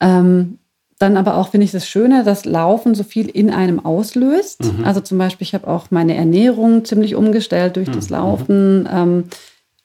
Ähm, 0.00 0.58
dann 1.04 1.18
aber 1.18 1.36
auch 1.36 1.50
finde 1.50 1.66
ich 1.66 1.70
das 1.70 1.86
Schöne, 1.86 2.24
dass 2.24 2.46
Laufen 2.46 2.94
so 2.94 3.04
viel 3.04 3.28
in 3.28 3.50
einem 3.50 3.84
auslöst. 3.84 4.64
Mhm. 4.64 4.86
Also 4.86 5.00
zum 5.00 5.18
Beispiel, 5.18 5.46
ich 5.46 5.52
habe 5.52 5.68
auch 5.68 5.90
meine 5.90 6.16
Ernährung 6.16 6.86
ziemlich 6.86 7.14
umgestellt 7.14 7.76
durch 7.76 7.88
mhm. 7.88 7.92
das 7.92 8.08
Laufen. 8.08 8.88
Ähm, 8.90 9.24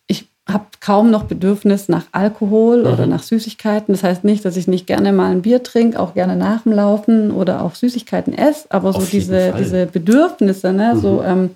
ich 0.08 0.30
habe 0.48 0.66
kaum 0.80 1.12
noch 1.12 1.26
Bedürfnis 1.26 1.90
nach 1.90 2.06
Alkohol 2.14 2.86
mhm. 2.86 2.94
oder 2.94 3.06
nach 3.06 3.22
Süßigkeiten. 3.22 3.94
Das 3.94 4.02
heißt 4.02 4.24
nicht, 4.24 4.46
dass 4.46 4.56
ich 4.56 4.70
nicht 4.70 4.88
gerne 4.88 5.12
mal 5.12 5.30
ein 5.32 5.42
Bier 5.42 5.62
trinke, 5.62 6.00
auch 6.00 6.14
gerne 6.14 6.38
nach 6.38 6.62
dem 6.62 6.72
Laufen 6.72 7.32
oder 7.32 7.64
auch 7.64 7.76
Süßigkeiten 7.76 8.34
esse, 8.34 8.68
aber 8.70 8.94
so 8.94 9.02
diese, 9.02 9.54
diese 9.60 9.88
Bedürfnisse, 9.88 10.72
ne, 10.72 10.98
so 10.98 11.16
mhm. 11.16 11.26
ähm, 11.26 11.50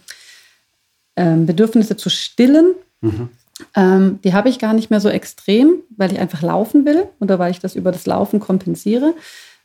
ähm, 1.15 1.45
Bedürfnisse 1.45 1.95
zu 1.95 2.09
stillen, 2.09 2.73
mhm. 2.99 3.29
ähm, 3.77 4.19
die 4.25 4.33
habe 4.33 4.49
ich 4.49 4.59
gar 4.59 4.73
nicht 4.73 4.89
mehr 4.89 4.99
so 4.99 5.07
extrem, 5.07 5.75
weil 5.95 6.11
ich 6.11 6.19
einfach 6.19 6.41
laufen 6.41 6.85
will 6.85 7.05
oder 7.21 7.39
weil 7.39 7.51
ich 7.51 7.59
das 7.59 7.75
über 7.75 7.93
das 7.93 8.05
Laufen 8.05 8.41
kompensiere. 8.41 9.13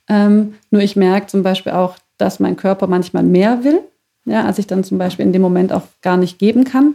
Ähm, 0.08 0.54
nur 0.70 0.82
ich 0.82 0.96
merke 0.96 1.26
zum 1.26 1.42
Beispiel 1.42 1.72
auch, 1.72 1.96
dass 2.16 2.40
mein 2.40 2.56
Körper 2.56 2.86
manchmal 2.86 3.22
mehr 3.22 3.64
will, 3.64 3.80
ja, 4.24 4.44
als 4.44 4.58
ich 4.58 4.66
dann 4.66 4.84
zum 4.84 4.98
Beispiel 4.98 5.24
in 5.24 5.32
dem 5.32 5.42
Moment 5.42 5.72
auch 5.72 5.82
gar 6.02 6.16
nicht 6.16 6.38
geben 6.38 6.64
kann. 6.64 6.94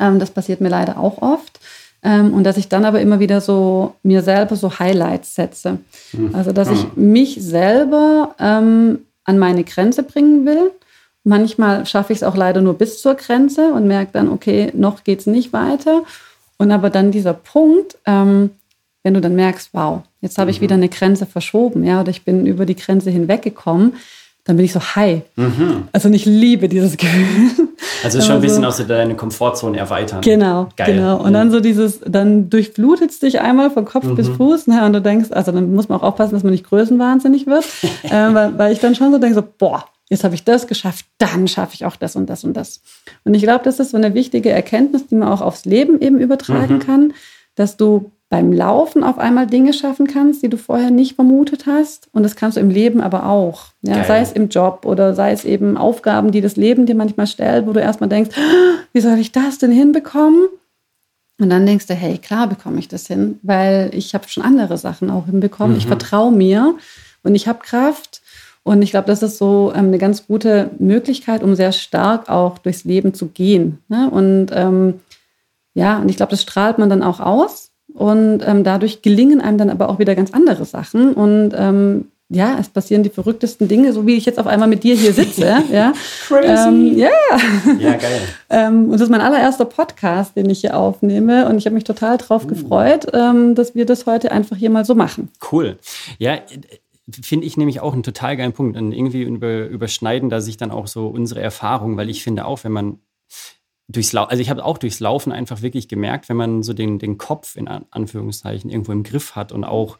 Ähm, 0.00 0.18
das 0.18 0.30
passiert 0.30 0.60
mir 0.60 0.68
leider 0.68 0.98
auch 0.98 1.22
oft. 1.22 1.60
Ähm, 2.02 2.32
und 2.32 2.44
dass 2.44 2.56
ich 2.56 2.68
dann 2.68 2.84
aber 2.84 3.00
immer 3.00 3.18
wieder 3.18 3.40
so 3.40 3.94
mir 4.02 4.22
selber 4.22 4.56
so 4.56 4.78
Highlights 4.78 5.34
setze. 5.34 5.78
Mhm. 6.12 6.34
Also 6.34 6.52
dass 6.52 6.70
ich 6.70 6.94
mich 6.94 7.38
selber 7.40 8.34
ähm, 8.38 9.00
an 9.24 9.38
meine 9.38 9.64
Grenze 9.64 10.02
bringen 10.02 10.46
will. 10.46 10.70
Manchmal 11.24 11.84
schaffe 11.86 12.12
ich 12.12 12.20
es 12.20 12.22
auch 12.22 12.36
leider 12.36 12.60
nur 12.60 12.74
bis 12.74 13.02
zur 13.02 13.14
Grenze 13.14 13.72
und 13.72 13.86
merke 13.86 14.12
dann, 14.12 14.30
okay, 14.30 14.70
noch 14.74 15.04
geht 15.04 15.20
es 15.20 15.26
nicht 15.26 15.52
weiter. 15.52 16.04
Und 16.56 16.70
aber 16.70 16.90
dann 16.90 17.10
dieser 17.10 17.34
Punkt, 17.34 17.98
ähm, 18.06 18.50
wenn 19.02 19.14
du 19.14 19.20
dann 19.20 19.34
merkst, 19.34 19.70
wow, 19.72 20.02
jetzt 20.20 20.38
habe 20.38 20.50
ich 20.50 20.58
mhm. 20.58 20.64
wieder 20.64 20.74
eine 20.74 20.88
Grenze 20.88 21.26
verschoben, 21.26 21.84
ja, 21.84 22.00
oder 22.00 22.10
ich 22.10 22.24
bin 22.24 22.46
über 22.46 22.66
die 22.66 22.76
Grenze 22.76 23.10
hinweggekommen, 23.10 23.94
dann 24.48 24.56
bin 24.56 24.64
ich 24.64 24.72
so 24.72 24.80
high. 24.80 25.22
Mhm. 25.36 25.88
Also 25.92 26.08
ich 26.08 26.24
liebe 26.24 26.68
dieses 26.68 26.96
Gefühl. 26.96 27.68
Also 28.02 28.20
schon 28.22 28.36
ein 28.36 28.40
bisschen 28.40 28.64
auch 28.64 28.72
so 28.72 28.84
deine 28.84 29.14
Komfortzone 29.14 29.76
erweitern. 29.76 30.22
Genau, 30.22 30.70
Geil. 30.76 30.94
genau. 30.94 31.22
Und 31.22 31.34
dann 31.34 31.50
so 31.50 31.60
dieses, 31.60 32.00
dann 32.00 32.48
durchflutet 32.48 33.10
es 33.10 33.18
dich 33.18 33.40
einmal 33.40 33.70
von 33.70 33.84
Kopf 33.84 34.04
mhm. 34.04 34.14
bis 34.14 34.28
Fuß 34.28 34.68
ne, 34.68 34.86
und 34.86 34.94
du 34.94 35.02
denkst, 35.02 35.32
also 35.32 35.52
dann 35.52 35.74
muss 35.74 35.90
man 35.90 36.00
auch 36.00 36.02
aufpassen, 36.02 36.32
dass 36.32 36.44
man 36.44 36.52
nicht 36.52 36.64
größenwahnsinnig 36.64 37.46
wird, 37.46 37.64
äh, 38.04 38.10
weil, 38.10 38.56
weil 38.56 38.72
ich 38.72 38.80
dann 38.80 38.94
schon 38.94 39.12
so 39.12 39.18
denke, 39.18 39.34
so, 39.34 39.44
boah, 39.58 39.84
jetzt 40.08 40.24
habe 40.24 40.34
ich 40.34 40.44
das 40.44 40.66
geschafft, 40.66 41.04
dann 41.18 41.46
schaffe 41.46 41.74
ich 41.74 41.84
auch 41.84 41.96
das 41.96 42.16
und 42.16 42.30
das 42.30 42.42
und 42.42 42.54
das. 42.54 42.80
Und 43.24 43.34
ich 43.34 43.42
glaube, 43.42 43.64
das 43.64 43.78
ist 43.80 43.90
so 43.90 43.98
eine 43.98 44.14
wichtige 44.14 44.48
Erkenntnis, 44.50 45.06
die 45.08 45.14
man 45.16 45.28
auch 45.28 45.42
aufs 45.42 45.66
Leben 45.66 46.00
eben 46.00 46.18
übertragen 46.18 46.76
mhm. 46.76 46.80
kann, 46.80 47.12
dass 47.54 47.76
du 47.76 48.12
beim 48.30 48.52
Laufen 48.52 49.04
auf 49.04 49.18
einmal 49.18 49.46
Dinge 49.46 49.72
schaffen 49.72 50.06
kannst, 50.06 50.42
die 50.42 50.50
du 50.50 50.58
vorher 50.58 50.90
nicht 50.90 51.14
vermutet 51.14 51.66
hast. 51.66 52.08
Und 52.12 52.22
das 52.24 52.36
kannst 52.36 52.56
du 52.56 52.60
im 52.60 52.68
Leben 52.68 53.00
aber 53.00 53.26
auch. 53.26 53.68
Ja, 53.80 54.04
sei 54.04 54.20
es 54.20 54.32
im 54.32 54.48
Job 54.48 54.84
oder 54.84 55.14
sei 55.14 55.32
es 55.32 55.44
eben 55.44 55.78
Aufgaben, 55.78 56.30
die 56.30 56.42
das 56.42 56.56
Leben 56.56 56.84
dir 56.84 56.94
manchmal 56.94 57.26
stellt, 57.26 57.66
wo 57.66 57.72
du 57.72 57.80
erstmal 57.80 58.10
denkst, 58.10 58.36
ah, 58.36 58.78
wie 58.92 59.00
soll 59.00 59.18
ich 59.18 59.32
das 59.32 59.58
denn 59.58 59.72
hinbekommen? 59.72 60.48
Und 61.40 61.50
dann 61.50 61.64
denkst 61.64 61.86
du, 61.86 61.94
hey, 61.94 62.18
klar 62.18 62.48
bekomme 62.48 62.80
ich 62.80 62.88
das 62.88 63.06
hin, 63.06 63.38
weil 63.42 63.90
ich 63.94 64.12
habe 64.12 64.28
schon 64.28 64.42
andere 64.42 64.76
Sachen 64.76 65.08
auch 65.10 65.26
hinbekommen. 65.26 65.72
Mhm. 65.72 65.78
Ich 65.78 65.86
vertraue 65.86 66.32
mir 66.32 66.74
und 67.22 67.34
ich 67.34 67.48
habe 67.48 67.60
Kraft. 67.60 68.20
Und 68.62 68.82
ich 68.82 68.90
glaube, 68.90 69.06
das 69.06 69.22
ist 69.22 69.38
so 69.38 69.72
ähm, 69.74 69.86
eine 69.86 69.98
ganz 69.98 70.26
gute 70.26 70.70
Möglichkeit, 70.78 71.42
um 71.42 71.54
sehr 71.54 71.72
stark 71.72 72.28
auch 72.28 72.58
durchs 72.58 72.84
Leben 72.84 73.14
zu 73.14 73.28
gehen. 73.28 73.78
Ne? 73.88 74.10
Und 74.10 74.48
ähm, 74.52 75.00
ja, 75.72 75.98
und 75.98 76.10
ich 76.10 76.16
glaube, 76.16 76.30
das 76.30 76.42
strahlt 76.42 76.76
man 76.76 76.90
dann 76.90 77.02
auch 77.02 77.20
aus. 77.20 77.67
Und 77.98 78.42
ähm, 78.46 78.62
dadurch 78.62 79.02
gelingen 79.02 79.40
einem 79.40 79.58
dann 79.58 79.70
aber 79.70 79.88
auch 79.88 79.98
wieder 79.98 80.14
ganz 80.14 80.32
andere 80.32 80.64
Sachen. 80.64 81.14
Und 81.14 81.52
ähm, 81.56 82.04
ja, 82.28 82.56
es 82.60 82.68
passieren 82.68 83.02
die 83.02 83.10
verrücktesten 83.10 83.66
Dinge, 83.66 83.92
so 83.92 84.06
wie 84.06 84.14
ich 84.14 84.24
jetzt 84.24 84.38
auf 84.38 84.46
einmal 84.46 84.68
mit 84.68 84.84
dir 84.84 84.94
hier 84.94 85.12
sitze. 85.12 85.64
ja. 85.72 85.92
Crazy. 86.28 86.68
Ähm, 86.68 86.96
yeah. 86.96 87.10
Ja, 87.80 87.96
geil. 87.96 88.20
ähm, 88.50 88.84
und 88.84 88.92
das 88.92 89.00
ist 89.00 89.10
mein 89.10 89.20
allererster 89.20 89.64
Podcast, 89.64 90.36
den 90.36 90.48
ich 90.48 90.60
hier 90.60 90.76
aufnehme. 90.76 91.48
Und 91.48 91.58
ich 91.58 91.66
habe 91.66 91.74
mich 91.74 91.82
total 91.82 92.18
drauf 92.18 92.44
uh. 92.44 92.46
gefreut, 92.46 93.08
ähm, 93.14 93.56
dass 93.56 93.74
wir 93.74 93.84
das 93.84 94.06
heute 94.06 94.30
einfach 94.30 94.56
hier 94.56 94.70
mal 94.70 94.84
so 94.84 94.94
machen. 94.94 95.30
Cool. 95.50 95.76
Ja, 96.18 96.38
finde 97.10 97.46
ich 97.46 97.56
nämlich 97.56 97.80
auch 97.80 97.94
einen 97.94 98.04
total 98.04 98.36
geilen 98.36 98.52
Punkt. 98.52 98.76
Und 98.76 98.92
irgendwie 98.92 99.22
über, 99.22 99.66
überschneiden 99.66 100.30
da 100.30 100.40
sich 100.40 100.56
dann 100.56 100.70
auch 100.70 100.86
so 100.86 101.08
unsere 101.08 101.40
Erfahrungen, 101.40 101.96
weil 101.96 102.10
ich 102.10 102.22
finde 102.22 102.44
auch, 102.44 102.62
wenn 102.62 102.72
man 102.72 102.98
durchs 103.88 104.12
Laufen, 104.12 104.30
also 104.30 104.40
ich 104.40 104.50
habe 104.50 104.64
auch 104.64 104.78
durchs 104.78 105.00
Laufen 105.00 105.32
einfach 105.32 105.62
wirklich 105.62 105.88
gemerkt, 105.88 106.28
wenn 106.28 106.36
man 106.36 106.62
so 106.62 106.74
den, 106.74 106.98
den 106.98 107.18
Kopf 107.18 107.56
in 107.56 107.68
Anführungszeichen 107.68 108.70
irgendwo 108.70 108.92
im 108.92 109.02
Griff 109.02 109.34
hat 109.34 109.50
und 109.50 109.64
auch 109.64 109.98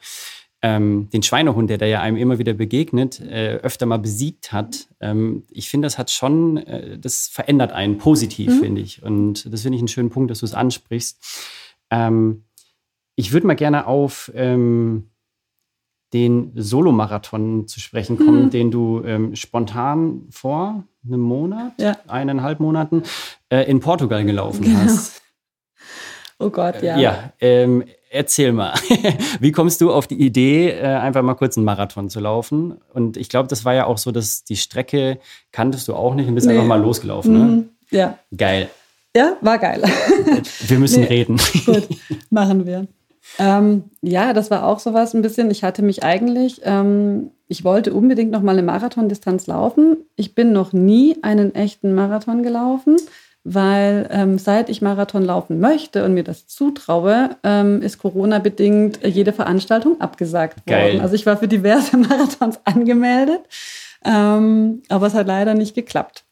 ähm, 0.60 1.08
den 1.12 1.22
Schweinehund, 1.22 1.70
der 1.70 1.78
da 1.78 1.86
ja 1.86 2.00
einem 2.00 2.16
immer 2.16 2.38
wieder 2.38 2.52
begegnet, 2.52 3.20
äh, 3.20 3.58
öfter 3.62 3.86
mal 3.86 3.98
besiegt 3.98 4.52
hat. 4.52 4.88
Ähm, 5.00 5.44
ich 5.50 5.68
finde, 5.68 5.86
das 5.86 5.98
hat 5.98 6.10
schon, 6.10 6.56
äh, 6.58 6.98
das 6.98 7.28
verändert 7.28 7.72
einen 7.72 7.98
positiv, 7.98 8.54
mhm. 8.54 8.60
finde 8.60 8.80
ich. 8.80 9.02
Und 9.02 9.52
das 9.52 9.62
finde 9.62 9.76
ich 9.76 9.80
einen 9.80 9.88
schönen 9.88 10.10
Punkt, 10.10 10.30
dass 10.30 10.40
du 10.40 10.46
es 10.46 10.54
ansprichst. 10.54 11.18
Ähm, 11.90 12.44
ich 13.14 13.32
würde 13.32 13.46
mal 13.46 13.54
gerne 13.54 13.86
auf 13.86 14.32
ähm, 14.34 15.10
den 16.12 16.52
Solomarathon 16.56 17.68
zu 17.68 17.78
sprechen 17.80 18.16
kommen, 18.16 18.46
mhm. 18.46 18.50
den 18.50 18.70
du 18.70 19.02
ähm, 19.04 19.36
spontan 19.36 20.26
vor 20.30 20.84
einem 21.08 21.20
Monat, 21.20 21.72
ja. 21.78 21.96
eineinhalb 22.06 22.60
Monaten 22.60 23.02
äh, 23.48 23.62
in 23.70 23.80
Portugal 23.80 24.24
gelaufen 24.24 24.62
genau. 24.62 24.80
hast. 24.80 25.22
Oh 26.40 26.50
Gott, 26.50 26.84
ja. 26.84 26.96
Ja, 26.96 27.32
ähm, 27.40 27.82
erzähl 28.10 28.52
mal. 28.52 28.72
Wie 29.40 29.50
kommst 29.50 29.80
du 29.80 29.92
auf 29.92 30.06
die 30.06 30.20
Idee, 30.24 30.70
äh, 30.70 30.84
einfach 30.84 31.22
mal 31.22 31.34
kurz 31.34 31.56
einen 31.56 31.64
Marathon 31.64 32.10
zu 32.10 32.20
laufen? 32.20 32.76
Und 32.94 33.16
ich 33.16 33.28
glaube, 33.28 33.48
das 33.48 33.64
war 33.64 33.74
ja 33.74 33.86
auch 33.86 33.98
so, 33.98 34.12
dass 34.12 34.44
die 34.44 34.56
Strecke 34.56 35.18
kanntest 35.50 35.88
du 35.88 35.96
auch 35.96 36.14
nicht 36.14 36.28
und 36.28 36.36
bist 36.36 36.46
nee. 36.46 36.52
einfach 36.52 36.66
mal 36.66 36.80
losgelaufen, 36.80 37.32
ne? 37.32 37.44
Mhm. 37.44 37.68
Ja. 37.90 38.18
Geil. 38.36 38.68
Ja, 39.16 39.36
war 39.40 39.58
geil. 39.58 39.82
Wir 40.66 40.78
müssen 40.78 41.00
nee. 41.02 41.08
reden. 41.08 41.40
Gut, 41.66 41.88
machen 42.30 42.66
wir. 42.66 42.86
Ähm, 43.38 43.84
ja, 44.02 44.32
das 44.32 44.50
war 44.50 44.64
auch 44.64 44.78
sowas 44.78 45.14
ein 45.14 45.22
bisschen. 45.22 45.50
Ich 45.50 45.64
hatte 45.64 45.82
mich 45.82 46.02
eigentlich, 46.02 46.60
ähm, 46.64 47.30
ich 47.46 47.64
wollte 47.64 47.92
unbedingt 47.92 48.30
noch 48.30 48.42
mal 48.42 48.52
eine 48.52 48.62
Marathondistanz 48.62 49.46
laufen. 49.46 49.98
Ich 50.16 50.34
bin 50.34 50.52
noch 50.52 50.72
nie 50.72 51.16
einen 51.22 51.54
echten 51.54 51.94
Marathon 51.94 52.42
gelaufen, 52.42 52.96
weil 53.44 54.08
ähm, 54.10 54.38
seit 54.38 54.68
ich 54.68 54.82
Marathon 54.82 55.24
laufen 55.24 55.60
möchte 55.60 56.04
und 56.04 56.14
mir 56.14 56.24
das 56.24 56.46
zutraue, 56.46 57.30
ähm, 57.44 57.82
ist 57.82 57.98
Corona-bedingt 57.98 59.00
jede 59.04 59.32
Veranstaltung 59.32 60.00
abgesagt 60.00 60.66
Geil. 60.66 60.92
worden. 60.92 61.00
Also 61.00 61.14
ich 61.14 61.26
war 61.26 61.36
für 61.36 61.48
diverse 61.48 61.96
Marathons 61.96 62.60
angemeldet, 62.64 63.40
ähm, 64.04 64.82
aber 64.88 65.06
es 65.06 65.14
hat 65.14 65.26
leider 65.26 65.54
nicht 65.54 65.74
geklappt. 65.74 66.24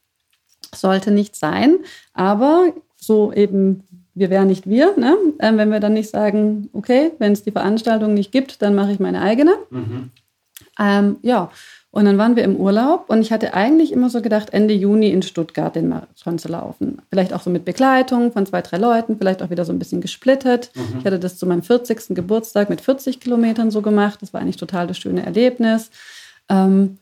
Sollte 0.74 1.10
nicht 1.10 1.36
sein, 1.36 1.76
aber 2.12 2.72
so 2.96 3.32
eben 3.32 3.84
wir 4.16 4.30
wären 4.30 4.48
nicht 4.48 4.68
wir, 4.68 4.96
ne? 4.96 5.14
Ähm, 5.38 5.58
wenn 5.58 5.70
wir 5.70 5.78
dann 5.78 5.92
nicht 5.92 6.10
sagen, 6.10 6.70
okay, 6.72 7.12
wenn 7.18 7.32
es 7.32 7.44
die 7.44 7.52
Veranstaltung 7.52 8.14
nicht 8.14 8.32
gibt, 8.32 8.62
dann 8.62 8.74
mache 8.74 8.90
ich 8.90 8.98
meine 8.98 9.20
eigene. 9.20 9.52
Mhm. 9.70 10.10
Ähm, 10.78 11.16
ja, 11.22 11.50
und 11.90 12.04
dann 12.04 12.18
waren 12.18 12.34
wir 12.34 12.44
im 12.44 12.56
Urlaub 12.56 13.08
und 13.08 13.20
ich 13.20 13.30
hatte 13.30 13.54
eigentlich 13.54 13.92
immer 13.92 14.10
so 14.10 14.20
gedacht, 14.20 14.50
Ende 14.50 14.74
Juni 14.74 15.10
in 15.10 15.22
Stuttgart 15.22 15.74
den 15.74 15.88
Marathon 15.88 16.38
zu 16.38 16.48
laufen. 16.48 17.00
Vielleicht 17.10 17.32
auch 17.32 17.40
so 17.42 17.50
mit 17.50 17.64
Begleitung 17.64 18.32
von 18.32 18.44
zwei, 18.46 18.62
drei 18.62 18.78
Leuten, 18.78 19.16
vielleicht 19.18 19.42
auch 19.42 19.50
wieder 19.50 19.64
so 19.64 19.72
ein 19.72 19.78
bisschen 19.78 20.00
gesplittet. 20.00 20.70
Mhm. 20.74 20.98
Ich 20.98 21.04
hatte 21.04 21.18
das 21.18 21.38
zu 21.38 21.46
meinem 21.46 21.62
40. 21.62 22.14
Geburtstag 22.14 22.70
mit 22.70 22.80
40 22.80 23.20
Kilometern 23.20 23.70
so 23.70 23.82
gemacht. 23.82 24.20
Das 24.22 24.32
war 24.34 24.40
eigentlich 24.40 24.56
total 24.56 24.86
das 24.86 24.98
schöne 24.98 25.24
Erlebnis. 25.24 25.90
Ähm, 26.48 26.98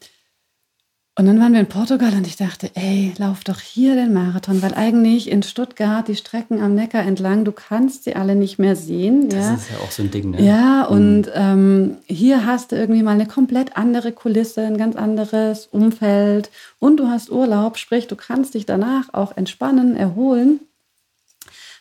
und 1.16 1.26
dann 1.26 1.38
waren 1.38 1.52
wir 1.52 1.60
in 1.60 1.68
Portugal 1.68 2.12
und 2.12 2.26
ich 2.26 2.34
dachte, 2.34 2.72
ey, 2.74 3.14
lauf 3.18 3.44
doch 3.44 3.60
hier 3.60 3.94
den 3.94 4.12
Marathon, 4.12 4.62
weil 4.62 4.74
eigentlich 4.74 5.30
in 5.30 5.44
Stuttgart 5.44 6.08
die 6.08 6.16
Strecken 6.16 6.60
am 6.60 6.74
Neckar 6.74 7.02
entlang, 7.02 7.44
du 7.44 7.52
kannst 7.52 8.02
sie 8.02 8.16
alle 8.16 8.34
nicht 8.34 8.58
mehr 8.58 8.74
sehen. 8.74 9.28
Das 9.28 9.44
ja? 9.44 9.54
ist 9.54 9.70
ja 9.70 9.76
auch 9.78 9.92
so 9.92 10.02
ein 10.02 10.10
Ding, 10.10 10.30
ne? 10.30 10.42
Ja, 10.42 10.88
mhm. 10.90 10.96
und 10.96 11.30
ähm, 11.34 11.96
hier 12.06 12.44
hast 12.46 12.72
du 12.72 12.76
irgendwie 12.76 13.04
mal 13.04 13.12
eine 13.12 13.26
komplett 13.26 13.76
andere 13.76 14.10
Kulisse, 14.10 14.62
ein 14.62 14.76
ganz 14.76 14.96
anderes 14.96 15.68
Umfeld 15.68 16.50
und 16.80 16.96
du 16.96 17.06
hast 17.06 17.30
Urlaub, 17.30 17.78
sprich, 17.78 18.08
du 18.08 18.16
kannst 18.16 18.54
dich 18.54 18.66
danach 18.66 19.14
auch 19.14 19.36
entspannen, 19.36 19.96
erholen. 19.96 20.58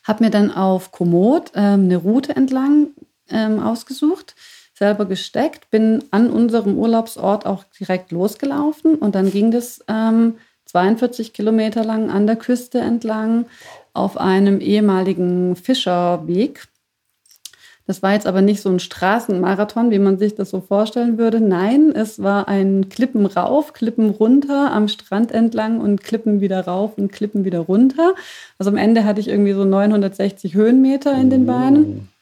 Hab 0.03 0.21
mir 0.21 0.29
dann 0.29 0.51
auf 0.51 0.91
Komoot 0.91 1.53
ähm, 1.55 1.85
eine 1.85 1.97
Route 1.97 2.35
entlang 2.35 2.89
ähm, 3.29 3.59
ausgesucht 3.59 4.35
selber 4.83 5.05
gesteckt, 5.05 5.69
bin 5.71 6.03
an 6.11 6.29
unserem 6.29 6.77
Urlaubsort 6.77 7.45
auch 7.45 7.63
direkt 7.79 8.11
losgelaufen 8.11 8.95
und 8.95 9.15
dann 9.15 9.31
ging 9.31 9.49
das 9.49 9.81
ähm, 9.87 10.35
42 10.65 11.31
Kilometer 11.31 11.85
lang 11.85 12.09
an 12.09 12.27
der 12.27 12.35
Küste 12.35 12.79
entlang 12.79 13.45
auf 13.93 14.17
einem 14.17 14.59
ehemaligen 14.59 15.55
Fischerweg. 15.55 16.67
Das 17.87 18.03
war 18.03 18.11
jetzt 18.11 18.27
aber 18.27 18.41
nicht 18.41 18.61
so 18.61 18.69
ein 18.69 18.79
Straßenmarathon, 18.79 19.89
wie 19.89 19.99
man 19.99 20.17
sich 20.17 20.35
das 20.35 20.49
so 20.49 20.59
vorstellen 20.59 21.17
würde. 21.17 21.39
Nein, 21.39 21.93
es 21.95 22.21
war 22.21 22.49
ein 22.49 22.89
Klippen 22.89 23.25
rauf, 23.25 23.71
Klippen 23.71 24.09
runter 24.09 24.73
am 24.73 24.89
Strand 24.89 25.31
entlang 25.31 25.79
und 25.79 26.03
Klippen 26.03 26.41
wieder 26.41 26.65
rauf 26.65 26.97
und 26.97 27.09
Klippen 27.09 27.45
wieder 27.45 27.59
runter. 27.59 28.15
Also 28.59 28.69
am 28.69 28.77
Ende 28.77 29.05
hatte 29.05 29.21
ich 29.21 29.29
irgendwie 29.29 29.53
so 29.53 29.63
960 29.63 30.55
Höhenmeter 30.55 31.13
in 31.13 31.29
den 31.29 31.45
Beinen. 31.45 32.12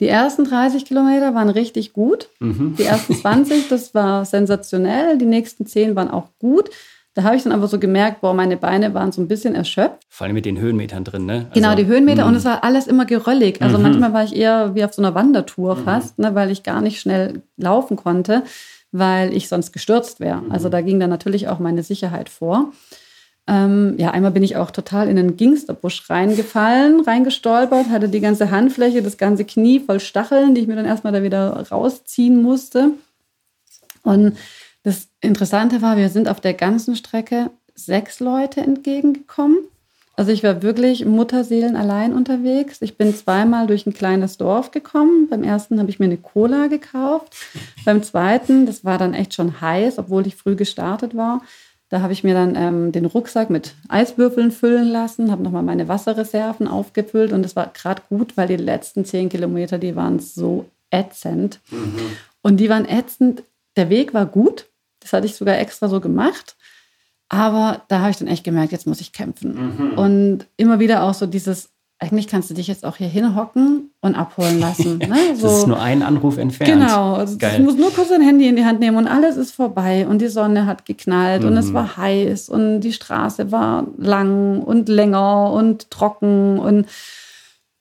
Die 0.00 0.08
ersten 0.08 0.44
30 0.44 0.84
Kilometer 0.84 1.34
waren 1.34 1.48
richtig 1.48 1.92
gut. 1.92 2.28
Mhm. 2.38 2.76
Die 2.78 2.84
ersten 2.84 3.14
20, 3.14 3.68
das 3.68 3.94
war 3.94 4.24
sensationell. 4.24 5.18
Die 5.18 5.26
nächsten 5.26 5.66
10 5.66 5.96
waren 5.96 6.10
auch 6.10 6.28
gut. 6.38 6.70
Da 7.14 7.24
habe 7.24 7.34
ich 7.34 7.42
dann 7.42 7.52
aber 7.52 7.66
so 7.66 7.80
gemerkt, 7.80 8.20
boah, 8.20 8.32
meine 8.32 8.56
Beine 8.56 8.94
waren 8.94 9.10
so 9.10 9.20
ein 9.20 9.26
bisschen 9.26 9.56
erschöpft. 9.56 10.06
Vor 10.08 10.26
allem 10.26 10.34
mit 10.34 10.44
den 10.44 10.60
Höhenmetern 10.60 11.02
drin, 11.02 11.26
ne? 11.26 11.46
Also, 11.50 11.50
genau, 11.54 11.74
die 11.74 11.86
Höhenmeter 11.86 12.22
mh. 12.22 12.28
und 12.28 12.36
es 12.36 12.44
war 12.44 12.62
alles 12.62 12.86
immer 12.86 13.06
geröllig. 13.06 13.60
Also 13.60 13.76
mhm. 13.76 13.82
manchmal 13.82 14.12
war 14.12 14.22
ich 14.22 14.36
eher 14.36 14.76
wie 14.76 14.84
auf 14.84 14.94
so 14.94 15.02
einer 15.02 15.16
Wandertour 15.16 15.74
mhm. 15.74 15.84
fast, 15.84 16.20
ne, 16.20 16.36
weil 16.36 16.52
ich 16.52 16.62
gar 16.62 16.80
nicht 16.80 17.00
schnell 17.00 17.42
laufen 17.56 17.96
konnte, 17.96 18.44
weil 18.92 19.34
ich 19.34 19.48
sonst 19.48 19.72
gestürzt 19.72 20.20
wäre. 20.20 20.42
Also 20.48 20.68
mhm. 20.68 20.72
da 20.72 20.80
ging 20.80 21.00
dann 21.00 21.10
natürlich 21.10 21.48
auch 21.48 21.58
meine 21.58 21.82
Sicherheit 21.82 22.28
vor. 22.28 22.72
Ähm, 23.48 23.94
ja, 23.96 24.10
einmal 24.10 24.30
bin 24.30 24.42
ich 24.42 24.56
auch 24.56 24.70
total 24.70 25.08
in 25.08 25.16
den 25.16 25.38
Gingsterbusch 25.38 26.10
reingefallen, 26.10 27.00
reingestolpert, 27.00 27.88
hatte 27.88 28.10
die 28.10 28.20
ganze 28.20 28.50
Handfläche, 28.50 29.02
das 29.02 29.16
ganze 29.16 29.46
Knie 29.46 29.80
voll 29.80 30.00
Stacheln, 30.00 30.54
die 30.54 30.60
ich 30.60 30.66
mir 30.66 30.76
dann 30.76 30.84
erstmal 30.84 31.14
da 31.14 31.22
wieder 31.22 31.66
rausziehen 31.70 32.42
musste. 32.42 32.90
Und 34.02 34.36
das 34.82 35.08
Interessante 35.22 35.80
war, 35.80 35.96
wir 35.96 36.10
sind 36.10 36.28
auf 36.28 36.40
der 36.40 36.52
ganzen 36.52 36.94
Strecke 36.94 37.50
sechs 37.74 38.20
Leute 38.20 38.60
entgegengekommen. 38.60 39.58
Also 40.14 40.32
ich 40.32 40.42
war 40.42 40.62
wirklich 40.62 41.04
Mutterseelen 41.04 41.76
allein 41.76 42.12
unterwegs. 42.12 42.82
Ich 42.82 42.98
bin 42.98 43.14
zweimal 43.14 43.68
durch 43.68 43.86
ein 43.86 43.94
kleines 43.94 44.36
Dorf 44.36 44.72
gekommen. 44.72 45.28
Beim 45.30 45.44
ersten 45.44 45.78
habe 45.78 45.90
ich 45.90 46.00
mir 46.00 46.06
eine 46.06 46.16
Cola 46.16 46.66
gekauft. 46.66 47.36
Beim 47.84 48.02
zweiten, 48.02 48.66
das 48.66 48.84
war 48.84 48.98
dann 48.98 49.14
echt 49.14 49.32
schon 49.32 49.60
heiß, 49.60 49.98
obwohl 49.98 50.26
ich 50.26 50.34
früh 50.34 50.56
gestartet 50.56 51.16
war. 51.16 51.42
Da 51.88 52.02
habe 52.02 52.12
ich 52.12 52.22
mir 52.22 52.34
dann 52.34 52.54
ähm, 52.54 52.92
den 52.92 53.06
Rucksack 53.06 53.48
mit 53.48 53.74
Eiswürfeln 53.88 54.50
füllen 54.50 54.88
lassen, 54.88 55.30
habe 55.30 55.42
nochmal 55.42 55.62
meine 55.62 55.88
Wasserreserven 55.88 56.68
aufgefüllt 56.68 57.32
und 57.32 57.42
das 57.42 57.56
war 57.56 57.68
gerade 57.72 58.02
gut, 58.10 58.36
weil 58.36 58.48
die 58.48 58.56
letzten 58.56 59.04
zehn 59.04 59.28
Kilometer, 59.30 59.78
die 59.78 59.96
waren 59.96 60.18
so 60.18 60.66
ätzend. 60.90 61.60
Mhm. 61.70 61.98
Und 62.42 62.58
die 62.58 62.68
waren 62.68 62.86
ätzend. 62.86 63.42
Der 63.76 63.90
Weg 63.90 64.14
war 64.14 64.26
gut. 64.26 64.66
Das 65.00 65.12
hatte 65.12 65.26
ich 65.26 65.34
sogar 65.34 65.58
extra 65.58 65.88
so 65.88 66.00
gemacht. 66.00 66.56
Aber 67.28 67.82
da 67.88 68.00
habe 68.00 68.10
ich 68.10 68.16
dann 68.16 68.28
echt 68.28 68.44
gemerkt, 68.44 68.72
jetzt 68.72 68.86
muss 68.86 69.00
ich 69.00 69.12
kämpfen. 69.12 69.54
Mhm. 69.54 69.98
Und 69.98 70.46
immer 70.56 70.80
wieder 70.80 71.02
auch 71.02 71.14
so 71.14 71.26
dieses, 71.26 71.70
eigentlich 72.00 72.28
kannst 72.28 72.48
du 72.48 72.54
dich 72.54 72.68
jetzt 72.68 72.84
auch 72.84 72.96
hier 72.96 73.08
hinhocken 73.08 73.90
und 74.00 74.14
abholen 74.14 74.60
lassen. 74.60 75.00
Ne? 75.08 75.16
So, 75.34 75.46
das 75.46 75.58
ist 75.58 75.66
nur 75.66 75.80
ein 75.80 76.02
Anruf 76.02 76.36
entfernt. 76.36 76.72
Genau, 76.72 77.14
also 77.14 77.36
du 77.38 77.62
musst 77.62 77.78
nur 77.78 77.92
kurz 77.92 78.08
dein 78.08 78.20
Handy 78.20 78.46
in 78.46 78.56
die 78.56 78.64
Hand 78.64 78.78
nehmen 78.78 78.96
und 78.96 79.06
alles 79.06 79.36
ist 79.36 79.52
vorbei 79.52 80.06
und 80.06 80.20
die 80.20 80.28
Sonne 80.28 80.66
hat 80.66 80.84
geknallt 80.84 81.42
mhm. 81.42 81.48
und 81.48 81.56
es 81.56 81.70
mhm. 81.70 81.74
war 81.74 81.96
heiß 81.96 82.48
und 82.50 82.80
die 82.80 82.92
Straße 82.92 83.50
war 83.50 83.86
lang 83.96 84.62
und 84.62 84.88
länger 84.88 85.50
und 85.52 85.90
trocken 85.90 86.58
und 86.58 86.86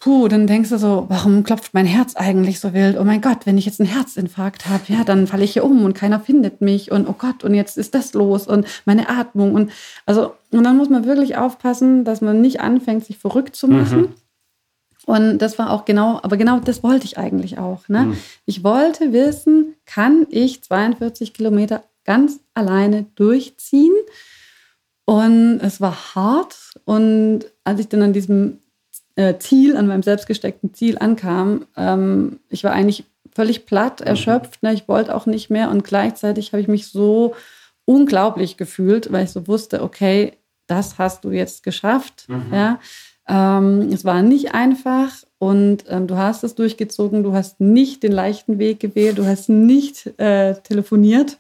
puh, 0.08 0.30
dann 0.30 0.48
denkst 0.48 0.70
du 0.70 0.78
so, 0.78 1.06
warum 1.10 1.44
klopft 1.44 1.74
mein 1.74 1.86
Herz 1.86 2.16
eigentlich 2.16 2.62
so 2.62 2.74
wild? 2.74 2.98
Oh 2.98 3.04
mein 3.04 3.20
Gott, 3.20 3.40
wenn 3.44 3.58
ich 3.58 3.66
jetzt 3.66 3.82
einen 3.82 3.90
Herzinfarkt 3.90 4.70
habe, 4.70 4.84
ja, 4.88 5.04
dann 5.04 5.28
falle 5.28 5.44
ich 5.44 5.52
hier 5.52 5.66
um 5.66 5.84
und 5.84 5.96
keiner 5.96 6.22
findet 6.22 6.62
mich 6.62 6.94
und 6.94 7.10
oh 7.10 7.16
Gott, 7.18 7.44
und 7.44 7.54
jetzt 7.54 7.78
ist 7.78 7.94
das 7.94 8.14
los 8.14 8.48
und 8.48 8.66
meine 8.86 9.10
Atmung 9.10 9.54
und 9.54 9.70
also 10.06 10.34
und 10.52 10.64
dann 10.64 10.78
muss 10.78 10.88
man 10.88 11.06
wirklich 11.06 11.36
aufpassen, 11.36 12.06
dass 12.06 12.22
man 12.22 12.40
nicht 12.40 12.62
anfängt, 12.62 13.04
sich 13.04 13.18
verrückt 13.18 13.58
zu 13.58 13.68
machen. 13.68 14.00
Mhm. 14.00 14.14
Und 15.08 15.40
das 15.40 15.60
war 15.60 15.72
auch 15.72 15.84
genau, 15.84 16.22
aber 16.24 16.38
genau 16.38 16.62
das 16.62 16.84
wollte 16.84 17.04
ich 17.04 17.18
eigentlich 17.18 17.58
auch. 17.58 17.90
Ne? 17.90 18.04
Mhm. 18.04 18.18
Ich 18.46 18.64
wollte 18.64 19.12
wissen, 19.12 19.76
kann 19.86 20.26
ich 20.30 20.64
42 20.64 21.34
Kilometer 21.34 21.84
ganz 22.06 22.40
alleine 22.54 23.08
durchziehen? 23.16 23.94
Und 25.04 25.60
es 25.62 25.80
war 25.80 26.16
hart. 26.16 26.58
Und 26.86 27.46
als 27.66 27.80
ich 27.80 27.88
dann 27.88 28.02
an 28.02 28.14
diesem 28.14 28.60
äh, 29.18 29.38
Ziel, 29.40 29.76
an 29.76 29.88
meinem 29.88 30.04
selbstgesteckten 30.04 30.74
Ziel 30.74 30.98
ankam, 30.98 31.66
ähm, 31.76 32.40
ich 32.50 32.64
war 32.64 32.72
eigentlich 32.72 33.04
völlig 33.36 33.66
platt, 33.66 34.00
erschöpft. 34.02 34.64
Ne? 34.64 34.74
Ich 34.74 34.88
wollte 34.88 35.14
auch 35.14 35.26
nicht 35.26 35.50
mehr 35.50 35.70
und 35.70 35.84
gleichzeitig 35.84 36.54
habe 36.54 36.62
ich 36.62 36.68
mich 36.68 36.88
so 36.88 37.36
unglaublich 37.86 38.58
gefühlt, 38.58 39.12
weil 39.12 39.26
ich 39.26 39.32
so 39.32 39.48
wusste, 39.48 39.82
okay, 39.82 40.34
das 40.68 40.98
hast 40.98 41.24
du 41.24 41.32
jetzt 41.32 41.64
geschafft. 41.64 42.26
Mhm. 42.28 42.54
Ja? 42.54 42.80
Ähm, 43.28 43.90
es 43.92 44.06
war 44.06 44.22
nicht 44.22 44.54
einfach 44.54 45.12
und 45.40 45.86
ähm, 45.90 46.08
du 46.08 46.16
hast 46.18 46.44
es 46.44 46.56
durchgezogen. 46.56 47.24
Du 47.24 47.34
hast 47.34 47.60
nicht 47.60 48.04
den 48.04 48.12
leichten 48.12 48.60
Weg 48.60 48.80
gewählt. 48.80 49.18
Du 49.18 49.26
hast 49.26 49.50
nicht 49.50 50.08
äh, 50.20 50.56
telefoniert. 50.62 51.38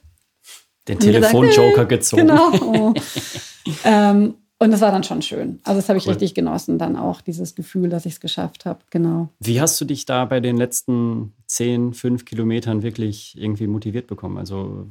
Den 0.87 0.99
Telefonjoker 0.99 1.85
gezogen. 1.85 2.27
Genau. 2.27 2.51
Oh. 2.61 2.93
ähm, 3.83 4.35
und 4.59 4.71
das 4.71 4.81
war 4.81 4.91
dann 4.91 5.03
schon 5.03 5.21
schön. 5.21 5.59
Also 5.63 5.79
das 5.79 5.89
habe 5.89 5.99
ich 5.99 6.05
cool. 6.05 6.13
richtig 6.13 6.33
genossen, 6.33 6.79
dann 6.79 6.95
auch 6.95 7.21
dieses 7.21 7.53
Gefühl, 7.53 7.89
dass 7.89 8.05
ich 8.05 8.13
es 8.13 8.19
geschafft 8.19 8.65
habe. 8.65 8.79
Genau. 8.89 9.29
Wie 9.39 9.61
hast 9.61 9.79
du 9.79 9.85
dich 9.85 10.05
da 10.05 10.25
bei 10.25 10.39
den 10.39 10.57
letzten 10.57 11.33
10, 11.45 11.93
5 11.93 12.25
Kilometern 12.25 12.81
wirklich 12.81 13.37
irgendwie 13.37 13.67
motiviert 13.67 14.07
bekommen? 14.07 14.37
Also 14.37 14.87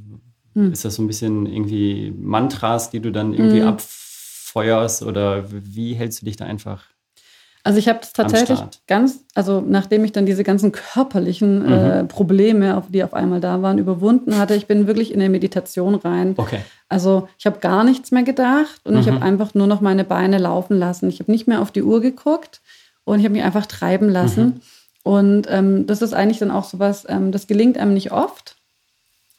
hm. 0.55 0.73
ist 0.73 0.85
das 0.85 0.95
so 0.95 1.03
ein 1.03 1.09
bisschen 1.09 1.47
irgendwie 1.47 2.13
Mantras, 2.17 2.91
die 2.91 3.01
du 3.01 3.11
dann 3.11 3.33
irgendwie 3.33 3.61
hm. 3.61 3.69
abfeuerst 3.69 5.03
oder 5.03 5.45
wie 5.51 5.95
hältst 5.95 6.23
du 6.23 6.27
dich 6.27 6.37
da 6.37 6.45
einfach 6.45 6.85
also 7.67 7.81
ich 7.81 7.89
habe 7.89 7.99
es 8.01 8.13
tatsächlich 8.13 8.61
ganz, 8.87 9.25
also 9.35 9.61
nachdem 9.61 10.05
ich 10.05 10.13
dann 10.13 10.25
diese 10.25 10.45
ganzen 10.45 10.71
körperlichen 10.71 11.65
äh, 11.65 11.69
mhm. 11.69 11.73
äh, 11.73 12.05
Probleme, 12.05 12.77
auf 12.77 12.85
die 12.91 13.03
auf 13.03 13.13
einmal 13.13 13.41
da 13.41 13.61
waren, 13.61 13.79
überwunden 13.79 14.39
hatte, 14.39 14.55
ich 14.55 14.69
bin 14.69 14.87
wirklich 14.87 15.13
in 15.13 15.21
eine 15.21 15.29
Meditation 15.29 15.97
rein. 15.97 16.35
Okay. 16.37 16.61
Also 16.89 17.29
ich 17.39 17.45
habe 17.45 17.59
gar 17.59 17.83
nichts 17.83 18.13
mehr 18.13 18.23
gedacht 18.23 18.81
und 18.85 18.95
mhm. 18.95 19.01
ich 19.01 19.09
habe 19.09 19.21
einfach 19.21 19.55
nur 19.55 19.67
noch 19.67 19.81
meine 19.81 20.05
Beine 20.05 20.39
laufen 20.39 20.79
lassen. 20.79 21.09
Ich 21.09 21.19
habe 21.19 21.33
nicht 21.33 21.49
mehr 21.49 21.61
auf 21.61 21.73
die 21.73 21.83
Uhr 21.83 22.01
geguckt 22.01 22.61
und 23.03 23.19
ich 23.19 23.25
habe 23.25 23.35
mich 23.35 23.43
einfach 23.43 23.67
treiben 23.67 24.11
lassen. 24.11 24.45
Mhm. 24.45 24.61
Und 25.03 25.47
ähm, 25.51 25.89
das 25.89 26.03
ist 26.03 26.15
eigentlich 26.15 26.39
dann 26.39 26.53
auch 26.53 26.65
sowas, 26.65 27.05
ähm, 27.09 27.33
das 27.33 27.49
gelingt 27.49 27.79
einem 27.79 27.95
nicht 27.95 28.13
oft, 28.13 28.55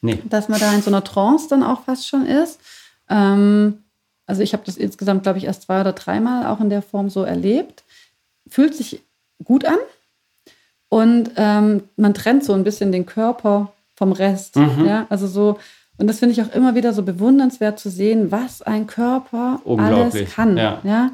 nee. 0.02 0.22
dass 0.30 0.50
man 0.50 0.60
da 0.60 0.74
in 0.74 0.82
so 0.82 0.90
einer 0.90 1.06
Trance 1.06 1.48
dann 1.50 1.64
auch 1.64 1.84
fast 1.84 2.06
schon 2.06 2.26
ist. 2.26 2.60
Ähm, 3.10 3.86
also 4.26 4.42
ich 4.42 4.52
habe 4.52 4.64
das 4.66 4.76
insgesamt, 4.76 5.24
glaube 5.24 5.38
ich, 5.38 5.46
erst 5.46 5.62
zwei 5.62 5.80
oder 5.80 5.94
dreimal 5.94 6.48
auch 6.48 6.60
in 6.60 6.70
der 6.70 6.82
Form 6.82 7.10
so 7.10 7.24
erlebt 7.24 7.86
fühlt 8.50 8.76
sich 8.76 9.04
gut 9.44 9.66
an 9.66 9.78
und 10.90 11.32
ähm, 11.36 11.84
man 11.96 12.14
trennt 12.14 12.44
so 12.44 12.54
ein 12.54 12.64
bisschen 12.64 12.92
den 12.92 13.06
Körper 13.06 13.74
vom 13.96 14.12
Rest. 14.12 14.56
Mhm. 14.56 14.86
Ja, 14.86 15.08
also 15.10 15.28
so, 15.28 15.60
und 15.98 16.08
das 16.08 16.20
finde 16.20 16.34
ich 16.34 16.42
auch 16.42 16.54
immer 16.54 16.76
wieder 16.76 16.94
so 16.94 17.04
bewundernswert 17.04 17.80
zu 17.80 17.90
sehen, 17.90 18.32
was 18.32 18.62
ein 18.62 18.88
Körper 18.88 19.62
alles 19.66 20.16
kann. 20.34 20.56
Ja. 20.56 20.80
ja? 20.84 21.12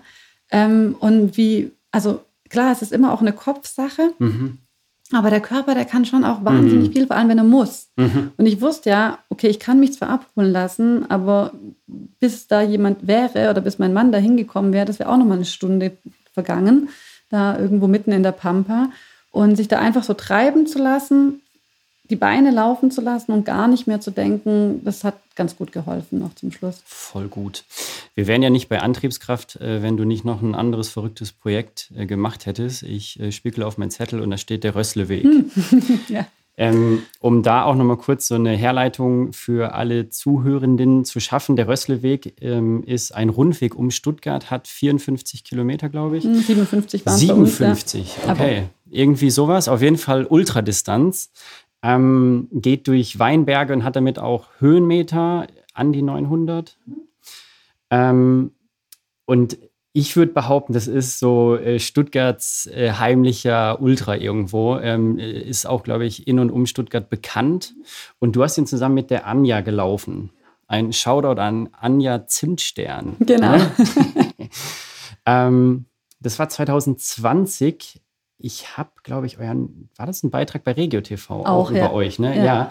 Ähm, 0.51 0.95
und 0.99 1.37
wie, 1.37 1.71
also 1.91 2.21
klar, 2.49 2.71
es 2.71 2.81
ist 2.81 2.91
immer 2.91 3.13
auch 3.13 3.21
eine 3.21 3.33
Kopfsache. 3.33 4.13
Mhm. 4.19 4.59
Aber 5.11 5.29
der 5.29 5.41
Körper, 5.41 5.75
der 5.75 5.85
kann 5.85 6.05
schon 6.05 6.23
auch 6.23 6.43
wahnsinnig 6.43 6.89
mhm. 6.89 6.93
viel, 6.93 7.07
vor 7.07 7.15
allem 7.15 7.29
wenn 7.29 7.37
er 7.37 7.43
muss. 7.43 7.89
Mhm. 7.97 8.31
Und 8.35 8.45
ich 8.45 8.61
wusste 8.61 8.89
ja, 8.89 9.19
okay, 9.29 9.47
ich 9.47 9.59
kann 9.59 9.79
mich 9.79 9.93
zwar 9.93 10.09
abholen 10.09 10.51
lassen, 10.51 11.09
aber 11.09 11.51
bis 12.19 12.47
da 12.47 12.61
jemand 12.61 13.05
wäre 13.05 13.49
oder 13.49 13.61
bis 13.61 13.79
mein 13.79 13.93
Mann 13.93 14.11
da 14.11 14.17
hingekommen 14.17 14.73
wäre, 14.73 14.85
das 14.85 14.99
wäre 14.99 15.09
auch 15.09 15.17
nochmal 15.17 15.37
eine 15.37 15.45
Stunde 15.45 15.97
vergangen 16.31 16.89
da 17.33 17.57
irgendwo 17.57 17.87
mitten 17.87 18.11
in 18.11 18.23
der 18.23 18.31
Pampa. 18.31 18.89
Und 19.31 19.55
sich 19.55 19.67
da 19.67 19.79
einfach 19.79 20.03
so 20.03 20.13
treiben 20.13 20.67
zu 20.67 20.77
lassen, 20.77 21.41
die 22.09 22.15
Beine 22.15 22.51
laufen 22.51 22.91
zu 22.91 23.01
lassen 23.01 23.31
und 23.31 23.45
gar 23.45 23.67
nicht 23.67 23.87
mehr 23.87 23.99
zu 23.99 24.11
denken, 24.11 24.83
das 24.83 25.03
hat 25.03 25.15
ganz 25.35 25.55
gut 25.55 25.71
geholfen 25.71 26.19
noch 26.19 26.35
zum 26.35 26.51
Schluss. 26.51 26.83
Voll 26.85 27.27
gut. 27.27 27.63
Wir 28.13 28.27
wären 28.27 28.43
ja 28.43 28.49
nicht 28.49 28.69
bei 28.69 28.81
Antriebskraft, 28.81 29.55
äh, 29.55 29.81
wenn 29.81 29.97
du 29.97 30.03
nicht 30.03 30.25
noch 30.25 30.41
ein 30.41 30.53
anderes 30.53 30.89
verrücktes 30.89 31.31
Projekt 31.31 31.91
äh, 31.95 32.05
gemacht 32.05 32.45
hättest. 32.45 32.83
Ich 32.83 33.19
äh, 33.19 33.31
spiegel 33.31 33.63
auf 33.63 33.77
meinen 33.77 33.89
Zettel 33.89 34.19
und 34.19 34.29
da 34.29 34.37
steht 34.37 34.63
der 34.63 34.75
Rössleweg. 34.75 35.23
Hm. 35.23 35.51
ja. 36.09 36.27
Ähm, 36.55 37.01
um 37.19 37.41
da 37.41 37.63
auch 37.63 37.73
nochmal 37.73 37.97
kurz 37.97 38.27
so 38.27 38.35
eine 38.35 38.51
Herleitung 38.51 39.33
für 39.33 39.73
alle 39.73 40.09
Zuhörenden 40.09 41.03
zu 41.03 41.19
schaffen. 41.19 41.55
Der 41.55 41.67
Rössleweg 41.67 42.35
ähm, 42.41 42.83
ist 42.83 43.15
ein 43.15 43.29
Rundweg 43.29 43.73
um 43.73 43.89
Stuttgart, 43.89 44.51
hat 44.51 44.67
54 44.67 45.43
Kilometer, 45.43 45.89
glaube 45.89 46.17
ich. 46.17 46.23
57 46.23 47.05
waren 47.07 47.17
57, 47.17 48.01
uns, 48.01 48.17
ja. 48.17 48.31
okay. 48.33 48.57
Aber 48.57 48.69
Irgendwie 48.91 49.31
sowas. 49.31 49.67
Auf 49.67 49.81
jeden 49.81 49.97
Fall 49.97 50.25
Ultradistanz. 50.25 51.31
Ähm, 51.81 52.47
geht 52.51 52.87
durch 52.87 53.17
Weinberge 53.17 53.73
und 53.73 53.83
hat 53.83 53.95
damit 53.95 54.19
auch 54.19 54.47
Höhenmeter 54.59 55.47
an 55.73 55.91
die 55.91 56.03
900. 56.03 56.77
Ähm, 57.89 58.51
und 59.25 59.57
ich 59.95 60.15
würde 60.15 60.33
behaupten, 60.33 60.73
das 60.73 60.87
ist 60.87 61.19
so 61.19 61.55
äh, 61.55 61.79
Stuttgarts 61.79 62.65
äh, 62.65 62.93
heimlicher 62.93 63.79
Ultra 63.79 64.17
irgendwo. 64.17 64.77
Ähm, 64.77 65.19
äh, 65.19 65.39
ist 65.39 65.67
auch, 65.67 65.83
glaube 65.83 66.05
ich, 66.05 66.27
in 66.27 66.39
und 66.39 66.49
um 66.49 66.65
Stuttgart 66.65 67.09
bekannt. 67.09 67.75
Und 68.17 68.35
du 68.35 68.43
hast 68.43 68.57
ihn 68.57 68.65
zusammen 68.65 68.95
mit 68.95 69.11
der 69.11 69.27
Anja 69.27 69.61
gelaufen. 69.61 70.31
Ein 70.67 70.93
Shoutout 70.93 71.39
an 71.39 71.69
Anja 71.73 72.25
Zimtstern. 72.25 73.17
Genau. 73.19 73.57
Ne? 73.57 73.71
ähm, 75.27 75.85
das 76.19 76.39
war 76.39 76.49
2020 76.49 78.01
ich 78.37 78.77
habe, 78.77 78.89
glaube 79.03 79.25
ich, 79.25 79.39
euren, 79.39 79.89
war 79.95 80.05
das 80.05 80.23
ein 80.23 80.31
Beitrag 80.31 80.63
bei 80.63 80.73
Regio 80.73 81.01
TV 81.01 81.41
auch, 81.41 81.45
auch 81.45 81.69
über 81.71 81.79
ja. 81.79 81.91
euch, 81.91 82.19
ne? 82.19 82.35
Ja, 82.37 82.43
ja. 82.43 82.69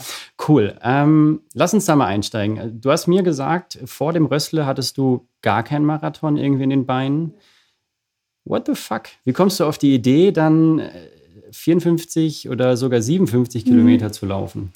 cool. 0.49 0.77
Ähm, 0.83 1.41
lass 1.55 1.73
uns 1.73 1.87
da 1.87 1.97
mal 1.97 2.07
einsteigen. 2.07 2.81
Du 2.81 2.91
hast 2.91 3.07
mir 3.07 3.23
gesagt, 3.23 3.79
vor 3.87 4.13
dem 4.13 4.27
Rössle 4.27 4.67
hattest 4.67 4.99
du 4.99 5.27
gar 5.41 5.63
keinen 5.63 5.85
Marathon 5.85 6.37
irgendwie 6.37 6.65
in 6.65 6.71
den 6.71 6.87
Beinen. 6.87 7.35
What 8.45 8.67
the 8.67 8.75
fuck? 8.75 9.05
Wie 9.25 9.33
kommst 9.33 9.61
du 9.61 9.65
auf 9.65 9.79
die 9.79 9.95
Idee, 9.95 10.33
dann 10.33 10.83
54 11.53 12.45
äh, 12.45 12.49
oder 12.49 12.77
sogar 12.77 13.01
57 13.01 13.65
mhm. 13.65 13.69
Kilometer 13.69 14.13
zu 14.13 14.27
laufen? 14.27 14.73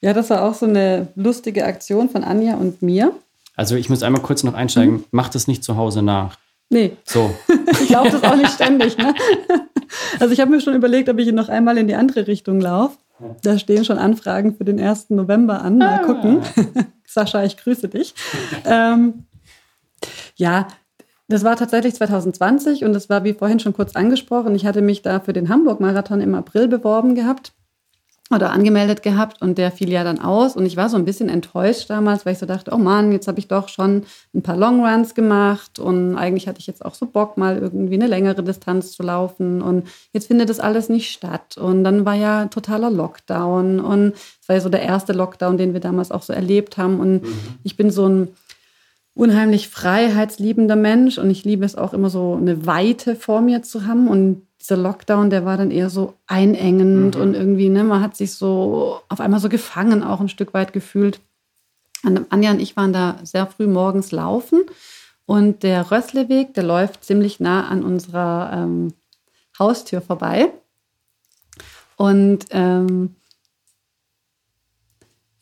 Ja, 0.00 0.12
das 0.12 0.30
war 0.30 0.42
auch 0.42 0.54
so 0.54 0.66
eine 0.66 1.08
lustige 1.16 1.64
Aktion 1.64 2.08
von 2.08 2.22
Anja 2.22 2.56
und 2.56 2.82
mir. 2.82 3.12
Also 3.56 3.74
ich 3.74 3.90
muss 3.90 4.04
einmal 4.04 4.22
kurz 4.22 4.44
noch 4.44 4.54
einsteigen. 4.54 4.94
Mhm. 4.94 5.04
Mach 5.10 5.28
das 5.28 5.48
nicht 5.48 5.64
zu 5.64 5.76
Hause 5.76 6.02
nach. 6.02 6.38
Nee. 6.70 6.92
So. 7.04 7.34
ich 7.82 7.88
laufe 7.88 8.10
das 8.10 8.22
auch 8.22 8.36
nicht 8.36 8.52
ständig. 8.52 8.96
Ne? 8.98 9.14
Also 10.20 10.32
ich 10.32 10.40
habe 10.40 10.50
mir 10.50 10.60
schon 10.60 10.74
überlegt, 10.74 11.08
ob 11.08 11.18
ich 11.18 11.30
noch 11.32 11.48
einmal 11.48 11.78
in 11.78 11.88
die 11.88 11.94
andere 11.94 12.26
Richtung 12.26 12.60
laufe. 12.60 12.98
Da 13.42 13.58
stehen 13.58 13.84
schon 13.84 13.98
Anfragen 13.98 14.54
für 14.54 14.64
den 14.64 14.80
1. 14.80 15.10
November 15.10 15.62
an. 15.62 15.78
Mal 15.78 16.00
ah. 16.00 16.04
gucken. 16.04 16.40
Sascha, 17.06 17.42
ich 17.44 17.56
grüße 17.56 17.88
dich. 17.88 18.14
ähm, 18.64 19.24
ja, 20.36 20.68
das 21.28 21.44
war 21.44 21.56
tatsächlich 21.56 21.94
2020 21.94 22.84
und 22.84 22.92
das 22.92 23.10
war 23.10 23.24
wie 23.24 23.34
vorhin 23.34 23.60
schon 23.60 23.74
kurz 23.74 23.96
angesprochen. 23.96 24.54
Ich 24.54 24.64
hatte 24.64 24.82
mich 24.82 25.02
da 25.02 25.20
für 25.20 25.32
den 25.32 25.48
Hamburg-Marathon 25.48 26.20
im 26.20 26.34
April 26.34 26.68
beworben 26.68 27.14
gehabt. 27.14 27.52
Oder 28.30 28.50
angemeldet 28.50 29.02
gehabt 29.02 29.40
und 29.40 29.56
der 29.56 29.72
fiel 29.72 29.90
ja 29.90 30.04
dann 30.04 30.20
aus. 30.20 30.54
Und 30.54 30.66
ich 30.66 30.76
war 30.76 30.90
so 30.90 30.96
ein 30.96 31.06
bisschen 31.06 31.30
enttäuscht 31.30 31.88
damals, 31.88 32.26
weil 32.26 32.34
ich 32.34 32.38
so 32.38 32.46
dachte, 32.46 32.72
oh 32.74 32.78
Mann, 32.78 33.10
jetzt 33.10 33.26
habe 33.26 33.38
ich 33.38 33.48
doch 33.48 33.68
schon 33.68 34.04
ein 34.34 34.42
paar 34.42 34.56
Longruns 34.56 35.14
gemacht 35.14 35.78
und 35.78 36.16
eigentlich 36.16 36.46
hatte 36.46 36.60
ich 36.60 36.66
jetzt 36.66 36.84
auch 36.84 36.94
so 36.94 37.06
Bock, 37.06 37.38
mal 37.38 37.56
irgendwie 37.56 37.94
eine 37.94 38.06
längere 38.06 38.42
Distanz 38.42 38.92
zu 38.92 39.02
laufen. 39.02 39.62
Und 39.62 39.86
jetzt 40.12 40.26
findet 40.26 40.50
das 40.50 40.60
alles 40.60 40.90
nicht 40.90 41.10
statt. 41.10 41.56
Und 41.56 41.84
dann 41.84 42.04
war 42.04 42.14
ja 42.14 42.46
totaler 42.46 42.90
Lockdown. 42.90 43.80
Und 43.80 44.12
es 44.42 44.48
war 44.48 44.56
ja 44.56 44.60
so 44.60 44.68
der 44.68 44.82
erste 44.82 45.14
Lockdown, 45.14 45.56
den 45.56 45.72
wir 45.72 45.80
damals 45.80 46.10
auch 46.10 46.22
so 46.22 46.34
erlebt 46.34 46.76
haben. 46.76 47.00
Und 47.00 47.22
mhm. 47.22 47.28
ich 47.62 47.76
bin 47.76 47.90
so 47.90 48.06
ein 48.06 48.28
unheimlich 49.14 49.68
freiheitsliebender 49.68 50.76
Mensch. 50.76 51.16
Und 51.16 51.30
ich 51.30 51.44
liebe 51.44 51.64
es 51.64 51.76
auch 51.76 51.94
immer 51.94 52.10
so 52.10 52.34
eine 52.34 52.66
Weite 52.66 53.16
vor 53.16 53.40
mir 53.40 53.62
zu 53.62 53.86
haben. 53.86 54.08
Und 54.08 54.47
dieser 54.68 54.80
Lockdown, 54.80 55.30
der 55.30 55.44
war 55.44 55.56
dann 55.56 55.70
eher 55.70 55.88
so 55.88 56.14
einengend 56.26 57.14
mhm. 57.14 57.20
und 57.20 57.34
irgendwie, 57.34 57.70
ne, 57.70 57.84
man 57.84 58.02
hat 58.02 58.16
sich 58.16 58.34
so 58.34 59.00
auf 59.08 59.20
einmal 59.20 59.40
so 59.40 59.48
gefangen 59.48 60.02
auch 60.02 60.20
ein 60.20 60.28
Stück 60.28 60.52
weit 60.52 60.72
gefühlt. 60.72 61.20
Anja 62.30 62.50
und 62.50 62.60
ich 62.60 62.76
waren 62.76 62.92
da 62.92 63.18
sehr 63.22 63.46
früh 63.46 63.66
morgens 63.66 64.12
laufen 64.12 64.62
und 65.26 65.62
der 65.62 65.90
Rössleweg, 65.90 66.54
der 66.54 66.64
läuft 66.64 67.04
ziemlich 67.04 67.40
nah 67.40 67.66
an 67.66 67.82
unserer 67.82 68.50
ähm, 68.52 68.92
Haustür 69.58 70.00
vorbei. 70.00 70.52
Und 71.96 72.46
ähm, 72.50 73.16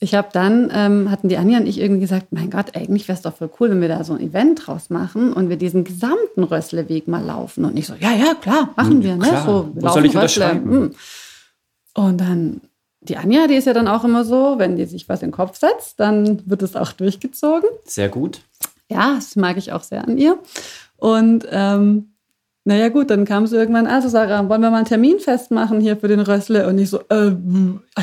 ich 0.06 0.14
habe 0.14 0.28
dann, 0.32 0.70
ähm, 0.72 1.10
hatten 1.10 1.28
die 1.28 1.36
Anja 1.36 1.58
und 1.58 1.66
ich 1.66 1.80
irgendwie 1.80 2.02
gesagt, 2.02 2.28
mein 2.30 2.48
Gott, 2.48 2.76
eigentlich 2.76 3.08
wäre 3.08 3.16
es 3.16 3.22
doch 3.22 3.34
voll 3.34 3.50
cool, 3.58 3.70
wenn 3.70 3.80
wir 3.80 3.88
da 3.88 4.04
so 4.04 4.12
ein 4.12 4.20
Event 4.20 4.64
draus 4.64 4.88
machen 4.88 5.32
und 5.32 5.48
wir 5.48 5.56
diesen 5.56 5.82
gesamten 5.82 6.44
Rössleweg 6.44 7.08
mal 7.08 7.24
laufen. 7.24 7.64
Und 7.64 7.76
ich 7.76 7.88
so, 7.88 7.94
ja, 7.98 8.12
ja, 8.12 8.34
klar, 8.34 8.70
machen 8.76 8.98
hm, 8.98 9.02
wir. 9.02 9.16
Ne? 9.16 9.42
So, 9.44 9.68
Wo 9.74 9.88
soll 9.88 10.06
ich 10.06 10.14
unterschreiben? 10.14 10.70
Hm. 10.70 10.94
Und 11.94 12.20
dann, 12.20 12.60
die 13.00 13.16
Anja, 13.16 13.48
die 13.48 13.56
ist 13.56 13.64
ja 13.64 13.72
dann 13.72 13.88
auch 13.88 14.04
immer 14.04 14.24
so, 14.24 14.54
wenn 14.58 14.76
die 14.76 14.84
sich 14.84 15.08
was 15.08 15.22
in 15.22 15.30
den 15.30 15.34
Kopf 15.34 15.58
setzt, 15.58 15.98
dann 15.98 16.48
wird 16.48 16.62
es 16.62 16.76
auch 16.76 16.92
durchgezogen. 16.92 17.68
Sehr 17.84 18.08
gut. 18.08 18.42
Ja, 18.88 19.16
das 19.16 19.34
mag 19.34 19.56
ich 19.56 19.72
auch 19.72 19.82
sehr 19.82 20.06
an 20.06 20.18
ihr. 20.18 20.38
Und 20.98 21.48
ähm, 21.50 22.12
naja 22.62 22.90
gut, 22.90 23.10
dann 23.10 23.24
kam 23.24 23.48
sie 23.48 23.56
irgendwann, 23.56 23.88
also 23.88 24.08
Sarah, 24.08 24.48
wollen 24.48 24.60
wir 24.60 24.70
mal 24.70 24.76
einen 24.76 24.86
Termin 24.86 25.18
festmachen 25.18 25.80
hier 25.80 25.96
für 25.96 26.06
den 26.06 26.20
Rössle? 26.20 26.68
Und 26.68 26.78
ich 26.78 26.90
so, 26.90 27.00
äh, 27.08 27.32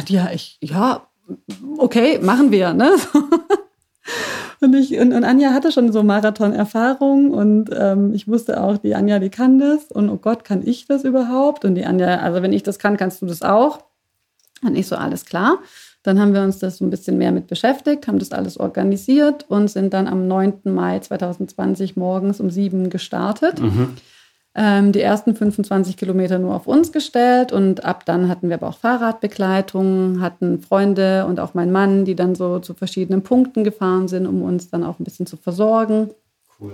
ja, 0.10 0.32
ich, 0.34 0.58
ja, 0.62 1.08
okay, 1.78 2.20
machen 2.20 2.52
wir, 2.52 2.74
ne? 2.74 2.92
Und, 4.60 4.74
ich, 4.76 4.98
und, 4.98 5.12
und, 5.12 5.26
Anja 5.26 5.52
hatte 5.52 5.74
schon 5.74 5.92
so 5.92 6.04
Marathon-Erfahrung 6.04 7.32
und 7.32 7.70
ähm, 7.78 8.14
ich 8.14 8.30
wusste 8.30 8.64
auch, 8.64 8.78
die 8.78 8.96
Anja, 8.96 9.20
die 9.20 9.30
kann 9.30 9.60
das. 9.60 9.92
Und 9.92 10.10
oh 10.10 10.16
Gott, 10.16 10.46
kann 10.46 10.66
ich 10.66 10.86
das 10.88 11.04
überhaupt? 11.04 11.66
Und 11.66 11.76
die 11.76 11.86
Anja, 11.86 12.20
also 12.20 12.42
wenn 12.42 12.54
ich 12.54 12.64
das 12.64 12.80
kann, 12.80 12.96
kannst 12.96 13.22
du 13.22 13.26
das 13.26 13.42
auch. 13.42 13.84
Und 14.62 14.78
ich 14.78 14.88
so, 14.88 14.96
alles 14.96 15.26
klar. 15.26 15.60
Dann 16.02 16.18
haben 16.18 16.34
wir 16.34 16.44
uns 16.44 16.60
das 16.60 16.78
so 16.78 16.86
ein 16.86 16.90
bisschen 16.90 17.18
mehr 17.18 17.34
mit 17.34 17.48
beschäftigt, 17.48 18.08
haben 18.08 18.20
das 18.20 18.32
alles 18.32 18.58
organisiert 18.58 19.46
und 19.50 19.70
sind 19.70 19.94
dann 19.94 20.08
am 20.08 20.30
9. 20.30 20.62
Mai 20.64 21.00
2020 21.00 21.98
morgens 21.98 22.40
um 22.40 22.50
sieben 22.50 22.90
gestartet. 22.90 23.60
Mhm 23.60 23.98
ähm, 24.56 24.92
die 24.92 25.02
ersten 25.02 25.36
25 25.36 25.98
Kilometer 25.98 26.40
nur 26.40 26.56
auf 26.56 26.68
uns 26.68 26.92
gestellt 26.92 27.52
und 27.52 27.86
ab 27.86 28.06
dann 28.06 28.30
hatten 28.30 28.50
wir 28.50 28.56
aber 28.56 28.68
auch 28.68 28.78
Fahrradbegleitung, 28.78 30.22
hatten 30.22 30.60
Freunde 30.60 31.26
und 31.26 31.40
auch 31.40 31.54
mein 31.54 31.72
Mann, 31.72 32.06
die 32.06 32.16
dann 32.16 32.36
so 32.36 32.60
zu 32.60 32.74
verschiedenen 32.74 33.24
Punkten 33.24 33.64
gefahren 33.64 34.08
sind, 34.08 34.28
um 34.28 34.44
uns 34.44 34.70
dann 34.70 34.84
auch 34.84 35.00
ein 35.00 35.04
bisschen 35.04 35.26
zu 35.26 35.38
versorgen. 35.38 36.12
Cool. 36.60 36.74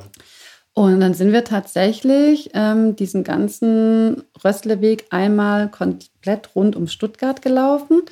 Und 0.74 1.00
dann 1.00 1.13
sind 1.13 1.34
wir 1.34 1.44
tatsächlich 1.44 2.52
ähm, 2.54 2.96
diesen 2.96 3.24
ganzen 3.24 4.24
Rössleweg 4.44 5.08
einmal 5.10 5.70
komplett 5.70 6.56
rund 6.56 6.76
um 6.76 6.88
Stuttgart 6.88 7.42
gelaufen 7.42 8.04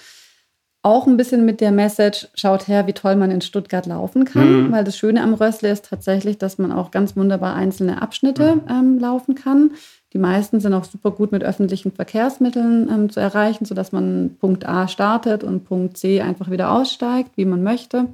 auch 0.88 1.06
ein 1.06 1.18
bisschen 1.18 1.46
mit 1.46 1.60
der 1.60 1.72
Message, 1.72 2.30
schaut 2.34 2.68
her, 2.68 2.88
wie 2.88 2.94
toll 2.94 3.18
man 3.18 3.30
in 3.30 3.42
Stuttgart 3.42 3.86
laufen 3.86 4.24
kann, 4.24 4.68
mhm. 4.68 4.72
weil 4.72 4.86
das 4.86 4.98
Schöne 4.98 5.22
am 5.22 5.34
Rössle 5.34 5.70
ist 5.70 5.86
tatsächlich, 5.86 6.38
dass 6.38 6.58
man 6.58 6.72
auch 6.72 6.92
ganz 6.92 7.18
wunderbar 7.18 7.56
einzelne 7.56 8.02
Abschnitte 8.02 8.56
mhm. 8.56 8.62
ähm, 8.70 9.00
laufen 9.00 9.36
kann. 9.36 9.72
Die 10.14 10.18
meisten 10.18 10.62
sind 10.62 10.74
auch 10.74 10.86
super 10.86 11.12
gut 11.12 11.34
mit 11.34 11.44
öffentlichen 11.44 11.92
Verkehrsmitteln 11.92 12.90
ähm, 12.90 13.10
zu 13.10 13.20
erreichen, 13.20 13.66
sodass 13.66 13.92
man 13.92 14.38
Punkt 14.40 14.68
A 14.68 14.88
startet 14.88 15.44
und 15.44 15.66
Punkt 15.66 15.98
C 15.98 16.22
einfach 16.22 16.50
wieder 16.50 16.72
aussteigt, 16.72 17.32
wie 17.36 17.46
man 17.46 17.62
möchte. 17.64 18.06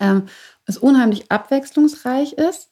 Ähm, 0.00 0.24
es 0.66 0.76
unheimlich 0.76 1.30
abwechslungsreich 1.30 2.32
ist. 2.32 2.70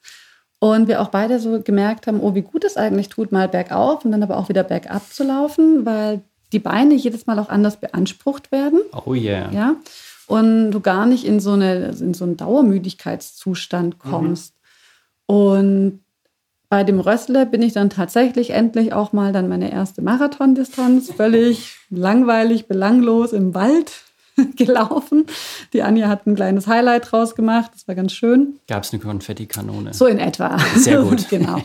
Und 0.59 0.89
wir 0.89 1.03
auch 1.03 1.09
beide 1.09 1.39
so 1.39 1.61
gemerkt 1.61 2.07
haben, 2.07 2.21
oh, 2.21 2.35
wie 2.35 2.43
gut 2.43 2.65
es 2.65 2.77
eigentlich 2.77 3.11
tut, 3.11 3.31
mal 3.31 3.47
bergauf 3.47 4.05
und 4.05 4.11
dann 4.11 4.23
aber 4.23 4.39
auch 4.39 4.49
wieder 4.49 4.65
bergab 4.65 5.07
zu 5.13 5.23
laufen, 5.23 5.85
weil 5.85 6.23
die 6.53 6.59
Beine 6.59 6.95
jedes 6.95 7.27
Mal 7.27 7.39
auch 7.39 7.49
anders 7.49 7.79
beansprucht 7.81 8.53
werden. 8.53 8.81
Oh 8.93 9.15
yeah. 9.15 9.51
Ja. 9.53 9.77
Und 10.27 10.73
du 10.73 10.81
gar 10.81 11.07
nicht 11.07 11.25
in 11.25 11.41
so, 11.41 11.53
eine, 11.53 11.95
in 12.01 12.15
so 12.15 12.25
einen 12.25 12.37
Dauermüdigkeitszustand 12.37 13.97
mhm. 14.05 14.11
kommst. 14.11 14.55
Mhm. 15.29 15.35
Und 15.37 16.01
bei 16.69 16.83
dem 16.83 16.99
Rössle 16.99 17.47
bin 17.47 17.63
ich 17.63 17.73
dann 17.73 17.91
tatsächlich 17.91 18.51
endlich 18.51 18.93
auch 18.93 19.13
mal 19.13 19.33
dann 19.33 19.49
meine 19.49 19.71
erste 19.71 20.03
Marathondistanz 20.03 21.13
völlig 21.13 21.77
langweilig, 21.91 22.67
belanglos 22.67 23.33
im 23.33 23.55
Wald 23.55 23.93
gelaufen. 24.57 25.27
Die 25.73 25.83
Anja 25.83 26.09
hat 26.09 26.27
ein 26.27 26.35
kleines 26.35 26.67
Highlight 26.67 27.13
draus 27.13 27.35
gemacht. 27.37 27.71
Das 27.73 27.87
war 27.87 27.95
ganz 27.95 28.13
schön. 28.13 28.59
Gab 28.67 28.83
es 28.83 28.93
eine 28.93 29.01
Konfettikanone? 29.01 29.95
So 29.95 30.07
in 30.07 30.19
etwa. 30.19 30.59
Sehr 30.77 31.03
gut. 31.03 31.29
genau. 31.31 31.63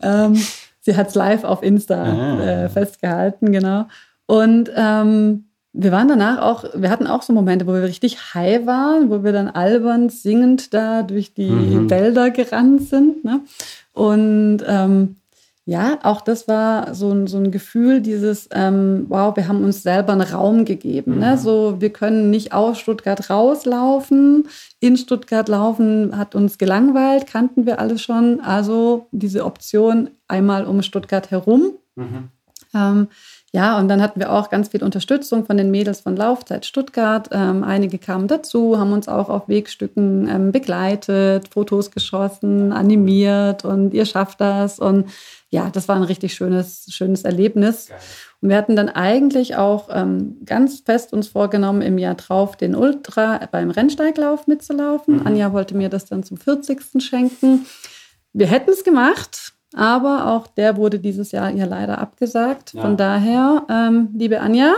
ähm, 0.00 0.40
sie 0.80 0.96
hat 0.96 1.08
es 1.08 1.14
live 1.16 1.42
auf 1.42 1.62
Insta 1.62 2.04
ah. 2.04 2.40
äh, 2.40 2.68
festgehalten, 2.68 3.50
genau. 3.50 3.86
Und 4.28 4.70
ähm, 4.76 5.46
wir 5.72 5.90
waren 5.90 6.08
danach 6.08 6.42
auch, 6.42 6.64
wir 6.74 6.90
hatten 6.90 7.06
auch 7.06 7.22
so 7.22 7.32
Momente, 7.32 7.66
wo 7.66 7.72
wir 7.72 7.82
richtig 7.82 8.34
high 8.34 8.66
waren, 8.66 9.08
wo 9.08 9.24
wir 9.24 9.32
dann 9.32 9.48
albern 9.48 10.10
singend 10.10 10.74
da 10.74 11.02
durch 11.02 11.32
die 11.32 11.50
mhm. 11.50 11.88
Wälder 11.88 12.30
gerannt 12.30 12.82
sind. 12.88 13.24
Ne? 13.24 13.40
Und 13.94 14.58
ähm, 14.66 15.16
ja, 15.64 15.98
auch 16.02 16.20
das 16.20 16.46
war 16.46 16.94
so 16.94 17.10
ein, 17.10 17.26
so 17.26 17.38
ein 17.38 17.50
Gefühl, 17.50 18.02
dieses, 18.02 18.48
ähm, 18.52 19.06
wow, 19.08 19.34
wir 19.34 19.48
haben 19.48 19.64
uns 19.64 19.82
selber 19.82 20.12
einen 20.12 20.22
Raum 20.22 20.66
gegeben. 20.66 21.12
Ne? 21.12 21.16
Mhm. 21.16 21.22
Ne? 21.22 21.38
So, 21.38 21.76
wir 21.80 21.90
können 21.90 22.28
nicht 22.28 22.52
aus 22.52 22.78
Stuttgart 22.78 23.30
rauslaufen. 23.30 24.48
In 24.80 24.96
Stuttgart 24.98 25.48
laufen 25.48 26.16
hat 26.16 26.34
uns 26.34 26.58
gelangweilt, 26.58 27.26
kannten 27.26 27.64
wir 27.64 27.78
alles 27.78 28.02
schon. 28.02 28.40
Also 28.40 29.06
diese 29.10 29.46
Option 29.46 30.10
einmal 30.26 30.66
um 30.66 30.82
Stuttgart 30.82 31.30
herum. 31.30 31.72
Mhm. 31.96 32.28
Ähm, 32.74 33.08
ja, 33.52 33.78
und 33.78 33.88
dann 33.88 34.02
hatten 34.02 34.20
wir 34.20 34.30
auch 34.30 34.50
ganz 34.50 34.68
viel 34.68 34.82
Unterstützung 34.82 35.46
von 35.46 35.56
den 35.56 35.70
Mädels 35.70 36.00
von 36.00 36.14
Laufzeit 36.14 36.66
Stuttgart. 36.66 37.30
Ähm, 37.32 37.64
einige 37.64 37.98
kamen 37.98 38.28
dazu, 38.28 38.78
haben 38.78 38.92
uns 38.92 39.08
auch 39.08 39.30
auf 39.30 39.48
Wegstücken 39.48 40.28
ähm, 40.28 40.52
begleitet, 40.52 41.48
Fotos 41.48 41.90
geschossen, 41.90 42.72
animiert 42.72 43.64
und 43.64 43.94
ihr 43.94 44.04
schafft 44.04 44.42
das. 44.42 44.78
Und 44.78 45.06
ja, 45.48 45.70
das 45.70 45.88
war 45.88 45.96
ein 45.96 46.02
richtig 46.02 46.34
schönes, 46.34 46.88
schönes 46.90 47.24
Erlebnis. 47.24 47.88
Geil. 47.88 47.98
Und 48.42 48.50
wir 48.50 48.56
hatten 48.56 48.76
dann 48.76 48.90
eigentlich 48.90 49.56
auch 49.56 49.88
ähm, 49.90 50.36
ganz 50.44 50.80
fest 50.80 51.14
uns 51.14 51.28
vorgenommen, 51.28 51.80
im 51.80 51.96
Jahr 51.96 52.16
drauf 52.16 52.54
den 52.54 52.76
Ultra 52.76 53.48
beim 53.50 53.70
Rennsteiglauf 53.70 54.46
mitzulaufen. 54.46 55.20
Mhm. 55.20 55.26
Anja 55.26 55.52
wollte 55.54 55.74
mir 55.74 55.88
das 55.88 56.04
dann 56.04 56.22
zum 56.22 56.36
40. 56.36 57.02
schenken. 57.02 57.66
Wir 58.34 58.46
hätten 58.46 58.70
es 58.70 58.84
gemacht, 58.84 59.54
aber 59.74 60.26
auch 60.26 60.46
der 60.46 60.76
wurde 60.76 60.98
dieses 60.98 61.32
Jahr 61.32 61.50
ja 61.50 61.66
leider 61.66 61.98
abgesagt. 61.98 62.74
Ja. 62.74 62.82
Von 62.82 62.96
daher, 62.96 63.66
ähm, 63.68 64.08
liebe 64.14 64.40
Anja, 64.40 64.74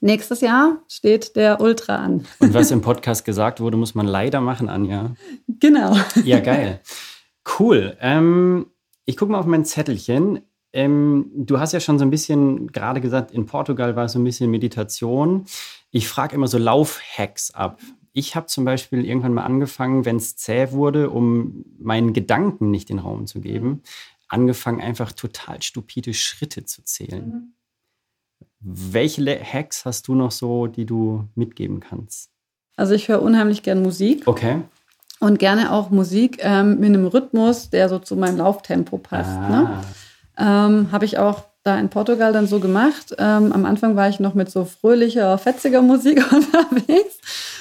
nächstes 0.00 0.40
Jahr 0.40 0.78
steht 0.88 1.36
der 1.36 1.60
Ultra 1.60 1.96
an. 1.96 2.26
Und 2.40 2.54
was 2.54 2.70
im 2.70 2.82
Podcast 2.82 3.24
gesagt 3.24 3.60
wurde, 3.60 3.76
muss 3.76 3.94
man 3.94 4.06
leider 4.06 4.40
machen, 4.40 4.68
Anja. 4.68 5.14
Genau. 5.46 5.96
Ja, 6.24 6.40
geil. 6.40 6.80
Cool. 7.58 7.96
Ähm, 8.00 8.66
ich 9.04 9.16
gucke 9.16 9.32
mal 9.32 9.38
auf 9.38 9.46
mein 9.46 9.64
Zettelchen. 9.64 10.40
Ähm, 10.72 11.30
du 11.34 11.60
hast 11.60 11.72
ja 11.72 11.80
schon 11.80 11.98
so 11.98 12.04
ein 12.04 12.10
bisschen 12.10 12.68
gerade 12.72 13.00
gesagt, 13.00 13.30
in 13.30 13.46
Portugal 13.46 13.94
war 13.94 14.06
es 14.06 14.12
so 14.12 14.18
ein 14.18 14.24
bisschen 14.24 14.50
Meditation. 14.50 15.44
Ich 15.90 16.08
frage 16.08 16.34
immer 16.34 16.46
so 16.46 16.58
Laufhacks 16.58 17.52
ab 17.52 17.78
ich 18.12 18.36
habe 18.36 18.46
zum 18.46 18.64
Beispiel 18.64 19.04
irgendwann 19.04 19.34
mal 19.34 19.44
angefangen, 19.44 20.04
wenn 20.04 20.16
es 20.16 20.36
zäh 20.36 20.72
wurde, 20.72 21.10
um 21.10 21.64
meinen 21.78 22.12
Gedanken 22.12 22.70
nicht 22.70 22.88
den 22.88 22.98
Raum 22.98 23.26
zu 23.26 23.40
geben, 23.40 23.82
angefangen 24.28 24.80
einfach 24.80 25.12
total 25.12 25.62
stupide 25.62 26.14
Schritte 26.14 26.64
zu 26.64 26.82
zählen. 26.84 27.26
Mhm. 27.26 27.54
Welche 28.60 29.40
Hacks 29.42 29.84
hast 29.84 30.08
du 30.08 30.14
noch 30.14 30.30
so, 30.30 30.66
die 30.66 30.86
du 30.86 31.28
mitgeben 31.34 31.80
kannst? 31.80 32.30
Also 32.76 32.94
ich 32.94 33.08
höre 33.08 33.22
unheimlich 33.22 33.62
gern 33.62 33.82
Musik. 33.82 34.22
Okay. 34.26 34.62
Und 35.20 35.38
gerne 35.38 35.72
auch 35.72 35.90
Musik 35.90 36.38
ähm, 36.40 36.80
mit 36.80 36.88
einem 36.88 37.06
Rhythmus, 37.06 37.70
der 37.70 37.88
so 37.88 37.98
zu 37.98 38.16
meinem 38.16 38.38
Lauftempo 38.38 38.98
passt. 38.98 39.30
Ne? 39.30 39.82
Ah. 40.38 40.68
Ne? 40.68 40.74
Ähm, 40.78 40.92
habe 40.92 41.04
ich 41.04 41.18
auch 41.18 41.44
da 41.64 41.78
in 41.78 41.88
Portugal 41.88 42.32
dann 42.32 42.46
so 42.46 42.60
gemacht. 42.60 43.14
Ähm, 43.18 43.52
am 43.52 43.64
Anfang 43.64 43.94
war 43.96 44.08
ich 44.08 44.20
noch 44.20 44.34
mit 44.34 44.50
so 44.50 44.64
fröhlicher, 44.64 45.38
fetziger 45.38 45.82
Musik 45.82 46.18
unterwegs. 46.32 47.18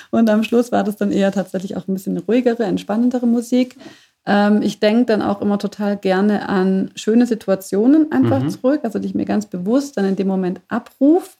Und 0.10 0.30
am 0.30 0.43
Schluss 0.43 0.72
war 0.72 0.84
das 0.84 0.97
dann 0.97 1.12
eher 1.12 1.32
tatsächlich 1.32 1.78
auch 1.78 1.88
ein 1.88 1.93
bisschen 1.93 2.18
ruhigere, 2.18 2.64
entspannendere 2.64 3.28
Musik. 3.28 3.78
Ähm, 4.26 4.62
ich 4.62 4.80
denke 4.80 5.06
dann 5.06 5.22
auch 5.22 5.41
immer 5.41 5.60
total 5.60 5.97
gerne 5.97 6.49
an 6.49 6.91
schöne 6.95 7.26
Situationen 7.26 8.12
einfach 8.12 8.41
mhm. 8.41 8.49
zurück, 8.49 8.82
also 8.84 8.99
die 8.99 9.08
ich 9.08 9.16
mir 9.16 9.26
ganz 9.26 9.45
bewusst 9.45 9.97
dann 9.97 10.06
in 10.06 10.16
dem 10.16 10.28
Moment 10.28 10.62
abruf. 10.68 11.38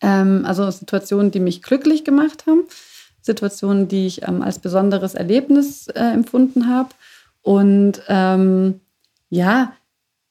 Ähm, 0.00 0.44
also 0.46 0.70
Situationen, 0.70 1.30
die 1.30 1.40
mich 1.40 1.62
glücklich 1.62 2.04
gemacht 2.04 2.46
haben, 2.46 2.64
Situationen, 3.22 3.88
die 3.88 4.06
ich 4.06 4.26
ähm, 4.26 4.42
als 4.42 4.58
besonderes 4.58 5.14
Erlebnis 5.14 5.88
äh, 5.88 6.00
empfunden 6.00 6.68
habe. 6.68 6.90
Und 7.42 8.02
ähm, 8.08 8.80
ja, 9.30 9.72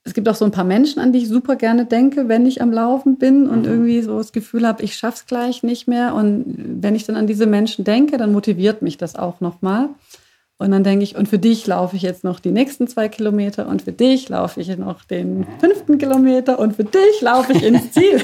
es 0.06 0.14
gibt 0.14 0.28
auch 0.28 0.36
so 0.36 0.43
ein 0.43 0.51
paar 0.51 0.66
Menschen, 0.66 0.99
an 0.99 1.14
die 1.14 1.20
ich 1.20 1.30
super 1.30 1.56
gerne 1.56 1.86
denke, 1.86 2.28
wenn 2.28 2.45
ich 2.45 2.62
am 2.62 2.74
Laufen 2.74 3.18
bin 3.18 3.47
und 3.47 3.62
mhm. 3.62 3.72
irgendwie 3.72 4.01
so 4.01 4.18
das 4.18 4.34
Gefühl 4.34 4.68
habe, 4.68 4.84
ich 4.84 4.95
schaff's 4.95 5.26
gleich 5.26 5.64
nicht 5.64 5.88
mehr. 5.88 6.14
Und 6.14 6.43
wenn 6.82 6.95
ich 6.95 7.06
dann 7.06 7.16
an 7.16 7.28
diese 7.28 7.45
Menschen 7.45 7.86
denke, 7.86 8.18
dann 8.18 8.34
motiviert 8.34 8.82
mich 8.82 8.97
das 8.97 9.16
auch 9.16 9.39
nochmal. 9.39 9.89
Und 10.58 10.72
dann 10.72 10.84
denke 10.84 11.04
ich, 11.04 11.16
und 11.16 11.28
für 11.28 11.39
dich 11.39 11.66
laufe 11.68 11.95
ich 11.95 12.04
jetzt 12.04 12.24
noch 12.24 12.39
die 12.39 12.51
nächsten 12.51 12.88
zwei 12.88 13.10
Kilometer 13.10 13.68
und 13.68 13.82
für 13.82 13.91
dich 13.91 14.30
laufe 14.30 14.62
ich 14.62 14.78
noch 14.78 15.04
den 15.04 15.45
fünften 15.60 15.97
Kilometer 15.97 16.60
und 16.60 16.76
für 16.76 16.84
dich 16.84 17.22
laufe 17.22 17.54
ich 17.54 17.64
ins 17.64 17.91
Ziel. 17.91 18.22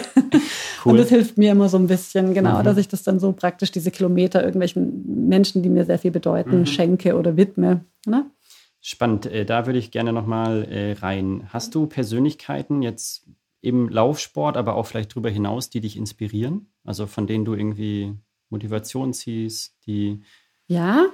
Cool. 0.85 0.91
Und 0.91 0.97
das 0.97 1.09
hilft 1.09 1.37
mir 1.37 1.51
immer 1.51 1.67
so 1.67 1.77
ein 1.77 1.87
bisschen, 1.87 2.33
genau, 2.33 2.59
mhm. 2.59 2.63
dass 2.63 2.77
ich 2.77 2.87
das 2.87 3.03
dann 3.03 3.19
so 3.19 3.31
praktisch 3.33 3.71
diese 3.71 3.91
Kilometer 3.91 4.41
irgendwelchen 4.41 5.27
Menschen, 5.27 5.63
die 5.63 5.69
mir 5.69 5.85
sehr 5.85 5.99
viel 5.99 6.11
bedeuten, 6.11 6.59
mhm. 6.59 6.65
schenke 6.65 7.17
oder 7.17 7.35
widme. 7.35 7.81
Ne? 8.05 8.25
Spannend. 8.81 9.25
Äh, 9.25 9.45
da 9.45 9.65
würde 9.65 9.79
ich 9.79 9.91
gerne 9.91 10.13
nochmal 10.13 10.63
äh, 10.65 10.93
rein. 10.93 11.49
Hast 11.49 11.75
du 11.75 11.87
Persönlichkeiten 11.87 12.81
jetzt 12.81 13.27
im 13.61 13.89
Laufsport, 13.89 14.55
aber 14.55 14.75
auch 14.75 14.85
vielleicht 14.85 15.11
darüber 15.11 15.29
hinaus, 15.29 15.69
die 15.69 15.81
dich 15.81 15.97
inspirieren? 15.97 16.71
Also 16.83 17.07
von 17.07 17.27
denen 17.27 17.45
du 17.45 17.53
irgendwie 17.53 18.15
Motivation 18.49 19.13
ziehst, 19.13 19.75
die. 19.85 20.21
Ja, 20.67 21.07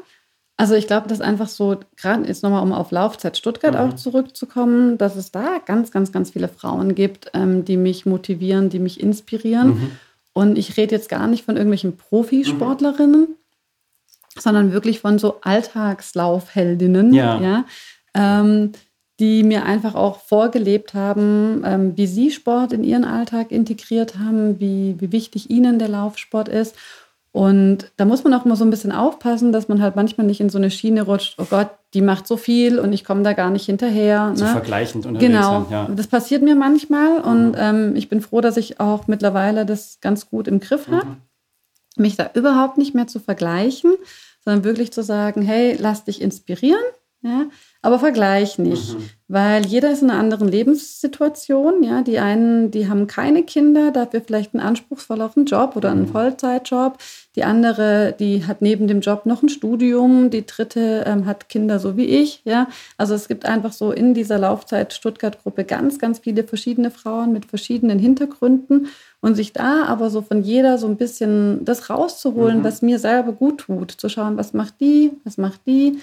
also 0.58 0.76
ich 0.76 0.88
glaube, 0.88 1.08
dass 1.08 1.22
einfach 1.22 1.50
so, 1.50 1.78
gerade 1.98 2.28
jetzt 2.28 2.44
nochmal, 2.44 2.64
um 2.64 2.72
auf 2.72 2.92
Laufzeit 2.92 3.38
Stuttgart 3.38 3.74
mhm. 3.74 3.80
auch 3.80 3.94
zurückzukommen, 3.94 4.98
dass 4.98 5.16
es 5.16 5.32
da 5.32 5.60
ganz, 5.66 5.92
ganz, 5.92 6.12
ganz 6.12 6.32
viele 6.32 6.48
Frauen 6.48 6.96
gibt, 6.96 7.32
ähm, 7.34 7.66
die 7.66 7.78
mich 7.78 8.06
motivieren, 8.06 8.70
die 8.70 8.80
mich 8.80 9.02
inspirieren. 9.02 9.68
Mhm. 9.68 9.92
Und 10.34 10.58
ich 10.58 10.78
rede 10.78 10.96
jetzt 10.96 11.10
gar 11.10 11.28
nicht 11.28 11.46
von 11.46 11.56
irgendwelchen 11.56 11.98
Profisportlerinnen, 11.98 13.22
mhm. 13.22 13.36
Sondern 14.38 14.72
wirklich 14.72 15.00
von 15.00 15.20
so 15.20 15.40
Alltagslaufheldinnen, 15.42 17.14
ja. 17.14 17.40
ja 17.40 17.66
ähm, 18.14 18.72
die 19.20 19.44
mir 19.44 19.66
einfach 19.66 19.96
auch 19.96 20.20
vorgelebt 20.20 20.94
haben, 20.94 21.64
ähm, 21.66 21.94
wie 21.96 22.08
sie 22.08 22.32
Sport 22.32 22.74
in 22.74 22.84
ihren 22.84 23.06
Alltag 23.06 23.52
integriert 23.52 24.20
haben, 24.20 24.60
wie, 24.60 24.96
wie 25.00 25.12
wichtig 25.12 25.50
ihnen 25.50 25.80
der 25.80 25.88
Laufsport 25.88 26.50
ist 26.50 26.76
und 27.36 27.92
da 27.98 28.06
muss 28.06 28.24
man 28.24 28.34
auch 28.34 28.46
immer 28.46 28.56
so 28.56 28.64
ein 28.64 28.70
bisschen 28.70 28.94
aufpassen, 28.94 29.52
dass 29.52 29.68
man 29.68 29.82
halt 29.82 29.98
manchmal 29.98 30.26
nicht 30.26 30.40
in 30.40 30.48
so 30.48 30.58
eine 30.58 30.72
Schiene 30.72 31.02
rutscht, 31.02 31.36
oh 31.38 31.44
Gott, 31.50 31.68
die 31.94 32.00
macht 32.00 32.28
so 32.28 32.38
viel 32.38 32.80
und 32.80 32.94
ich 32.94 33.04
komme 33.04 33.24
da 33.24 33.34
gar 33.34 33.50
nicht 33.50 33.66
hinterher. 33.66 34.32
So 34.36 34.46
ne? 34.46 34.52
vergleichend 34.52 35.06
unterwegs 35.06 35.34
Genau, 35.34 35.64
sind, 35.64 35.72
ja. 35.72 35.90
das 35.94 36.08
passiert 36.08 36.44
mir 36.44 36.56
manchmal 36.56 37.20
und 37.20 37.50
mhm. 37.50 37.58
ähm, 37.58 37.96
ich 37.98 38.08
bin 38.08 38.22
froh, 38.22 38.40
dass 38.40 38.56
ich 38.56 38.80
auch 38.80 39.08
mittlerweile 39.08 39.66
das 39.66 40.00
ganz 40.00 40.30
gut 40.30 40.48
im 40.48 40.62
Griff 40.62 40.88
habe, 40.88 41.08
mhm. 41.08 41.18
Mich 41.98 42.16
da 42.16 42.32
überhaupt 42.34 42.78
nicht 42.78 42.96
mehr 42.96 43.08
zu 43.08 43.20
vergleichen, 43.20 43.96
sondern 44.44 44.64
wirklich 44.64 44.92
zu 44.92 45.04
sagen, 45.04 45.42
hey, 45.42 45.76
lass 45.80 46.06
dich 46.06 46.22
inspirieren, 46.22 46.84
ja, 47.22 47.48
aber 47.86 48.00
vergleich 48.00 48.58
nicht, 48.58 48.96
mhm. 48.96 49.10
weil 49.28 49.64
jeder 49.68 49.92
ist 49.92 50.02
in 50.02 50.10
einer 50.10 50.20
anderen 50.20 50.48
Lebenssituation. 50.48 51.84
Ja, 51.84 52.02
die 52.02 52.18
einen, 52.18 52.72
die 52.72 52.90
haben 52.90 53.06
keine 53.06 53.44
Kinder, 53.44 53.92
dafür 53.92 54.22
vielleicht 54.26 54.56
einen 54.56 54.66
anspruchsvolleren 54.66 55.46
Job 55.46 55.76
oder 55.76 55.92
einen 55.92 56.08
mhm. 56.08 56.08
Vollzeitjob. 56.08 56.98
Die 57.36 57.44
andere, 57.44 58.16
die 58.18 58.48
hat 58.48 58.64
neben 58.64 58.88
dem 58.88 59.02
Job 59.02 59.28
noch 59.28 59.44
ein 59.44 59.50
Studium. 59.50 60.32
Die 60.32 60.48
dritte 60.48 61.04
ähm, 61.06 61.28
hat 61.28 61.48
Kinder 61.48 61.78
so 61.78 61.96
wie 61.96 62.06
ich. 62.06 62.42
Ja, 62.44 62.68
also 62.98 63.14
es 63.14 63.28
gibt 63.28 63.46
einfach 63.46 63.72
so 63.72 63.92
in 63.92 64.16
dieser 64.16 64.40
Laufzeit 64.40 64.92
Stuttgart-Gruppe 64.92 65.64
ganz, 65.64 66.00
ganz 66.00 66.18
viele 66.18 66.44
verschiedene 66.44 66.90
Frauen 66.90 67.34
mit 67.34 67.46
verschiedenen 67.46 68.00
Hintergründen 68.00 68.88
und 69.22 69.36
sich 69.36 69.54
da 69.54 69.86
aber 69.86 70.10
so 70.10 70.24
von 70.24 70.42
jeder 70.42 70.80
so 70.80 70.88
ein 70.88 70.98
bisschen 70.98 71.64
das 71.66 71.92
rauszuholen, 71.92 72.60
mhm. 72.60 72.64
was 72.64 72.82
mir 72.82 72.98
selber 72.98 73.32
gut 73.32 73.60
tut, 73.60 73.92
zu 73.92 74.10
schauen, 74.10 74.38
was 74.38 74.54
macht 74.54 74.74
die, 74.80 75.12
was 75.24 75.38
macht 75.38 75.62
die 75.68 76.00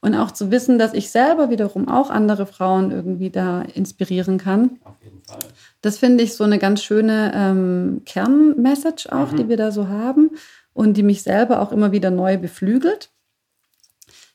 und 0.00 0.14
auch 0.14 0.30
zu 0.30 0.50
wissen, 0.50 0.78
dass 0.78 0.94
ich 0.94 1.10
selber 1.10 1.50
wiederum 1.50 1.88
auch 1.88 2.10
andere 2.10 2.46
Frauen 2.46 2.90
irgendwie 2.90 3.30
da 3.30 3.62
inspirieren 3.62 4.38
kann. 4.38 4.78
Auf 4.84 4.96
jeden 5.02 5.22
Fall. 5.22 5.38
Das 5.82 5.98
finde 5.98 6.24
ich 6.24 6.34
so 6.34 6.44
eine 6.44 6.58
ganz 6.58 6.82
schöne 6.82 7.32
ähm, 7.34 8.02
Kernmessage 8.06 9.08
auch, 9.12 9.32
mhm. 9.32 9.36
die 9.36 9.48
wir 9.48 9.56
da 9.56 9.70
so 9.70 9.88
haben 9.88 10.30
und 10.72 10.96
die 10.96 11.02
mich 11.02 11.22
selber 11.22 11.60
auch 11.60 11.72
immer 11.72 11.92
wieder 11.92 12.10
neu 12.10 12.38
beflügelt. 12.38 13.10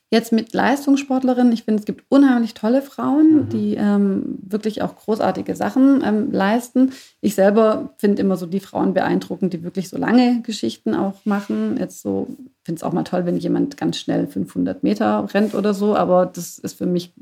Jetzt 0.08 0.30
mit 0.30 0.54
Leistungssportlerinnen, 0.54 1.52
ich 1.52 1.64
finde, 1.64 1.80
es 1.80 1.84
gibt 1.84 2.04
unheimlich 2.08 2.54
tolle 2.54 2.80
Frauen, 2.80 3.34
mhm. 3.34 3.48
die 3.48 3.74
ähm, 3.74 4.38
wirklich 4.40 4.82
auch 4.82 4.94
großartige 4.94 5.56
Sachen 5.56 6.00
ähm, 6.04 6.30
leisten. 6.30 6.92
Ich 7.20 7.34
selber 7.34 7.94
finde 7.98 8.22
immer 8.22 8.36
so 8.36 8.46
die 8.46 8.60
Frauen 8.60 8.94
beeindruckend, 8.94 9.52
die 9.52 9.64
wirklich 9.64 9.88
so 9.88 9.98
lange 9.98 10.42
Geschichten 10.42 10.94
auch 10.94 11.24
machen. 11.24 11.76
Jetzt 11.80 12.02
so, 12.02 12.28
finde 12.62 12.78
es 12.78 12.82
auch 12.84 12.92
mal 12.92 13.02
toll, 13.02 13.26
wenn 13.26 13.36
jemand 13.36 13.76
ganz 13.76 13.98
schnell 13.98 14.28
500 14.28 14.84
Meter 14.84 15.26
rennt 15.34 15.56
oder 15.56 15.74
so, 15.74 15.96
aber 15.96 16.26
das 16.26 16.58
ist 16.58 16.78
für 16.78 16.86
mich, 16.86 17.12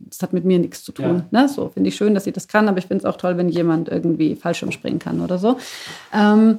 das 0.00 0.20
hat 0.20 0.32
mit 0.32 0.44
mir 0.44 0.58
nichts 0.58 0.82
zu 0.82 0.90
tun. 0.90 1.26
Ja. 1.30 1.42
Ne? 1.42 1.48
So 1.48 1.68
finde 1.68 1.88
ich 1.88 1.94
schön, 1.94 2.14
dass 2.14 2.24
sie 2.24 2.32
das 2.32 2.48
kann, 2.48 2.66
aber 2.66 2.78
ich 2.78 2.86
finde 2.86 3.06
es 3.06 3.14
auch 3.14 3.16
toll, 3.16 3.36
wenn 3.36 3.48
jemand 3.48 3.88
irgendwie 3.88 4.34
Fallschirm 4.34 4.72
springen 4.72 4.98
kann 4.98 5.20
oder 5.20 5.38
so. 5.38 5.58
Ähm, 6.12 6.58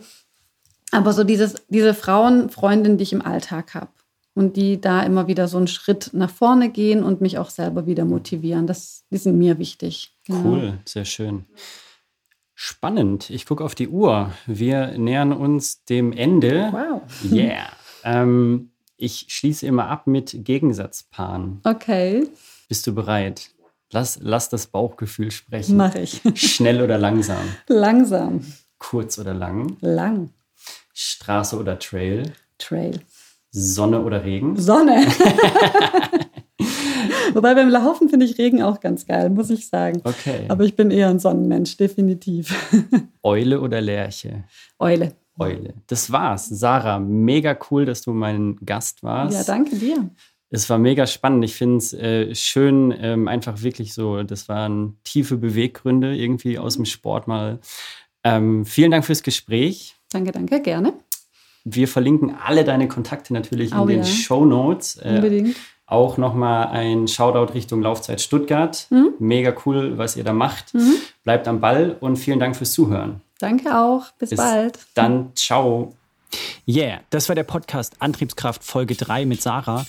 aber 0.92 1.12
so 1.12 1.26
dieses, 1.26 1.56
diese 1.68 1.94
Frauenfreundin, 1.94 2.98
die 2.98 3.04
ich 3.04 3.12
im 3.12 3.22
Alltag 3.22 3.74
habe 3.74 3.90
und 4.36 4.58
die 4.58 4.80
da 4.80 5.02
immer 5.02 5.28
wieder 5.28 5.48
so 5.48 5.58
einen 5.58 5.68
Schritt 5.68 6.12
nach 6.14 6.30
vorne 6.30 6.70
gehen 6.70 7.04
und 7.04 7.22
mich 7.22 7.40
auch 7.40 7.50
selber 7.50 7.88
wieder 7.88 8.06
motivieren. 8.06 8.68
Das, 8.68 9.06
die 9.10 9.18
sind 9.18 9.38
mir 9.38 9.58
wichtig. 9.58 10.16
Genau. 10.26 10.44
Cool, 10.44 10.80
sehr 10.86 11.06
schön. 11.06 11.46
Spannend. 12.54 13.30
Ich 13.30 13.46
gucke 13.46 13.64
auf 13.64 13.76
die 13.76 13.88
Uhr. 13.88 14.32
Wir 14.46 14.98
nähern 14.98 15.34
uns 15.34 15.84
dem 15.86 16.12
Ende. 16.12 16.70
Wow. 16.72 17.02
Yeah. 17.32 17.68
ähm, 18.04 18.72
ich 18.98 19.26
schließe 19.30 19.66
immer 19.66 19.88
ab 19.88 20.08
mit 20.08 20.36
Gegensatzpaaren. 20.46 21.62
Okay. 21.64 22.28
Bist 22.70 22.88
du 22.88 22.94
bereit? 22.94 23.52
Lass, 23.92 24.20
lass 24.22 24.50
das 24.50 24.68
Bauchgefühl 24.68 25.32
sprechen. 25.32 25.78
Mach 25.78 25.96
ich. 25.96 26.22
Schnell 26.36 26.82
oder 26.82 26.98
langsam? 26.98 27.44
Langsam. 27.68 28.42
Kurz 28.78 29.18
oder 29.18 29.34
lang? 29.34 29.78
Lang. 29.82 30.30
Straße 30.94 31.58
oder 31.58 31.78
Trail? 31.80 32.34
Trail. 32.58 33.02
Sonne 33.58 34.04
oder 34.04 34.26
Regen? 34.26 34.58
Sonne. 34.58 35.06
Wobei 37.34 37.54
beim 37.54 37.70
Laufen 37.70 38.10
finde 38.10 38.26
ich 38.26 38.38
Regen 38.38 38.62
auch 38.62 38.80
ganz 38.80 39.06
geil, 39.06 39.30
muss 39.30 39.50
ich 39.50 39.68
sagen. 39.68 40.02
Okay. 40.04 40.46
Aber 40.48 40.64
ich 40.64 40.76
bin 40.76 40.92
eher 40.92 41.10
ein 41.10 41.20
Sonnenmensch, 41.20 41.78
definitiv. 41.78 42.54
Eule 43.24 43.62
oder 43.62 43.82
Lerche? 43.82 44.44
Eule. 44.80 45.16
Eule. 45.38 45.74
Das 45.88 46.12
war's. 46.12 46.48
Sarah, 46.48 47.00
mega 47.00 47.58
cool, 47.70 47.86
dass 47.86 48.02
du 48.02 48.12
mein 48.12 48.58
Gast 48.66 49.04
warst. 49.04 49.38
Ja, 49.38 49.44
danke 49.44 49.76
dir. 49.76 50.10
Es 50.50 50.70
war 50.70 50.78
mega 50.78 51.08
spannend. 51.08 51.44
Ich 51.44 51.56
finde 51.56 51.78
es 51.78 51.94
äh, 51.94 52.34
schön, 52.36 52.94
ähm, 52.98 53.28
einfach 53.28 53.62
wirklich 53.62 53.94
so, 53.94 54.24
das 54.24 54.48
waren 54.48 54.98
tiefe 55.04 55.38
Beweggründe 55.38 56.16
irgendwie 56.16 56.58
aus 56.58 56.76
dem 56.76 56.86
Sport 56.86 57.28
mal. 57.28 57.60
Ähm, 58.24 58.66
vielen 58.66 58.92
Dank 58.92 59.06
fürs 59.06 59.24
Gespräch. 59.24 59.96
Danke, 60.12 60.32
danke, 60.32 60.62
gerne. 60.62 60.94
Wir 61.66 61.88
verlinken 61.88 62.36
alle 62.44 62.64
deine 62.64 62.88
Kontakte 62.88 63.34
natürlich 63.34 63.72
in 63.72 63.80
oh, 63.80 63.86
den 63.86 64.00
ja. 64.00 64.06
Show 64.06 64.46
Notes. 64.46 64.98
Äh, 64.98 65.16
Unbedingt. 65.16 65.58
Auch 65.88 66.18
nochmal 66.18 66.68
ein 66.68 67.08
Shoutout 67.08 67.54
Richtung 67.54 67.82
Laufzeit 67.82 68.22
Stuttgart. 68.22 68.88
Mhm. 68.90 69.14
Mega 69.20 69.54
cool, 69.66 69.98
was 69.98 70.16
ihr 70.16 70.24
da 70.24 70.34
macht. 70.34 70.74
Mhm. 70.74 70.94
Bleibt 71.24 71.48
am 71.48 71.60
Ball 71.60 71.98
und 72.00 72.18
vielen 72.18 72.40
Dank 72.40 72.56
fürs 72.56 72.72
Zuhören. 72.72 73.22
Danke 73.40 73.78
auch. 73.78 74.12
Bis, 74.18 74.30
Bis 74.30 74.38
bald. 74.38 74.80
Dann 74.94 75.32
ciao. 75.36 75.94
Yeah, 76.68 77.02
das 77.10 77.30
war 77.30 77.36
der 77.36 77.44
Podcast 77.44 77.98
Antriebskraft 78.00 78.64
Folge 78.64 78.96
3 78.96 79.26
mit 79.26 79.42
Sarah. 79.42 79.86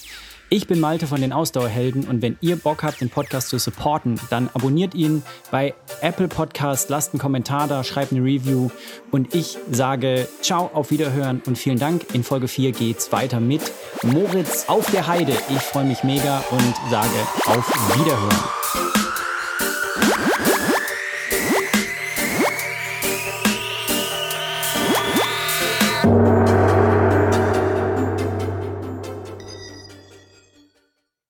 Ich 0.49 0.69
bin 0.69 0.79
Malte 0.79 1.09
von 1.09 1.21
den 1.21 1.33
Ausdauerhelden 1.33 2.07
und 2.07 2.23
wenn 2.23 2.37
ihr 2.41 2.55
Bock 2.55 2.85
habt, 2.85 3.01
den 3.01 3.11
Podcast 3.11 3.49
zu 3.49 3.59
supporten, 3.59 4.21
dann 4.31 4.49
abonniert 4.55 4.95
ihn 4.95 5.25
bei 5.51 5.75
Apple 6.03 6.29
Podcast, 6.29 6.89
lasst 6.89 7.13
einen 7.13 7.21
Kommentar 7.21 7.67
da, 7.67 7.83
schreibt 7.83 8.13
eine 8.13 8.23
Review 8.23 8.71
und 9.11 9.35
ich 9.35 9.59
sage 9.73 10.29
ciao, 10.43 10.71
auf 10.73 10.93
Wiederhören 10.93 11.43
und 11.47 11.59
vielen 11.59 11.81
Dank. 11.81 12.15
In 12.15 12.23
Folge 12.23 12.47
4 12.47 12.71
geht's 12.71 13.11
weiter 13.11 13.41
mit 13.41 13.73
Moritz 14.03 14.67
auf 14.69 14.89
der 14.93 15.09
Heide. 15.09 15.33
Ich 15.51 15.63
freue 15.63 15.85
mich 15.85 16.05
mega 16.05 16.45
und 16.53 16.75
sage 16.91 17.09
auf 17.47 17.99
Wiederhören. 17.99 19.06